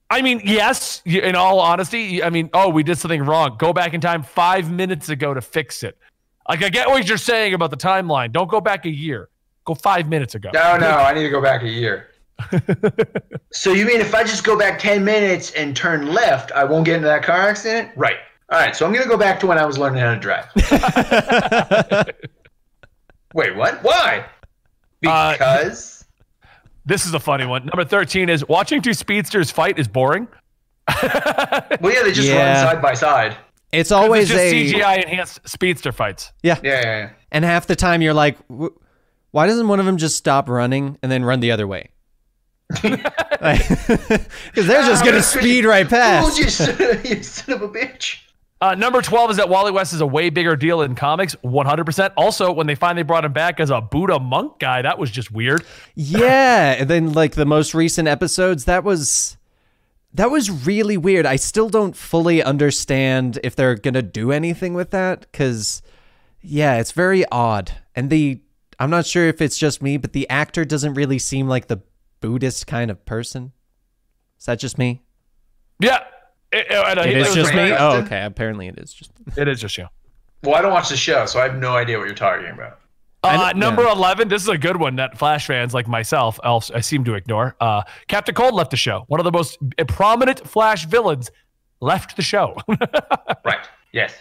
I 0.09 0.21
mean, 0.21 0.41
yes, 0.43 1.01
in 1.05 1.35
all 1.35 1.59
honesty, 1.59 2.23
I 2.23 2.29
mean, 2.29 2.49
oh, 2.53 2.69
we 2.69 2.81
did 2.81 2.97
something 2.97 3.23
wrong. 3.23 3.57
Go 3.59 3.73
back 3.73 3.93
in 3.93 3.99
time 4.01 4.23
five 4.23 4.71
minutes 4.71 5.09
ago 5.09 5.33
to 5.33 5.41
fix 5.41 5.83
it. 5.83 5.97
Like, 6.49 6.63
I 6.63 6.69
get 6.69 6.87
what 6.87 7.07
you're 7.07 7.17
saying 7.17 7.53
about 7.53 7.71
the 7.71 7.77
timeline. 7.77 8.31
Don't 8.31 8.49
go 8.49 8.61
back 8.61 8.85
a 8.85 8.89
year. 8.89 9.29
Go 9.65 9.73
five 9.75 10.07
minutes 10.07 10.33
ago. 10.35 10.49
No, 10.53 10.77
no, 10.77 10.89
I 10.91 11.13
need 11.13 11.23
to 11.23 11.29
go 11.29 11.41
back 11.41 11.61
a 11.63 11.69
year. 11.69 12.07
so 13.51 13.73
you 13.73 13.85
mean 13.85 13.99
if 13.99 14.13
I 14.15 14.23
just 14.23 14.43
go 14.45 14.57
back 14.57 14.79
10 14.79 15.03
minutes 15.03 15.51
and 15.51 15.75
turn 15.75 16.13
left, 16.13 16.51
I 16.53 16.63
won't 16.63 16.85
get 16.85 16.95
into 16.97 17.07
that 17.07 17.23
car 17.23 17.49
accident? 17.49 17.91
Right. 17.97 18.17
All 18.49 18.59
right, 18.59 18.73
so 18.75 18.85
I'm 18.85 18.93
going 18.93 19.03
to 19.03 19.09
go 19.09 19.17
back 19.17 19.39
to 19.41 19.47
when 19.47 19.57
I 19.57 19.65
was 19.65 19.77
learning 19.77 19.99
how 20.01 20.13
to 20.13 20.19
drive. 20.19 20.45
Wait, 23.33 23.55
what? 23.57 23.83
Why? 23.83 24.25
Uh, 25.05 25.33
Because 25.33 26.05
This 26.85 27.05
is 27.05 27.13
a 27.13 27.19
funny 27.19 27.45
one. 27.45 27.65
Number 27.65 27.83
13 27.83 28.29
is 28.29 28.47
watching 28.47 28.81
two 28.81 28.93
speedsters 28.93 29.51
fight 29.51 29.77
is 29.77 29.87
boring. 29.89 30.27
well, 31.03 31.11
yeah, 31.93 32.03
they 32.03 32.13
just 32.13 32.29
Yeah. 32.29 32.63
run 32.63 32.73
side 32.75 32.81
by 32.81 32.93
side. 32.93 33.35
It's 33.71 33.87
It's 33.87 33.91
always 33.91 34.27
just 34.29 34.39
a 34.39 34.53
CGI 34.73 35.03
enhanced 35.03 35.39
speedster 35.47 35.91
fights. 35.91 36.31
yeah. 36.43 36.59
Yeah, 36.63 36.71
yeah, 36.81 36.81
yeah. 36.85 37.09
And 37.31 37.43
half 37.45 37.67
the 37.67 37.75
time 37.75 38.01
you're 38.01 38.13
like, 38.13 38.37
why 38.47 39.45
doesn't 39.47 39.67
one 39.67 39.79
of 39.79 39.85
them 39.85 39.97
just 39.97 40.15
stop 40.15 40.47
running 40.49 40.97
and 41.03 41.11
then 41.11 41.23
run 41.25 41.39
the 41.41 41.51
other 41.51 41.67
way? 41.67 41.89
Because 43.39 43.67
they're 44.67 44.81
just 44.83 45.05
gonna 45.05 45.21
speed 45.21 45.63
right 45.63 45.87
past. 45.87 46.37
you, 46.39 46.49
son, 46.49 46.75
you 47.05 47.21
son 47.21 47.55
of 47.55 47.61
a 47.61 47.69
bitch. 47.69 48.17
Uh, 48.59 48.73
number 48.73 48.99
12 49.03 49.31
is 49.31 49.37
that 49.37 49.47
Wally 49.49 49.71
West 49.71 49.93
is 49.93 50.01
a 50.01 50.07
way 50.07 50.31
bigger 50.31 50.55
deal 50.55 50.81
in 50.81 50.95
comics, 50.95 51.35
100%. 51.43 52.13
Also, 52.17 52.51
when 52.51 52.65
they 52.65 52.73
finally 52.73 53.03
brought 53.03 53.23
him 53.23 53.31
back 53.31 53.59
as 53.59 53.69
a 53.69 53.79
Buddha 53.79 54.19
monk 54.19 54.57
guy, 54.57 54.81
that 54.81 54.97
was 54.97 55.11
just 55.11 55.31
weird. 55.31 55.63
Yeah, 55.93 56.71
and 56.79 56.89
then 56.89 57.13
like 57.13 57.35
the 57.35 57.45
most 57.45 57.75
recent 57.75 58.07
episodes, 58.07 58.65
that 58.65 58.83
was 58.83 59.36
that 60.17 60.29
was 60.29 60.51
really 60.67 60.97
weird. 60.97 61.25
I 61.25 61.37
still 61.37 61.69
don't 61.69 61.95
fully 61.95 62.43
understand 62.43 63.39
if 63.43 63.55
they're 63.55 63.75
gonna 63.75 64.01
do 64.01 64.31
anything 64.31 64.73
with 64.73 64.91
that 64.91 65.21
because 65.21 65.81
yeah, 66.41 66.75
it's 66.77 66.91
very 66.91 67.25
odd. 67.31 67.71
And 67.95 68.09
the 68.09 68.41
I'm 68.79 68.89
not 68.91 69.05
sure 69.07 69.27
if 69.27 69.41
it's 69.41 69.57
just 69.57 69.81
me, 69.81 69.97
but 69.97 70.13
the 70.13 70.29
actor 70.29 70.63
doesn't 70.65 70.93
really 70.93 71.17
seem 71.19 71.47
like 71.47 71.67
the 71.67 71.81
Buddhist 72.21 72.67
kind 72.67 72.91
of 72.91 73.03
person. 73.05 73.51
Is 74.39 74.45
that 74.45 74.59
just 74.59 74.77
me? 74.77 75.01
Yeah. 75.79 76.03
It, 76.51 76.67
it- 76.69 76.97
It 77.07 77.17
is 77.17 77.33
just 77.33 77.53
me. 77.53 77.71
Oh, 77.73 77.97
okay. 78.03 78.23
Apparently, 78.23 78.67
it 78.67 78.77
is 78.77 78.93
just. 78.93 79.11
It 79.35 79.47
is 79.47 79.59
just 79.59 79.77
you. 79.77 79.87
Well, 80.43 80.55
I 80.55 80.61
don't 80.61 80.71
watch 80.71 80.89
the 80.89 80.95
show, 80.97 81.25
so 81.25 81.39
I 81.39 81.43
have 81.43 81.57
no 81.57 81.75
idea 81.75 81.97
what 81.97 82.05
you're 82.05 82.15
talking 82.15 82.49
about. 82.49 82.79
Uh, 83.27 83.45
kn- 83.51 83.59
number 83.59 83.83
yeah. 83.83 83.91
11, 83.93 84.27
this 84.27 84.41
is 84.41 84.47
a 84.49 84.57
good 84.57 84.77
one 84.77 84.95
that 84.97 85.17
Flash 85.17 85.47
fans 85.47 85.73
like 85.73 85.87
myself 85.87 86.39
else 86.43 86.71
I 86.71 86.81
seem 86.81 87.03
to 87.05 87.13
ignore. 87.15 87.55
Uh, 87.59 87.83
Captain 88.07 88.33
Cold 88.35 88.53
left 88.53 88.71
the 88.71 88.77
show. 88.77 89.03
One 89.07 89.19
of 89.19 89.23
the 89.23 89.31
most 89.31 89.57
prominent 89.87 90.47
Flash 90.47 90.85
villains 90.85 91.29
left 91.81 92.15
the 92.15 92.21
show. 92.21 92.55
Right. 93.45 93.65
Yes. 93.93 94.13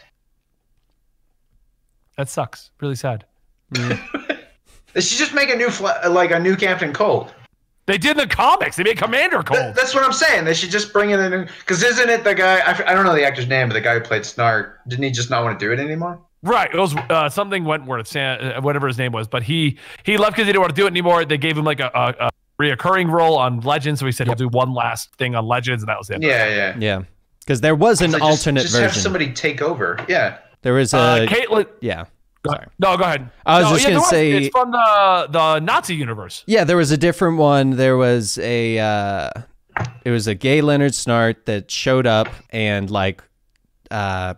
that 2.16 2.28
sucks. 2.28 2.70
Really 2.80 2.94
sad. 2.96 3.24
They 4.94 5.02
should 5.02 5.18
just 5.18 5.34
make 5.34 5.50
a 5.50 5.56
new 5.56 5.68
fla- 5.68 6.00
like 6.08 6.30
a 6.30 6.40
new 6.40 6.56
Captain 6.56 6.90
Cold. 6.90 7.34
They 7.84 7.98
did 7.98 8.12
in 8.12 8.16
the 8.16 8.26
comics. 8.34 8.76
They 8.76 8.82
made 8.82 8.96
Commander 8.96 9.42
Th- 9.42 9.60
Cold. 9.60 9.74
that's 9.74 9.94
what 9.94 10.02
I'm 10.02 10.12
saying. 10.14 10.46
They 10.46 10.54
should 10.54 10.70
just 10.70 10.90
bring 10.90 11.10
in 11.10 11.20
a 11.20 11.28
new. 11.28 11.44
Because 11.44 11.82
isn't 11.82 12.08
it 12.08 12.24
the 12.24 12.34
guy? 12.34 12.54
I, 12.60 12.70
f- 12.70 12.80
I 12.86 12.94
don't 12.94 13.04
know 13.04 13.14
the 13.14 13.22
actor's 13.22 13.46
name, 13.46 13.68
but 13.68 13.74
the 13.74 13.82
guy 13.82 13.92
who 13.92 14.00
played 14.00 14.22
Snart 14.22 14.76
didn't 14.88 15.04
he 15.04 15.10
just 15.10 15.28
not 15.28 15.44
want 15.44 15.60
to 15.60 15.66
do 15.66 15.70
it 15.70 15.78
anymore? 15.78 16.18
Right. 16.46 16.72
It 16.72 16.78
was 16.78 16.94
uh, 17.10 17.28
something 17.28 17.64
Wentworth, 17.64 18.14
uh, 18.16 18.60
whatever 18.60 18.86
his 18.86 18.96
name 18.98 19.12
was, 19.12 19.28
but 19.28 19.42
he 19.42 19.78
he 20.04 20.16
left 20.16 20.32
because 20.32 20.46
he 20.46 20.52
didn't 20.52 20.60
want 20.62 20.74
to 20.74 20.80
do 20.80 20.86
it 20.86 20.90
anymore. 20.90 21.24
They 21.24 21.38
gave 21.38 21.58
him 21.58 21.64
like 21.64 21.80
a, 21.80 21.90
a, 21.94 22.26
a 22.26 22.30
reoccurring 22.62 23.10
role 23.10 23.36
on 23.36 23.60
Legends, 23.60 24.00
so 24.00 24.06
he 24.06 24.12
said 24.12 24.26
he'll 24.26 24.36
do 24.36 24.48
one 24.48 24.72
last 24.72 25.14
thing 25.16 25.34
on 25.34 25.46
Legends, 25.46 25.82
and 25.82 25.88
that 25.88 25.98
was 25.98 26.08
it. 26.10 26.22
Yeah, 26.22 26.48
yeah. 26.48 26.76
Yeah, 26.78 27.02
because 27.40 27.60
there 27.60 27.74
was 27.74 28.00
an 28.00 28.12
So 28.12 28.18
just- 28.18 28.30
alternate 28.30 28.62
just, 28.62 28.72
version. 28.74 28.88
have 28.88 28.96
somebody 28.96 29.32
take 29.32 29.60
over. 29.60 29.98
Yeah. 30.08 30.38
there 30.62 30.72
was 30.74 30.94
a 30.94 30.98
Uh, 30.98 31.26
Caitlin. 31.26 31.66
yeah. 31.80 32.04
Sorry. 32.46 32.66
No, 32.78 32.96
go 32.96 33.02
ahead. 33.02 33.28
I 33.44 33.58
was 33.60 33.64
No, 33.64 33.70
just 33.72 33.82
yeah, 33.82 33.88
gonna 33.90 34.00
was. 34.00 34.08
say- 34.10 34.32
it's 34.32 34.48
from 34.56 34.70
the 34.70 35.26
the 35.30 35.58
Nazi 35.60 35.94
universe. 35.96 36.44
Yeah, 36.46 36.62
there 36.62 36.76
was 36.76 36.92
a 36.92 36.96
different 36.96 37.38
one. 37.38 37.70
There 37.70 37.96
was 37.96 38.38
a 38.38 38.78
uh 38.78 39.30
it 40.04 40.10
was 40.12 40.28
a 40.28 40.34
gay 40.36 40.60
Leonard 40.60 40.92
Snart 40.92 41.44
that 41.46 41.70
showed 41.72 42.06
up 42.06 42.28
and 42.50 42.88
like 42.88 43.20
uh 43.90 44.34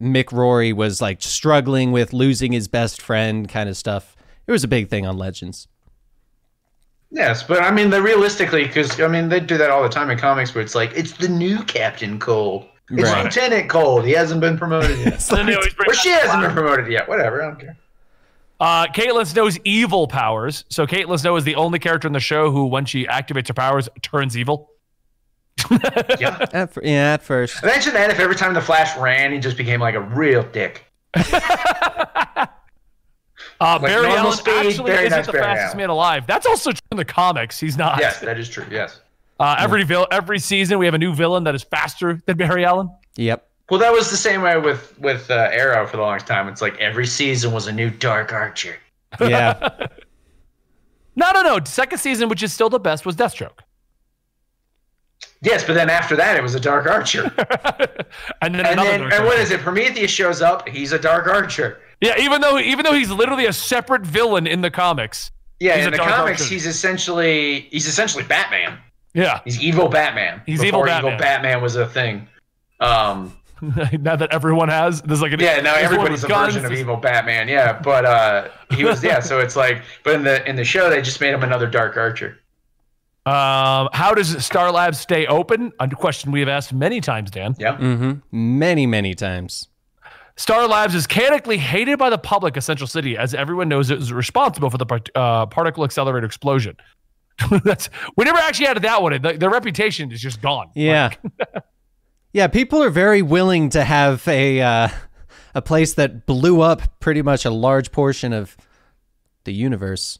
Mick 0.00 0.32
Rory 0.32 0.72
was 0.72 1.00
like 1.00 1.22
struggling 1.22 1.92
with 1.92 2.12
losing 2.12 2.52
his 2.52 2.68
best 2.68 3.00
friend 3.00 3.48
kind 3.48 3.68
of 3.68 3.76
stuff. 3.76 4.16
It 4.46 4.52
was 4.52 4.64
a 4.64 4.68
big 4.68 4.88
thing 4.88 5.06
on 5.06 5.16
Legends. 5.16 5.68
Yes, 7.10 7.42
but 7.42 7.62
I 7.62 7.70
mean, 7.70 7.90
they 7.90 8.00
realistically, 8.00 8.64
because 8.64 9.00
I 9.00 9.08
mean, 9.08 9.28
they 9.28 9.40
do 9.40 9.56
that 9.58 9.70
all 9.70 9.82
the 9.82 9.88
time 9.88 10.10
in 10.10 10.18
comics, 10.18 10.54
where 10.54 10.62
it's 10.62 10.74
like 10.74 10.92
it's 10.94 11.12
the 11.12 11.28
new 11.28 11.62
Captain 11.64 12.18
Cold. 12.18 12.66
It's 12.90 13.02
Right. 13.10 13.24
Lieutenant 13.24 13.68
Cold. 13.68 14.04
He 14.04 14.12
hasn't 14.12 14.40
been 14.40 14.56
promoted 14.58 14.98
yet, 14.98 15.14
And 15.30 15.38
then 15.38 15.46
they 15.46 15.54
always 15.54 15.74
bring 15.74 15.90
or 15.90 15.94
she 15.94 16.10
hasn't 16.10 16.42
been 16.42 16.52
promoted 16.52 16.90
yet. 16.90 17.08
Whatever, 17.08 17.42
I 17.42 17.46
don't 17.46 17.60
care. 17.60 17.76
Uh, 18.58 18.86
Caitlin 18.86 19.26
Snow's 19.26 19.58
evil 19.64 20.06
powers. 20.06 20.64
So 20.68 20.86
Caitlin 20.86 21.18
Snow 21.18 21.36
is 21.36 21.44
the 21.44 21.56
only 21.56 21.78
character 21.78 22.06
in 22.06 22.12
the 22.12 22.20
show 22.20 22.50
who, 22.50 22.66
when 22.66 22.84
she 22.86 23.06
activates 23.06 23.48
her 23.48 23.54
powers, 23.54 23.88
turns 24.02 24.36
evil. 24.36 24.70
Yeah. 26.20 26.46
At 26.52 26.72
fir- 26.74 26.82
yeah, 26.84 27.14
at 27.14 27.22
first. 27.22 27.62
Imagine 27.62 27.94
that 27.94 28.10
if 28.10 28.20
every 28.20 28.36
time 28.36 28.54
the 28.54 28.60
Flash 28.60 28.96
ran, 28.98 29.32
he 29.32 29.38
just 29.38 29.56
became 29.56 29.80
like 29.80 29.94
a 29.94 30.00
real 30.00 30.42
dick. 30.52 30.84
Uh, 33.58 33.78
Like 33.80 33.90
Barry 33.90 34.06
Allen 34.08 34.32
speed, 34.32 34.52
actually 34.66 34.90
very 34.92 35.06
isn't 35.06 35.16
nice 35.18 35.26
the 35.26 35.32
Barry 35.32 35.44
fastest 35.44 35.66
Allen. 35.68 35.76
man 35.78 35.88
alive. 35.90 36.26
That's 36.26 36.44
also 36.46 36.72
true 36.72 36.80
in 36.90 36.98
the 36.98 37.04
comics. 37.06 37.58
He's 37.58 37.78
not. 37.78 37.98
Yes, 38.00 38.20
that 38.20 38.38
is 38.38 38.48
true. 38.48 38.66
Yes. 38.70 39.00
Uh, 39.38 39.54
every 39.58 39.84
vil- 39.84 40.06
every 40.10 40.38
season 40.38 40.78
we 40.78 40.86
have 40.86 40.94
a 40.94 40.98
new 40.98 41.14
villain 41.14 41.44
that 41.44 41.54
is 41.54 41.62
faster 41.62 42.22
than 42.24 42.38
Barry 42.38 42.64
Allen. 42.64 42.88
Yep. 43.16 43.46
Well, 43.68 43.78
that 43.80 43.92
was 43.92 44.10
the 44.10 44.16
same 44.16 44.40
way 44.40 44.56
with 44.56 44.98
with 44.98 45.30
uh, 45.30 45.50
Arrow 45.52 45.86
for 45.86 45.98
the 45.98 46.02
longest 46.02 46.26
time. 46.26 46.48
It's 46.48 46.62
like 46.62 46.78
every 46.80 47.06
season 47.06 47.52
was 47.52 47.66
a 47.66 47.72
new 47.72 47.90
Dark 47.90 48.32
Archer. 48.32 48.76
Yeah. 49.20 49.88
No, 51.16 51.32
no, 51.32 51.42
no. 51.42 51.58
Second 51.66 51.98
season, 51.98 52.30
which 52.30 52.42
is 52.42 52.50
still 52.52 52.70
the 52.70 52.80
best, 52.80 53.04
was 53.04 53.14
Deathstroke. 53.14 53.58
Yes, 55.46 55.64
but 55.64 55.74
then 55.74 55.88
after 55.88 56.16
that, 56.16 56.36
it 56.36 56.42
was 56.42 56.56
a 56.56 56.60
Dark 56.60 56.86
Archer. 56.86 57.22
and 58.42 58.52
then 58.52 58.66
and 58.66 58.80
another. 58.80 58.90
then, 58.90 59.12
and 59.12 59.24
what 59.24 59.38
is 59.38 59.52
it? 59.52 59.60
Prometheus 59.60 60.10
shows 60.10 60.42
up. 60.42 60.68
He's 60.68 60.90
a 60.90 60.98
Dark 60.98 61.28
Archer. 61.28 61.80
Yeah, 62.00 62.18
even 62.18 62.40
though 62.40 62.58
even 62.58 62.84
though 62.84 62.92
he's 62.92 63.10
literally 63.10 63.46
a 63.46 63.52
separate 63.52 64.02
villain 64.02 64.48
in 64.48 64.60
the 64.60 64.70
comics. 64.72 65.30
Yeah, 65.60 65.76
He's 65.76 65.86
in 65.86 65.92
the 65.92 65.98
comics, 65.98 66.42
Archer. 66.42 66.52
he's 66.52 66.66
essentially 66.66 67.60
he's 67.70 67.86
essentially 67.86 68.24
Batman. 68.24 68.78
Yeah. 69.14 69.40
He's 69.44 69.62
evil 69.62 69.88
Batman. 69.88 70.42
He's 70.44 70.60
before 70.60 70.88
evil 70.88 70.98
evil 70.98 71.10
Batman. 71.12 71.42
Batman 71.42 71.62
was 71.62 71.76
a 71.76 71.86
thing. 71.86 72.28
Um, 72.80 73.32
now 74.00 74.16
that 74.16 74.32
everyone 74.32 74.68
has, 74.68 75.00
there's 75.02 75.22
like 75.22 75.32
an 75.32 75.40
yeah, 75.40 75.60
now 75.60 75.74
everybody's 75.76 76.24
a 76.24 76.28
guns. 76.28 76.54
version 76.54 76.66
of 76.70 76.76
evil 76.76 76.96
Batman. 76.96 77.48
Yeah, 77.48 77.80
but 77.80 78.04
uh, 78.04 78.48
he 78.74 78.84
was 78.84 79.02
yeah. 79.02 79.20
So 79.20 79.38
it's 79.38 79.56
like, 79.56 79.80
but 80.02 80.14
in 80.16 80.24
the 80.24 80.46
in 80.46 80.56
the 80.56 80.64
show, 80.64 80.90
they 80.90 81.00
just 81.00 81.20
made 81.20 81.32
him 81.32 81.42
another 81.42 81.66
Dark 81.68 81.96
Archer. 81.96 82.38
Um, 83.26 83.88
how 83.92 84.14
does 84.14 84.44
Star 84.44 84.70
Labs 84.70 85.00
stay 85.00 85.26
open? 85.26 85.72
A 85.80 85.88
question 85.90 86.30
we 86.30 86.40
have 86.40 86.48
asked 86.48 86.72
many 86.72 87.00
times, 87.00 87.30
Dan. 87.30 87.56
Yeah. 87.58 87.76
Mm-hmm. 87.76 88.58
Many, 88.58 88.86
many 88.86 89.14
times. 89.14 89.68
Star 90.36 90.68
Labs 90.68 90.94
is 90.94 91.06
canonically 91.06 91.58
hated 91.58 91.98
by 91.98 92.08
the 92.08 92.18
public 92.18 92.56
of 92.56 92.62
Central 92.62 92.86
City, 92.86 93.16
as 93.16 93.34
everyone 93.34 93.68
knows 93.68 93.90
it 93.90 93.98
was 93.98 94.12
responsible 94.12 94.70
for 94.70 94.78
the 94.78 94.86
part- 94.86 95.10
uh, 95.14 95.46
particle 95.46 95.82
accelerator 95.82 96.26
explosion. 96.26 96.76
That's 97.64 97.90
we 98.16 98.24
never 98.24 98.38
actually 98.38 98.68
added 98.68 98.84
that 98.84 99.02
one. 99.02 99.12
in. 99.12 99.22
The, 99.22 99.32
their 99.32 99.50
reputation 99.50 100.12
is 100.12 100.20
just 100.20 100.40
gone. 100.40 100.70
Yeah. 100.74 101.10
yeah, 102.32 102.46
people 102.46 102.82
are 102.82 102.90
very 102.90 103.22
willing 103.22 103.70
to 103.70 103.82
have 103.82 104.26
a 104.28 104.60
uh, 104.60 104.88
a 105.54 105.62
place 105.62 105.94
that 105.94 106.26
blew 106.26 106.60
up 106.60 107.00
pretty 107.00 107.22
much 107.22 107.44
a 107.44 107.50
large 107.50 107.90
portion 107.90 108.32
of 108.32 108.56
the 109.44 109.52
universe, 109.52 110.18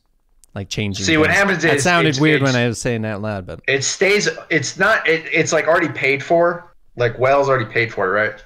like 0.57 0.69
changing. 0.71 1.05
See, 1.05 1.19
what 1.19 1.29
things. 1.29 1.39
happens 1.39 1.63
that 1.63 1.75
is 1.77 1.83
sounded 1.85 2.09
it's- 2.09 2.21
weird 2.21 2.43
when 2.43 2.57
I 2.57 2.67
was 2.67 2.81
saying 2.81 3.03
that 3.03 3.21
loud, 3.21 3.47
but 3.47 3.61
It 3.69 3.85
stays. 3.85 4.29
It's 4.51 4.79
not. 4.79 5.07
It, 5.07 5.27
it's 5.33 5.53
like 5.53 5.69
already 5.69 5.91
paid 5.91 6.25
for. 6.25 6.75
Like 6.97 7.19
Wells 7.19 7.49
already 7.51 7.71
paid 7.71 7.93
for 7.93 8.07
it, 8.07 8.11
right? 8.11 8.45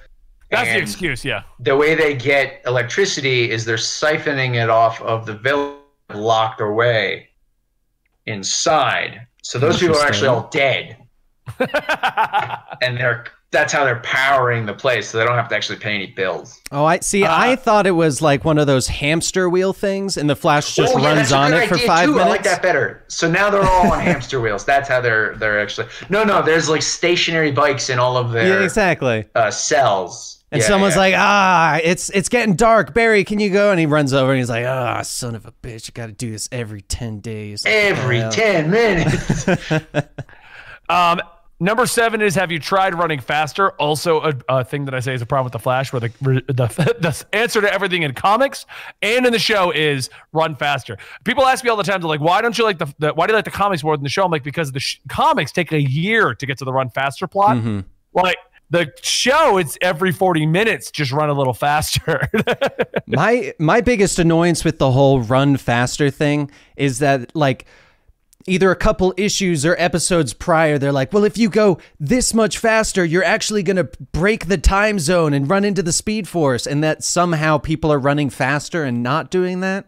That's 0.49 0.69
the 0.69 0.77
excuse. 0.79 1.23
Yeah. 1.23 1.43
the 1.61 1.75
way 1.77 1.95
they 1.95 2.13
get 2.13 2.61
electricity 2.65 3.49
is 3.49 3.63
they're 3.63 3.77
siphoning 3.77 4.61
it 4.61 4.69
off 4.69 5.01
of 5.01 5.25
the 5.25 5.35
village 5.37 5.77
locked 6.13 6.59
away 6.59 7.29
inside. 8.25 9.25
So 9.41 9.57
those 9.57 9.79
people 9.79 9.95
are 9.97 10.05
actually 10.05 10.27
all 10.27 10.49
dead, 10.51 10.97
and 12.81 12.97
they're 12.97 13.23
that's 13.51 13.73
how 13.73 13.83
they're 13.83 13.99
powering 13.99 14.65
the 14.65 14.73
place, 14.73 15.09
so 15.09 15.17
they 15.17 15.25
don't 15.25 15.35
have 15.35 15.49
to 15.49 15.55
actually 15.55 15.77
pay 15.79 15.93
any 15.93 16.07
bills. 16.07 16.61
oh, 16.71 16.85
I 16.85 16.99
see. 16.99 17.25
Uh, 17.25 17.35
I 17.37 17.55
thought 17.57 17.85
it 17.85 17.91
was 17.91 18.21
like 18.21 18.45
one 18.45 18.57
of 18.57 18.65
those 18.67 18.87
hamster 18.87 19.49
wheel 19.49 19.73
things, 19.73 20.15
and 20.17 20.29
the 20.29 20.35
Flash 20.35 20.75
just 20.75 20.95
oh, 20.95 20.99
yeah, 20.99 21.13
runs 21.15 21.31
on 21.33 21.53
it 21.53 21.67
for 21.67 21.77
five 21.77 22.05
too. 22.05 22.11
minutes. 22.13 22.25
I 22.27 22.29
like 22.29 22.43
that 22.43 22.61
better. 22.61 23.03
So 23.09 23.29
now 23.29 23.49
they're 23.49 23.61
all 23.63 23.91
on 23.91 23.99
hamster 23.99 24.39
wheels. 24.41 24.63
That's 24.65 24.87
how 24.87 25.01
they're 25.01 25.35
they're 25.35 25.59
actually. 25.59 25.87
No, 26.09 26.23
no, 26.23 26.41
there's 26.41 26.69
like 26.69 26.81
stationary 26.81 27.51
bikes 27.51 27.89
in 27.89 27.99
all 27.99 28.17
of 28.17 28.31
their 28.31 28.59
Yeah, 28.59 28.63
exactly. 28.63 29.25
uh, 29.35 29.51
cells. 29.51 30.37
And 30.53 30.61
Yeah, 30.61 30.67
someone's 30.67 30.97
like, 30.97 31.13
"Ah, 31.17 31.79
it's 31.81 32.09
it's 32.09 32.27
getting 32.27 32.55
dark. 32.55 32.93
Barry, 32.93 33.23
can 33.23 33.39
you 33.39 33.49
go?" 33.49 33.71
And 33.71 33.79
he 33.79 33.85
runs 33.85 34.13
over 34.13 34.31
and 34.31 34.37
he's 34.39 34.49
like, 34.49 34.65
"Ah, 34.65 35.01
son 35.01 35.33
of 35.33 35.45
a 35.45 35.53
bitch, 35.63 35.89
I 35.89 35.91
got 35.93 36.07
to 36.07 36.11
do 36.11 36.29
this 36.31 36.49
every 36.51 36.81
ten 36.81 37.19
days." 37.21 37.63
every 37.65 38.21
ten 38.31 38.69
minutes. 38.71 39.45
Um, 40.89 41.21
number 41.61 41.85
seven 41.85 42.21
is 42.21 42.35
have 42.35 42.51
you 42.51 42.59
tried 42.59 42.95
running 42.95 43.19
faster? 43.19 43.69
Also, 43.73 44.21
a, 44.21 44.33
a 44.49 44.65
thing 44.65 44.85
that 44.85 44.93
I 44.93 44.99
say 44.99 45.13
is 45.13 45.21
a 45.21 45.25
problem 45.25 45.45
with 45.45 45.53
the 45.53 45.59
Flash, 45.59 45.93
where 45.93 46.01
the, 46.01 46.09
the 46.19 46.95
the 46.99 47.25
answer 47.31 47.61
to 47.61 47.71
everything 47.71 48.01
in 48.03 48.13
comics 48.13 48.65
and 49.01 49.25
in 49.25 49.31
the 49.31 49.39
show 49.39 49.71
is 49.71 50.09
run 50.33 50.55
faster. 50.55 50.97
People 51.23 51.45
ask 51.45 51.63
me 51.63 51.69
all 51.69 51.77
the 51.77 51.83
time, 51.83 52.01
they're 52.01 52.09
like, 52.09 52.19
"Why 52.19 52.41
don't 52.41 52.57
you 52.57 52.65
like 52.65 52.79
the, 52.79 52.93
the 52.99 53.13
why 53.13 53.27
do 53.27 53.31
you 53.31 53.37
like 53.37 53.45
the 53.45 53.51
comics 53.51 53.83
more 53.83 53.95
than 53.95 54.03
the 54.03 54.09
show?" 54.09 54.25
I'm 54.25 54.31
like, 54.31 54.43
because 54.43 54.71
the 54.71 54.79
sh- 54.79 54.99
comics 55.07 55.51
take 55.51 55.71
a 55.71 55.81
year 55.81 56.33
to 56.35 56.45
get 56.45 56.57
to 56.57 56.65
the 56.65 56.73
run 56.73 56.89
faster 56.89 57.27
plot. 57.27 57.57
Mhm. 57.57 57.85
Like 58.13 58.37
the 58.71 58.91
show, 59.01 59.57
it's 59.57 59.77
every 59.81 60.11
40 60.13 60.45
minutes, 60.45 60.91
just 60.91 61.11
run 61.11 61.29
a 61.29 61.33
little 61.33 61.53
faster. 61.53 62.27
my 63.07 63.53
my 63.59 63.81
biggest 63.81 64.17
annoyance 64.17 64.63
with 64.63 64.79
the 64.79 64.91
whole 64.91 65.21
run 65.21 65.57
faster 65.57 66.09
thing 66.09 66.49
is 66.75 66.99
that 66.99 67.35
like 67.35 67.65
either 68.47 68.71
a 68.71 68.75
couple 68.75 69.13
issues 69.17 69.65
or 69.65 69.75
episodes 69.77 70.33
prior 70.33 70.77
they're 70.77 70.91
like 70.91 71.13
well 71.13 71.23
if 71.23 71.37
you 71.37 71.49
go 71.49 71.77
this 71.99 72.33
much 72.33 72.57
faster 72.57 73.03
you're 73.05 73.23
actually 73.23 73.63
going 73.63 73.77
to 73.77 73.83
break 74.11 74.47
the 74.47 74.57
time 74.57 74.99
zone 74.99 75.33
and 75.33 75.49
run 75.49 75.65
into 75.65 75.83
the 75.83 75.91
speed 75.91 76.27
force 76.27 76.65
and 76.65 76.83
that 76.83 77.03
somehow 77.03 77.57
people 77.57 77.91
are 77.91 77.99
running 77.99 78.29
faster 78.29 78.83
and 78.83 79.03
not 79.03 79.29
doing 79.29 79.59
that? 79.61 79.85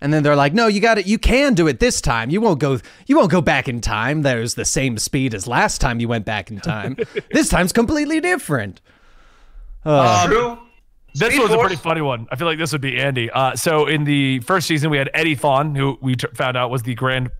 And 0.00 0.12
then 0.12 0.22
they're 0.22 0.36
like 0.36 0.52
no 0.52 0.66
you 0.66 0.80
got 0.80 0.98
it 0.98 1.06
you 1.06 1.18
can 1.18 1.54
do 1.54 1.66
it 1.66 1.80
this 1.80 2.00
time. 2.00 2.30
You 2.30 2.40
won't 2.40 2.58
go 2.58 2.78
you 3.06 3.16
won't 3.16 3.30
go 3.30 3.40
back 3.40 3.68
in 3.68 3.80
time. 3.80 4.22
There's 4.22 4.54
the 4.54 4.64
same 4.64 4.98
speed 4.98 5.34
as 5.34 5.46
last 5.46 5.80
time 5.80 6.00
you 6.00 6.08
went 6.08 6.24
back 6.24 6.50
in 6.50 6.60
time. 6.60 6.96
This 7.30 7.48
time's 7.48 7.72
completely 7.72 8.20
different. 8.20 8.80
Uh, 9.84 10.26
True. 10.26 10.58
This 11.14 11.28
Speed 11.32 11.42
was 11.42 11.52
a 11.52 11.58
pretty 11.58 11.76
funny 11.76 12.00
one. 12.00 12.26
I 12.30 12.36
feel 12.36 12.46
like 12.46 12.58
this 12.58 12.72
would 12.72 12.80
be 12.80 13.00
Andy. 13.00 13.30
Uh, 13.30 13.54
so 13.54 13.86
in 13.86 14.02
the 14.04 14.40
first 14.40 14.66
season, 14.66 14.90
we 14.90 14.98
had 14.98 15.10
Eddie 15.14 15.36
Thawne, 15.36 15.76
who 15.76 15.96
we 16.00 16.16
t- 16.16 16.26
found 16.34 16.56
out 16.56 16.70
was 16.70 16.82
the 16.82 16.94
grand, 16.94 17.30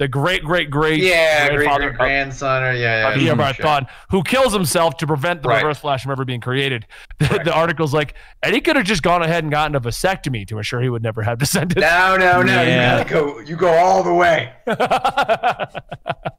the 0.00 0.08
great, 0.08 0.42
great, 0.42 0.70
great, 0.70 1.02
Yeah, 1.02 1.48
great 1.48 1.56
grandfather 1.58 1.90
great 1.90 1.98
grandson 1.98 2.62
or 2.62 2.72
yeah, 2.72 3.12
of 3.12 3.20
yeah. 3.20 3.34
Eobard 3.34 3.56
sure. 3.56 3.66
Thawne, 3.66 3.86
who 4.08 4.22
kills 4.22 4.54
himself 4.54 4.96
to 4.96 5.06
prevent 5.06 5.42
the 5.42 5.50
Right. 5.50 5.62
Reverse 5.62 5.76
Flash 5.78 6.02
from 6.02 6.12
ever 6.12 6.24
being 6.24 6.40
created. 6.40 6.86
The, 7.18 7.26
Correct. 7.26 7.44
the 7.44 7.52
article's 7.54 7.92
like 7.92 8.14
Eddie 8.42 8.62
could 8.62 8.76
have 8.76 8.86
just 8.86 9.02
gone 9.02 9.22
ahead 9.22 9.44
and 9.44 9.50
gotten 9.50 9.74
a 9.76 9.80
vasectomy 9.80 10.48
to 10.48 10.56
ensure 10.56 10.80
he 10.80 10.88
would 10.88 11.02
never 11.02 11.20
have 11.20 11.38
descendants. 11.38 11.82
No, 11.82 12.16
no, 12.16 12.40
no. 12.40 12.62
Yeah. 12.62 12.96
You 12.96 13.04
gotta 13.04 13.10
go. 13.10 13.38
You 13.40 13.56
go 13.56 13.68
all 13.68 14.02
the 14.02 14.14
way. 14.14 14.52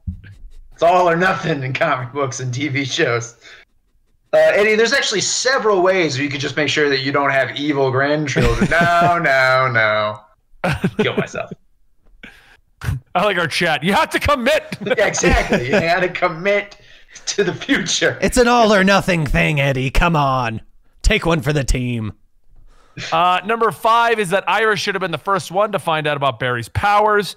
It's 0.73 0.81
all 0.81 1.07
or 1.07 1.15
nothing 1.15 1.61
in 1.61 1.73
comic 1.73 2.11
books 2.11 2.39
and 2.39 2.51
TV 2.51 2.91
shows. 2.91 3.35
Uh, 4.33 4.37
Eddie, 4.37 4.73
there's 4.75 4.93
actually 4.93 5.21
several 5.21 5.83
ways 5.83 6.15
where 6.15 6.23
you 6.23 6.29
could 6.31 6.41
just 6.41 6.57
make 6.57 6.69
sure 6.69 6.89
that 6.89 7.01
you 7.01 7.11
don't 7.11 7.29
have 7.29 7.55
evil 7.55 7.91
grandchildren. 7.91 8.67
no, 8.81 9.19
no, 9.19 9.69
no. 9.71 10.19
Kill 11.03 11.15
myself. 11.15 11.51
I 13.15 13.25
like 13.25 13.37
our 13.37 13.47
chat. 13.47 13.83
You 13.83 13.93
have 13.93 14.09
to 14.11 14.19
commit. 14.19 14.77
Yeah, 14.85 14.93
exactly. 15.07 15.65
You 15.65 15.71
gotta 15.71 16.09
commit 16.09 16.77
to 17.27 17.43
the 17.43 17.53
future. 17.53 18.17
it's 18.21 18.37
an 18.37 18.47
all 18.47 18.73
or 18.73 18.83
nothing 18.83 19.25
thing, 19.25 19.59
Eddie. 19.59 19.89
Come 19.91 20.15
on. 20.15 20.61
Take 21.01 21.25
one 21.25 21.41
for 21.41 21.51
the 21.53 21.63
team. 21.63 22.13
Uh, 23.11 23.39
number 23.45 23.71
five 23.71 24.19
is 24.19 24.29
that 24.29 24.43
Iris 24.47 24.79
should 24.79 24.95
have 24.95 25.01
been 25.01 25.11
the 25.11 25.17
first 25.17 25.51
one 25.51 25.71
to 25.71 25.79
find 25.79 26.07
out 26.07 26.17
about 26.17 26.39
Barry's 26.39 26.69
powers. 26.69 27.35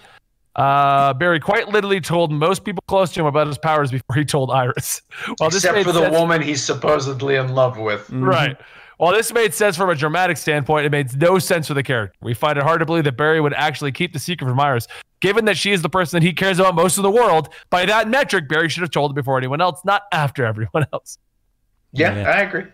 Uh, 0.56 1.12
Barry 1.14 1.40
quite 1.40 1.68
literally 1.68 2.00
told 2.00 2.30
most 2.30 2.64
people 2.64 2.82
close 2.86 3.12
to 3.12 3.20
him 3.20 3.26
about 3.26 3.46
his 3.48 3.58
powers 3.58 3.90
before 3.90 4.16
he 4.16 4.24
told 4.24 4.50
Iris. 4.50 5.02
Well, 5.40 5.48
Except 5.48 5.74
made 5.74 5.84
for 5.86 5.92
the 5.92 6.00
sense- 6.02 6.16
woman 6.16 6.42
he's 6.42 6.62
supposedly 6.62 7.36
in 7.36 7.54
love 7.54 7.78
with. 7.78 8.08
Right. 8.10 8.56
While 8.98 9.12
this 9.12 9.32
made 9.32 9.52
sense 9.54 9.76
from 9.76 9.90
a 9.90 9.94
dramatic 9.96 10.36
standpoint, 10.36 10.86
it 10.86 10.92
made 10.92 11.20
no 11.20 11.40
sense 11.40 11.66
for 11.66 11.74
the 11.74 11.82
character. 11.82 12.14
We 12.22 12.32
find 12.34 12.56
it 12.56 12.62
hard 12.62 12.78
to 12.80 12.86
believe 12.86 13.02
that 13.04 13.16
Barry 13.16 13.40
would 13.40 13.54
actually 13.54 13.90
keep 13.90 14.12
the 14.12 14.20
secret 14.20 14.46
from 14.48 14.60
Iris, 14.60 14.86
given 15.24 15.46
that 15.46 15.56
she 15.56 15.72
is 15.72 15.80
the 15.80 15.88
person 15.88 16.18
that 16.20 16.22
he 16.26 16.34
cares 16.34 16.58
about 16.58 16.74
most 16.74 16.98
in 16.98 17.02
the 17.02 17.10
world. 17.10 17.48
By 17.70 17.86
that 17.86 18.08
metric, 18.10 18.46
Barry 18.46 18.68
should 18.68 18.82
have 18.82 18.90
told 18.90 19.10
her 19.12 19.14
before 19.14 19.38
anyone 19.38 19.60
else, 19.62 19.80
not 19.82 20.02
after 20.12 20.44
everyone 20.44 20.86
else. 20.92 21.16
Yeah, 21.92 22.14
Yeah. 22.14 22.30
I 22.30 22.40
agree. 22.42 22.64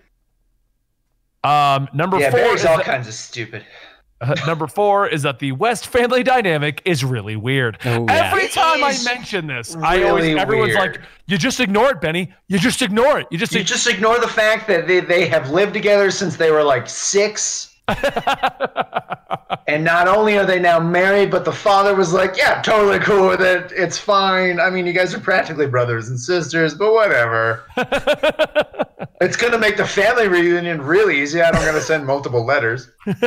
Um, 1.44 1.88
number 1.94 2.18
Yeah, 2.18 2.30
four 2.30 2.40
Barry's 2.40 2.60
is 2.60 2.66
all 2.66 2.76
that- 2.78 2.86
kinds 2.86 3.06
of 3.08 3.14
stupid. 3.14 3.64
Uh, 4.22 4.34
number 4.46 4.66
four 4.66 5.08
is 5.08 5.22
that 5.22 5.38
the 5.38 5.50
West 5.52 5.86
family 5.86 6.22
dynamic 6.22 6.82
is 6.84 7.02
really 7.02 7.36
weird. 7.36 7.78
Oh, 7.86 8.04
yeah. 8.06 8.30
Every 8.30 8.42
It 8.44 8.52
time 8.52 8.84
I 8.84 8.94
mention 9.02 9.46
this, 9.46 9.74
I 9.76 10.02
always 10.02 10.36
everyone's 10.36 10.74
weird. 10.76 10.96
like, 10.96 11.00
"You 11.26 11.38
just 11.38 11.58
ignore 11.58 11.92
it, 11.92 12.02
Benny. 12.02 12.30
You 12.46 12.58
just 12.58 12.82
ignore 12.82 13.18
it. 13.20 13.28
You 13.30 13.38
just 13.38 13.54
You 13.54 13.64
just 13.64 13.86
ignore 13.86 14.20
the 14.20 14.28
fact 14.28 14.68
that 14.68 14.86
they, 14.86 15.00
they 15.00 15.26
have 15.28 15.48
lived 15.48 15.72
together 15.72 16.10
since 16.10 16.36
they 16.36 16.50
were 16.50 16.62
like 16.62 16.86
six. 16.86 17.69
and 19.66 19.84
not 19.84 20.08
only 20.08 20.38
are 20.38 20.46
they 20.46 20.60
now 20.60 20.80
married, 20.80 21.30
but 21.30 21.44
the 21.44 21.52
father 21.52 21.94
was 21.94 22.12
like, 22.12 22.36
yeah, 22.36 22.60
totally 22.62 22.98
cool 22.98 23.28
with 23.28 23.40
it. 23.40 23.72
It's 23.74 23.98
fine. 23.98 24.60
I 24.60 24.70
mean, 24.70 24.86
you 24.86 24.92
guys 24.92 25.14
are 25.14 25.20
practically 25.20 25.66
brothers 25.66 26.08
and 26.08 26.18
sisters, 26.18 26.74
but 26.74 26.92
whatever. 26.92 27.64
it's 29.20 29.36
going 29.36 29.52
to 29.52 29.58
make 29.58 29.76
the 29.76 29.86
family 29.86 30.28
reunion 30.28 30.82
really 30.82 31.20
easy. 31.20 31.40
I 31.40 31.50
don't 31.50 31.64
got 31.64 31.72
to 31.72 31.80
send 31.80 32.06
multiple 32.06 32.44
letters. 32.44 32.90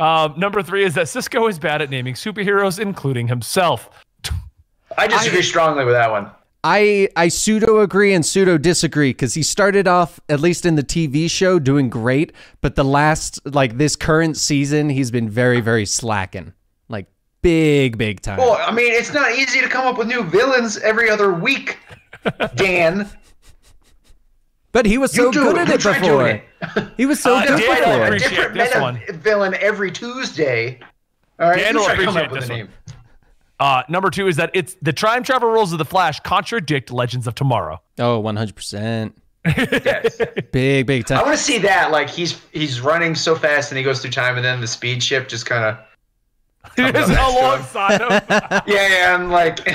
Um, 0.00 0.34
number 0.38 0.62
three 0.62 0.84
is 0.84 0.94
that 0.94 1.10
Cisco 1.10 1.46
is 1.46 1.58
bad 1.58 1.82
at 1.82 1.90
naming 1.90 2.14
superheroes, 2.14 2.78
including 2.78 3.28
himself. 3.28 3.90
I 4.96 5.06
disagree 5.06 5.42
strongly 5.42 5.84
with 5.84 5.92
that 5.92 6.10
one. 6.10 6.30
I 6.62 7.08
I 7.16 7.28
pseudo 7.28 7.80
agree 7.80 8.12
and 8.12 8.24
pseudo 8.24 8.58
disagree 8.58 9.10
because 9.10 9.34
he 9.34 9.42
started 9.42 9.88
off 9.88 10.20
at 10.28 10.40
least 10.40 10.66
in 10.66 10.74
the 10.76 10.82
TV 10.82 11.30
show 11.30 11.58
doing 11.58 11.88
great, 11.88 12.32
but 12.60 12.74
the 12.76 12.84
last 12.84 13.40
like 13.46 13.78
this 13.78 13.96
current 13.96 14.36
season 14.36 14.90
he's 14.90 15.10
been 15.10 15.30
very 15.30 15.60
very 15.62 15.86
slacking, 15.86 16.52
like 16.88 17.06
big 17.40 17.96
big 17.96 18.20
time. 18.20 18.36
Well, 18.38 18.58
I 18.60 18.72
mean, 18.72 18.92
it's 18.92 19.14
not 19.14 19.32
easy 19.32 19.60
to 19.62 19.68
come 19.68 19.86
up 19.86 19.96
with 19.96 20.06
new 20.08 20.22
villains 20.22 20.76
every 20.78 21.08
other 21.08 21.32
week, 21.32 21.78
Dan. 22.56 23.08
but 24.72 24.84
he 24.84 24.98
was 24.98 25.12
so 25.12 25.32
do 25.32 25.40
good 25.44 25.56
it. 25.56 25.68
at 25.68 25.70
it 25.76 25.80
try 25.80 25.98
before. 25.98 26.28
it. 26.28 26.44
He 26.98 27.06
was 27.06 27.20
so 27.20 27.36
Uh, 27.36 27.46
good 27.46 27.58
Dan 27.60 27.68
will 27.68 27.74
Fight 27.74 27.84
before. 27.84 28.12
a 28.14 28.18
different 28.18 28.54
this 28.54 28.68
meta 28.74 28.80
one. 28.82 29.00
villain 29.20 29.54
every 29.60 29.90
Tuesday. 29.90 30.78
All 31.38 31.48
right, 31.48 31.56
Dan 31.60 31.74
will 31.76 31.84
try 31.86 31.94
come 31.96 32.08
appreciate 32.16 32.24
up 32.26 32.30
with 32.32 32.40
this 32.42 32.50
a 32.50 32.52
one. 32.52 32.58
name. 32.58 32.68
Uh, 33.60 33.82
number 33.90 34.08
two 34.10 34.26
is 34.26 34.36
that 34.36 34.50
it's 34.54 34.74
the 34.80 34.92
time 34.92 35.22
travel 35.22 35.50
rules 35.50 35.70
of 35.72 35.78
the 35.78 35.84
Flash 35.84 36.18
contradict 36.20 36.90
Legends 36.90 37.26
of 37.26 37.34
Tomorrow. 37.34 37.80
Oh, 37.98 38.18
100 38.18 38.56
percent. 38.56 39.16
Yes. 39.44 40.18
Big 40.52 40.86
big 40.86 41.06
time. 41.06 41.18
I 41.18 41.22
want 41.22 41.36
to 41.36 41.42
see 41.42 41.58
that. 41.58 41.90
Like 41.90 42.10
he's 42.10 42.40
he's 42.52 42.80
running 42.80 43.14
so 43.14 43.34
fast 43.34 43.70
and 43.70 43.78
he 43.78 43.84
goes 43.84 44.02
through 44.02 44.10
time, 44.10 44.36
and 44.36 44.44
then 44.44 44.60
the 44.60 44.66
speed 44.66 45.02
ship 45.02 45.28
just 45.28 45.46
kind 45.46 45.64
of 45.64 46.72
It 46.76 46.94
is 46.94 47.08
alongside 47.08 48.00
him. 48.00 48.10
yeah, 48.28 48.62
yeah. 48.66 49.16
I'm 49.18 49.30
like, 49.30 49.66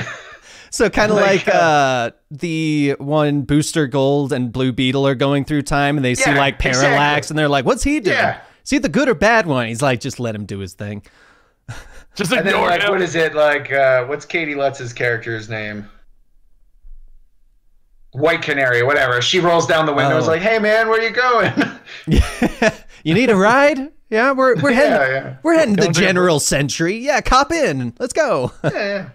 So 0.70 0.88
kind 0.90 1.10
of 1.10 1.18
Like, 1.18 1.46
like 1.46 1.54
uh, 1.54 2.10
the 2.30 2.94
one 2.98 3.42
Booster 3.42 3.86
Gold 3.86 4.32
and 4.32 4.52
Blue 4.52 4.72
Beetle 4.72 5.06
are 5.06 5.14
going 5.14 5.44
through 5.44 5.62
time, 5.62 5.96
and 5.96 6.04
they 6.04 6.14
see 6.14 6.32
like 6.32 6.58
Parallax, 6.58 6.82
exactly. 6.82 7.32
and 7.32 7.38
they're 7.38 7.48
like, 7.48 7.64
"What's 7.64 7.82
he 7.82 7.98
doing? 8.00 8.16
Yeah. 8.16 8.40
Is 8.62 8.70
he 8.70 8.78
the 8.78 8.88
good 8.88 9.08
or 9.08 9.14
bad 9.14 9.46
one?" 9.46 9.66
He's 9.68 9.82
like, 9.82 10.00
"Just 10.00 10.20
let 10.20 10.34
him 10.34 10.44
do 10.44 10.58
his 10.58 10.74
thing." 10.74 11.02
Just 12.16 12.32
and 12.32 12.46
then 12.46 12.60
like, 12.60 12.82
him. 12.82 12.90
what 12.90 13.02
is 13.02 13.14
it 13.14 13.34
like? 13.34 13.70
Uh, 13.72 14.04
what's 14.06 14.24
Caity 14.26 14.54
Lotz's 14.56 14.92
character's 14.92 15.48
name? 15.48 15.88
White 18.12 18.40
Canary, 18.42 18.82
whatever. 18.82 19.20
She 19.20 19.40
rolls 19.40 19.66
down 19.66 19.84
the 19.86 19.92
window. 19.92 20.16
Is 20.16 20.24
Oh. 20.26 20.30
like, 20.32 20.40
hey 20.42 20.58
man, 20.58 20.88
where 20.88 20.98
are 20.98 21.02
you 21.02 21.10
going? 21.10 21.52
you 23.04 23.14
need 23.14 23.28
a 23.30 23.36
ride? 23.36 23.78
Yeah, 24.08 24.32
we're 24.32 24.56
we're 24.62 24.72
heading 24.72 24.92
Yeah, 24.92 25.08
yeah. 25.08 25.36
we're 25.42 25.54
heading 25.54 25.74
to 25.76 25.80
the 25.80 25.86
Don't 25.88 25.94
do. 25.94 26.00
General 26.00 26.40
Century. 26.40 26.96
Yeah, 26.96 27.20
cop 27.20 27.52
in. 27.52 27.92
Let's 27.98 28.14
go. 28.14 28.52
yeah, 28.64 28.70
yeah. 28.72 29.08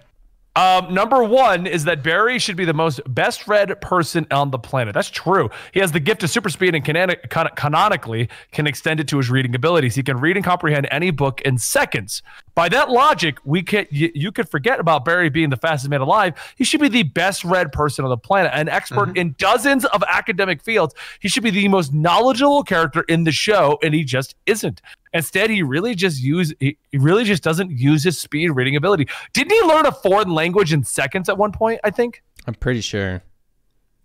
Um, 0.54 0.94
number 0.94 1.24
one 1.24 1.66
is 1.66 1.86
that 1.86 2.04
Barry 2.04 2.38
should 2.38 2.58
be 2.58 2.66
the 2.66 2.74
most 2.74 3.00
best 3.08 3.48
read 3.48 3.80
person 3.80 4.28
on 4.32 4.52
the 4.52 4.60
planet. 4.60 4.94
That's 4.94 5.10
true. 5.10 5.50
He 5.74 5.80
has 5.80 5.94
the 5.94 6.02
gift 6.02 6.24
of 6.24 6.30
super 6.30 6.50
speed 6.50 6.76
and 6.76 6.84
can- 6.84 7.16
canonically 7.56 8.28
can 8.52 8.68
extend 8.68 9.00
it 9.00 9.08
to 9.10 9.18
his 9.18 9.30
reading 9.30 9.56
abilities. 9.56 9.96
He 9.96 10.04
can 10.04 10.20
read 10.20 10.36
and 10.36 10.44
comprehend 10.44 10.90
any 10.92 11.10
book 11.10 11.40
in 11.42 11.58
seconds. 11.58 12.22
By 12.54 12.68
that 12.68 12.90
logic, 12.90 13.38
we 13.46 13.64
can 13.64 13.88
you, 13.92 14.12
you 14.14 14.34
could 14.34 14.50
forget 14.50 14.82
about 14.82 15.06
Barry 15.06 15.30
being 15.30 15.52
the 15.52 15.58
fastest 15.58 15.90
man 15.90 16.02
alive. 16.02 16.34
He 16.58 16.66
should 16.66 16.82
be 16.82 16.90
the 16.90 17.04
best 17.04 17.46
read 17.46 17.72
person 17.72 18.04
on 18.04 18.10
the 18.10 18.18
planet, 18.18 18.52
an 18.54 18.68
expert 18.68 19.16
in 19.18 19.36
dozens 19.38 19.86
of 19.86 20.04
academic 20.10 20.62
fields. 20.62 20.94
He 21.22 21.30
should 21.30 21.44
be 21.44 21.52
the 21.52 21.70
most 21.70 21.94
knowledgeable 21.94 22.64
character 22.64 23.06
in 23.08 23.24
the 23.24 23.32
show, 23.32 23.80
and 23.82 23.94
he 23.94 24.04
just 24.04 24.36
isn't. 24.46 24.82
Instead, 25.14 25.50
he 25.50 25.62
really 25.62 25.94
just 25.96 26.22
use 26.22 26.54
he 26.60 26.78
he 26.92 26.98
really 26.98 27.24
just 27.24 27.44
doesn't 27.44 27.72
use 27.72 28.04
his 28.04 28.18
speed 28.18 28.50
reading 28.50 28.76
ability. 28.76 29.08
Didn't 29.34 29.52
he 29.52 29.62
learn 29.62 29.86
a 29.86 29.92
foreign 29.92 30.30
language 30.30 30.72
in 30.74 30.84
seconds 30.84 31.28
at 31.30 31.38
one 31.38 31.52
point? 31.52 31.80
I 31.84 31.90
think, 31.90 32.24
I'm 32.48 32.54
pretty 32.56 32.82
sure. 32.82 33.22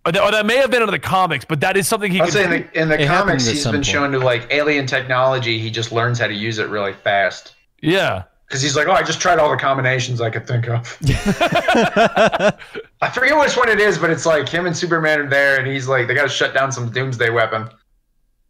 or 0.05 0.13
that, 0.13 0.23
or 0.23 0.31
that 0.33 0.47
may 0.47 0.57
have 0.57 0.71
been 0.71 0.83
in 0.83 0.91
the 0.91 0.99
comics, 0.99 1.45
but 1.45 1.61
that 1.61 1.77
is 1.77 1.87
something 1.87 2.11
he 2.11 2.21
I'll 2.21 2.27
could 2.27 2.35
say 2.35 2.45
in 2.45 2.51
the, 2.51 2.81
in 2.81 2.89
the 2.89 3.07
comics, 3.07 3.47
at 3.47 3.53
he's 3.53 3.63
some 3.63 3.73
been 3.73 3.79
point. 3.81 3.87
shown 3.87 4.13
to 4.13 4.19
like 4.19 4.49
alien 4.51 4.87
technology. 4.87 5.59
He 5.59 5.71
just 5.71 5.93
learns 5.93 6.19
how 6.19 6.27
to 6.27 6.35
use 6.35 6.59
it 6.59 6.69
really 6.69 6.93
fast. 6.93 7.55
Yeah. 7.83 8.25
Because 8.49 8.63
he's 8.63 8.77
like, 8.77 8.87
oh, 8.87 8.93
I 8.93 9.03
just 9.03 9.21
tried 9.21 9.41
all 9.41 9.51
the 9.51 9.57
combinations 9.57 10.21
I 10.21 10.31
could 10.31 10.47
think 10.47 10.69
of. 10.69 10.97
I 13.01 13.11
forget 13.13 13.37
which 13.37 13.57
one 13.57 13.69
it 13.69 13.81
is, 13.81 13.99
but 13.99 14.09
it's 14.09 14.25
like 14.25 14.49
him 14.49 14.67
and 14.67 14.77
Superman 14.77 15.19
are 15.21 15.29
there, 15.29 15.59
and 15.59 15.67
he's 15.67 15.89
like, 15.89 16.07
they 16.07 16.15
got 16.15 16.23
to 16.23 16.29
shut 16.29 16.55
down 16.55 16.71
some 16.71 16.89
doomsday 16.91 17.31
weapon. 17.31 17.69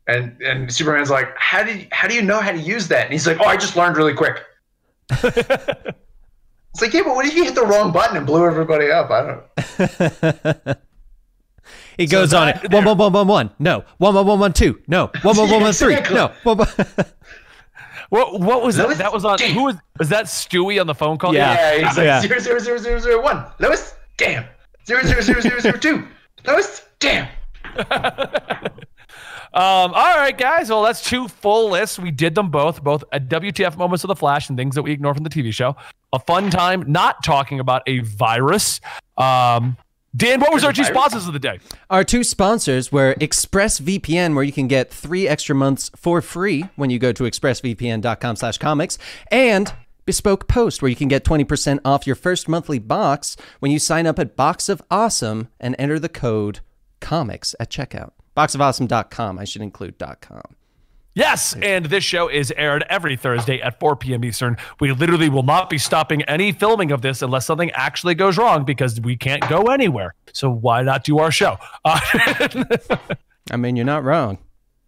And 0.08 0.40
and 0.40 0.72
Superman's 0.72 1.10
like, 1.10 1.28
how 1.36 1.62
do 1.64 1.76
you, 1.76 1.86
how 1.90 2.06
do 2.06 2.14
you 2.14 2.22
know 2.22 2.40
how 2.40 2.52
to 2.52 2.58
use 2.58 2.86
that? 2.88 3.04
And 3.04 3.12
he's 3.12 3.26
like, 3.26 3.38
oh, 3.40 3.44
I 3.46 3.56
just 3.56 3.76
learned 3.76 3.96
really 3.96 4.14
quick. 4.14 4.42
it's 5.10 5.36
like, 6.80 6.92
yeah, 6.94 7.02
but 7.02 7.14
what 7.16 7.26
if 7.26 7.34
you 7.34 7.44
hit 7.44 7.54
the 7.54 7.66
wrong 7.66 7.90
button 7.92 8.16
and 8.16 8.24
blew 8.26 8.46
everybody 8.46 8.90
up? 8.90 9.10
I 9.10 9.26
don't. 9.26 10.78
He 11.96 12.06
goes 12.06 12.34
on 12.34 12.48
that- 12.48 12.64
it. 12.64 12.72
One 12.72 12.84
one 12.84 12.98
one 12.98 13.12
one 13.14 13.26
one. 13.26 13.50
No. 13.58 13.82
One 13.96 14.14
one 14.14 14.26
one 14.26 14.38
one 14.38 14.52
two. 14.52 14.78
No. 14.86 15.10
One 15.22 15.34
one 15.36 15.50
one 15.50 15.62
one 15.62 15.72
three. 15.72 15.96
No. 16.10 16.30
One, 16.42 16.58
one. 16.58 16.68
What 18.10 18.38
what 18.38 18.62
was 18.62 18.76
that? 18.76 18.98
That 18.98 19.12
was 19.14 19.24
on 19.24 19.38
Damn. 19.38 19.54
who 19.54 19.64
was 19.64 19.76
was 19.98 20.10
that 20.10 20.26
Stewie 20.26 20.78
on 20.78 20.86
the 20.86 20.94
phone 20.94 21.16
call? 21.16 21.34
Yeah. 21.34 21.54
Yeah, 21.54 21.88
he's 21.88 21.96
like 21.96 22.04
Yeah. 22.04 22.20
zero 22.20 22.38
zero 22.38 22.58
zero 22.58 22.76
zero 22.78 22.98
zero 22.98 23.22
one. 23.22 23.46
Lois, 23.60 23.94
damn. 24.18 24.44
Zero 24.86 25.02
zero 25.04 25.22
zero 25.22 25.40
zero 25.40 25.58
zero 25.58 25.78
two. 25.78 26.06
Lois, 26.46 26.84
damn. 27.00 27.28
Um, 29.56 29.94
all 29.94 30.16
right, 30.18 30.36
guys. 30.36 30.68
Well, 30.68 30.82
that's 30.82 31.02
two 31.02 31.28
full 31.28 31.70
lists. 31.70 31.98
We 31.98 32.10
did 32.10 32.34
them 32.34 32.50
both, 32.50 32.84
both 32.84 33.02
at 33.10 33.30
WTF 33.30 33.78
moments 33.78 34.04
of 34.04 34.08
the 34.08 34.14
Flash 34.14 34.50
and 34.50 34.58
things 34.58 34.74
that 34.74 34.82
we 34.82 34.92
ignore 34.92 35.14
from 35.14 35.24
the 35.24 35.30
TV 35.30 35.50
show. 35.50 35.74
A 36.12 36.18
fun 36.18 36.50
time 36.50 36.84
not 36.86 37.24
talking 37.24 37.58
about 37.58 37.82
a 37.86 38.00
virus. 38.00 38.82
Um, 39.16 39.78
Dan, 40.14 40.40
what 40.40 40.52
was 40.52 40.62
our 40.62 40.74
two 40.74 40.84
sponsors 40.84 41.26
of 41.26 41.32
the 41.32 41.38
day? 41.38 41.58
Our 41.88 42.04
two 42.04 42.22
sponsors 42.22 42.92
were 42.92 43.14
ExpressVPN, 43.14 44.34
where 44.34 44.44
you 44.44 44.52
can 44.52 44.68
get 44.68 44.90
three 44.90 45.26
extra 45.26 45.54
months 45.54 45.90
for 45.96 46.20
free 46.20 46.66
when 46.76 46.90
you 46.90 46.98
go 46.98 47.12
to 47.12 47.22
expressvpn.com 47.24 48.36
slash 48.36 48.58
comics, 48.58 48.98
and 49.30 49.72
Bespoke 50.04 50.48
Post, 50.48 50.82
where 50.82 50.90
you 50.90 50.96
can 50.96 51.08
get 51.08 51.24
20% 51.24 51.80
off 51.82 52.06
your 52.06 52.16
first 52.16 52.46
monthly 52.46 52.78
box 52.78 53.38
when 53.60 53.72
you 53.72 53.78
sign 53.78 54.06
up 54.06 54.18
at 54.18 54.36
Box 54.36 54.68
of 54.68 54.82
Awesome 54.90 55.48
and 55.58 55.74
enter 55.78 55.98
the 55.98 56.10
code 56.10 56.60
COMICS 57.00 57.54
at 57.58 57.70
checkout. 57.70 58.12
Boxofawesome.com. 58.36 59.38
I 59.38 59.44
should 59.44 59.62
include 59.62 59.96
.com. 60.20 60.42
Yes, 61.14 61.54
and 61.62 61.86
this 61.86 62.04
show 62.04 62.28
is 62.28 62.52
aired 62.58 62.84
every 62.90 63.16
Thursday 63.16 63.58
at 63.62 63.80
4 63.80 63.96
p.m. 63.96 64.22
Eastern. 64.22 64.58
We 64.80 64.92
literally 64.92 65.30
will 65.30 65.42
not 65.44 65.70
be 65.70 65.78
stopping 65.78 66.20
any 66.24 66.52
filming 66.52 66.92
of 66.92 67.00
this 67.00 67.22
unless 67.22 67.46
something 67.46 67.70
actually 67.70 68.14
goes 68.14 68.36
wrong 68.36 68.66
because 68.66 69.00
we 69.00 69.16
can't 69.16 69.46
go 69.48 69.62
anywhere. 69.62 70.14
So 70.34 70.50
why 70.50 70.82
not 70.82 71.04
do 71.04 71.18
our 71.18 71.30
show? 71.32 71.56
Uh, 71.86 71.98
I 73.50 73.56
mean, 73.56 73.76
you're 73.76 73.86
not 73.86 74.04
wrong. 74.04 74.36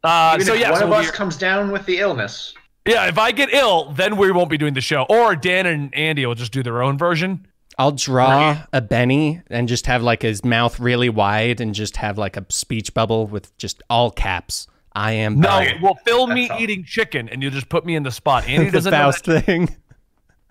uh, 0.05 0.33
Even 0.35 0.47
so 0.47 0.53
if 0.53 0.61
yeah, 0.61 0.71
one 0.73 0.81
so 0.81 0.87
of 0.87 0.93
us 0.93 1.11
comes 1.11 1.39
down 1.39 1.71
with 1.73 1.87
the 1.87 1.99
illness. 1.99 2.53
yeah. 2.87 3.07
If 3.07 3.17
I 3.17 3.33
get 3.33 3.49
ill, 3.55 3.93
then 3.93 4.19
we 4.19 4.31
won't 4.31 4.51
be 4.51 4.59
doing 4.59 4.75
the 4.75 4.83
show, 4.83 5.07
or 5.09 5.35
Dan 5.35 5.65
and 5.65 5.95
Andy 5.95 6.27
will 6.27 6.35
just 6.35 6.53
do 6.53 6.63
their 6.63 6.83
own 6.83 6.99
version. 6.99 7.47
I'll 7.79 7.93
draw 7.93 8.61
a 8.73 8.81
Benny 8.81 9.41
and 9.51 9.69
just 9.69 9.87
have 9.87 10.03
like 10.03 10.23
his 10.23 10.45
mouth 10.45 10.81
really 10.81 11.09
wide 11.09 11.61
and 11.61 11.75
just 11.75 11.97
have 11.99 12.19
like 12.19 12.37
a 12.37 12.45
speech 12.49 12.93
bubble 12.93 13.27
with 13.27 13.57
just 13.57 13.83
all 13.89 14.11
caps. 14.11 14.67
I 14.95 15.13
am 15.13 15.39
No, 15.39 15.49
Benny. 15.61 15.79
we'll 15.81 15.95
film 16.07 16.35
me 16.35 16.49
That's 16.49 16.57
all. 16.57 16.61
eating 16.61 16.83
chicken, 16.85 17.29
and 17.29 17.41
you 17.43 17.51
just 17.51 17.69
put 17.69 17.87
me 17.87 17.95
in 17.95 18.03
the 18.03 18.11
spot. 18.11 18.45
Andy 18.49 18.67
the 18.67 18.73
doesn't 18.73 18.93
know 18.93 19.13
that. 19.13 19.45
thing. 19.45 19.77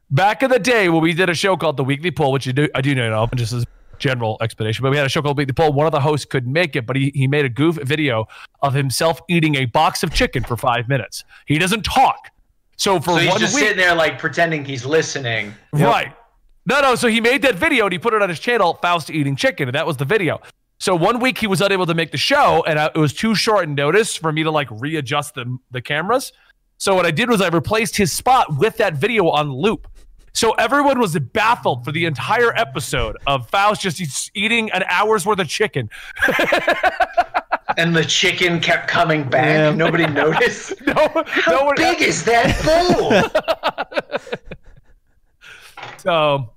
Back 0.09 0.41
in 0.41 0.49
the 0.49 0.59
day 0.59 0.87
when 0.87 1.01
we 1.01 1.11
did 1.13 1.29
a 1.29 1.33
show 1.33 1.57
called 1.57 1.75
The 1.75 1.83
Weekly 1.83 2.11
Poll, 2.11 2.31
which 2.31 2.45
you 2.47 2.53
do, 2.53 2.69
I 2.73 2.79
do 2.79 2.95
know 2.95 3.11
of, 3.13 3.35
just 3.35 3.51
as 3.51 3.65
general 3.99 4.37
explanation, 4.41 4.83
but 4.83 4.91
we 4.91 4.95
had 4.95 5.05
a 5.05 5.09
show 5.09 5.21
called 5.21 5.35
the 5.35 5.41
Weekly 5.41 5.53
Poll. 5.53 5.73
One 5.73 5.85
of 5.85 5.91
the 5.91 5.99
hosts 5.99 6.25
couldn't 6.25 6.53
make 6.53 6.77
it, 6.77 6.85
but 6.85 6.95
he, 6.95 7.11
he 7.13 7.27
made 7.27 7.43
a 7.43 7.49
goof 7.49 7.75
video 7.83 8.25
of 8.61 8.73
himself 8.73 9.19
eating 9.27 9.55
a 9.55 9.65
box 9.65 10.01
of 10.03 10.13
chicken 10.13 10.43
for 10.45 10.55
five 10.55 10.87
minutes. 10.87 11.25
He 11.45 11.57
doesn't 11.59 11.83
talk. 11.83 12.29
So 12.77 12.99
for 13.01 13.15
So 13.15 13.17
he's 13.17 13.29
one 13.31 13.39
just 13.39 13.55
week, 13.55 13.63
sitting 13.65 13.77
there 13.79 13.95
like 13.95 14.17
pretending 14.17 14.63
he's 14.63 14.85
listening. 14.85 15.53
Right. 15.73 16.13
No, 16.67 16.81
no. 16.81 16.95
So 16.95 17.07
he 17.07 17.21
made 17.21 17.41
that 17.43 17.55
video 17.55 17.85
and 17.85 17.93
he 17.93 17.97
put 17.97 18.13
it 18.13 18.21
on 18.21 18.29
his 18.29 18.39
channel, 18.39 18.75
Faust 18.81 19.09
eating 19.09 19.35
chicken, 19.35 19.67
and 19.69 19.75
that 19.75 19.87
was 19.87 19.97
the 19.97 20.05
video. 20.05 20.39
So 20.79 20.95
one 20.95 21.19
week 21.19 21.37
he 21.39 21.47
was 21.47 21.61
unable 21.61 21.85
to 21.87 21.95
make 21.95 22.11
the 22.11 22.17
show, 22.17 22.63
and 22.67 22.77
I, 22.77 22.87
it 22.93 22.97
was 22.97 23.13
too 23.13 23.33
short 23.33 23.63
in 23.63 23.73
notice 23.73 24.15
for 24.15 24.31
me 24.31 24.43
to 24.43 24.51
like 24.51 24.67
readjust 24.69 25.33
the 25.33 25.57
the 25.71 25.81
cameras. 25.81 26.33
So 26.77 26.93
what 26.93 27.05
I 27.07 27.11
did 27.11 27.29
was 27.29 27.41
I 27.41 27.47
replaced 27.47 27.97
his 27.97 28.11
spot 28.13 28.57
with 28.59 28.77
that 28.77 28.93
video 28.95 29.29
on 29.29 29.51
loop. 29.51 29.87
So 30.33 30.51
everyone 30.51 30.99
was 30.99 31.17
baffled 31.17 31.83
for 31.83 31.91
the 31.91 32.05
entire 32.05 32.53
episode 32.55 33.17
of 33.25 33.49
Faust 33.49 33.81
just 33.81 34.29
eating 34.35 34.69
an 34.71 34.83
hour's 34.87 35.25
worth 35.25 35.39
of 35.39 35.47
chicken. 35.47 35.89
And 37.75 37.95
the 37.95 38.03
chicken 38.05 38.59
kept 38.59 38.87
coming 38.87 39.29
back. 39.29 39.45
Yeah. 39.45 39.71
Nobody 39.75 40.07
noticed. 40.23 40.73
No, 40.87 40.93
no 40.95 41.23
How 41.25 41.65
one. 41.65 41.75
big 41.75 42.01
is 42.01 42.23
that 42.23 42.55
bowl? 42.65 44.51
So, 45.97 46.49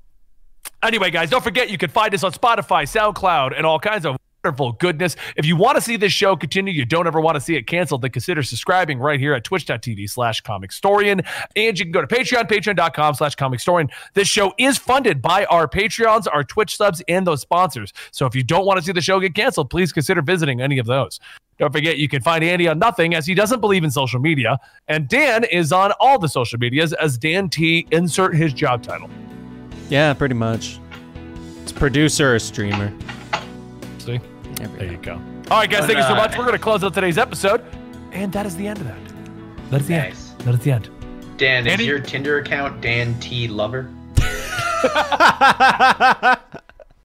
anyway, 0.82 1.10
guys, 1.10 1.30
don't 1.30 1.44
forget 1.44 1.70
you 1.70 1.78
can 1.78 1.90
find 1.90 2.14
us 2.14 2.24
on 2.24 2.32
Spotify, 2.32 2.84
SoundCloud, 2.84 3.56
and 3.56 3.66
all 3.66 3.78
kinds 3.78 4.06
of 4.06 4.16
wonderful 4.44 4.72
goodness. 4.72 5.16
If 5.36 5.44
you 5.44 5.56
want 5.56 5.76
to 5.76 5.82
see 5.82 5.96
this 5.96 6.12
show 6.12 6.34
continue, 6.34 6.72
you 6.72 6.84
don't 6.84 7.06
ever 7.06 7.20
want 7.20 7.34
to 7.34 7.40
see 7.40 7.56
it 7.56 7.66
canceled, 7.66 8.02
then 8.02 8.10
consider 8.10 8.42
subscribing 8.42 8.98
right 8.98 9.20
here 9.20 9.34
at 9.34 9.44
twitch.tv 9.44 10.08
slash 10.08 10.42
comicstorian. 10.42 11.26
And 11.56 11.78
you 11.78 11.84
can 11.84 11.92
go 11.92 12.00
to 12.00 12.06
Patreon, 12.06 12.48
patreon.com 12.48 13.14
slash 13.14 13.36
comicstorian. 13.36 13.90
This 14.14 14.28
show 14.28 14.54
is 14.58 14.78
funded 14.78 15.20
by 15.20 15.44
our 15.46 15.68
Patreons, 15.68 16.26
our 16.32 16.42
Twitch 16.42 16.76
subs, 16.76 17.02
and 17.08 17.26
those 17.26 17.42
sponsors. 17.42 17.92
So 18.12 18.26
if 18.26 18.34
you 18.34 18.42
don't 18.42 18.64
want 18.64 18.78
to 18.78 18.84
see 18.84 18.92
the 18.92 19.02
show 19.02 19.20
get 19.20 19.34
canceled, 19.34 19.68
please 19.68 19.92
consider 19.92 20.22
visiting 20.22 20.60
any 20.60 20.78
of 20.78 20.86
those. 20.86 21.20
Don't 21.58 21.72
forget, 21.72 21.98
you 21.98 22.08
can 22.08 22.22
find 22.22 22.42
Andy 22.42 22.66
on 22.68 22.78
nothing 22.78 23.14
as 23.14 23.26
he 23.26 23.34
doesn't 23.34 23.60
believe 23.60 23.84
in 23.84 23.90
social 23.90 24.20
media. 24.20 24.58
And 24.88 25.06
Dan 25.06 25.44
is 25.44 25.72
on 25.72 25.92
all 26.00 26.18
the 26.18 26.28
social 26.28 26.58
medias 26.58 26.94
as 26.94 27.18
Dan 27.18 27.50
T. 27.50 27.86
Insert 27.90 28.34
his 28.34 28.54
job 28.54 28.82
title. 28.82 29.10
Yeah, 29.90 30.14
pretty 30.14 30.34
much. 30.34 30.78
It's 31.62 31.72
producer 31.72 32.34
or 32.34 32.38
streamer. 32.38 32.92
See? 33.98 34.18
There 34.54 34.68
There 34.68 34.86
go. 34.86 34.92
you 34.92 34.96
go. 34.98 35.12
All 35.50 35.58
right, 35.58 35.68
guys, 35.70 35.84
thank 35.86 35.98
you 35.98 36.04
so 36.04 36.14
much. 36.14 36.36
We're 36.38 36.44
going 36.44 36.56
to 36.56 36.62
close 36.62 36.82
out 36.84 36.94
today's 36.94 37.18
episode. 37.18 37.62
And 38.12 38.32
that 38.32 38.46
is 38.46 38.56
the 38.56 38.66
end 38.66 38.78
of 38.78 38.86
that. 38.86 38.98
That 39.70 39.80
is 39.82 39.88
the 39.88 39.96
Nice. 39.96 40.30
end. 40.30 40.40
That 40.42 40.54
is 40.54 40.60
the 40.60 40.72
end. 40.72 40.88
Dan, 41.36 41.66
is 41.66 41.80
your 41.84 41.98
Tinder 42.00 42.38
account 42.38 42.80
Dan 42.80 43.18
T 43.20 43.46
Lover? 43.48 43.90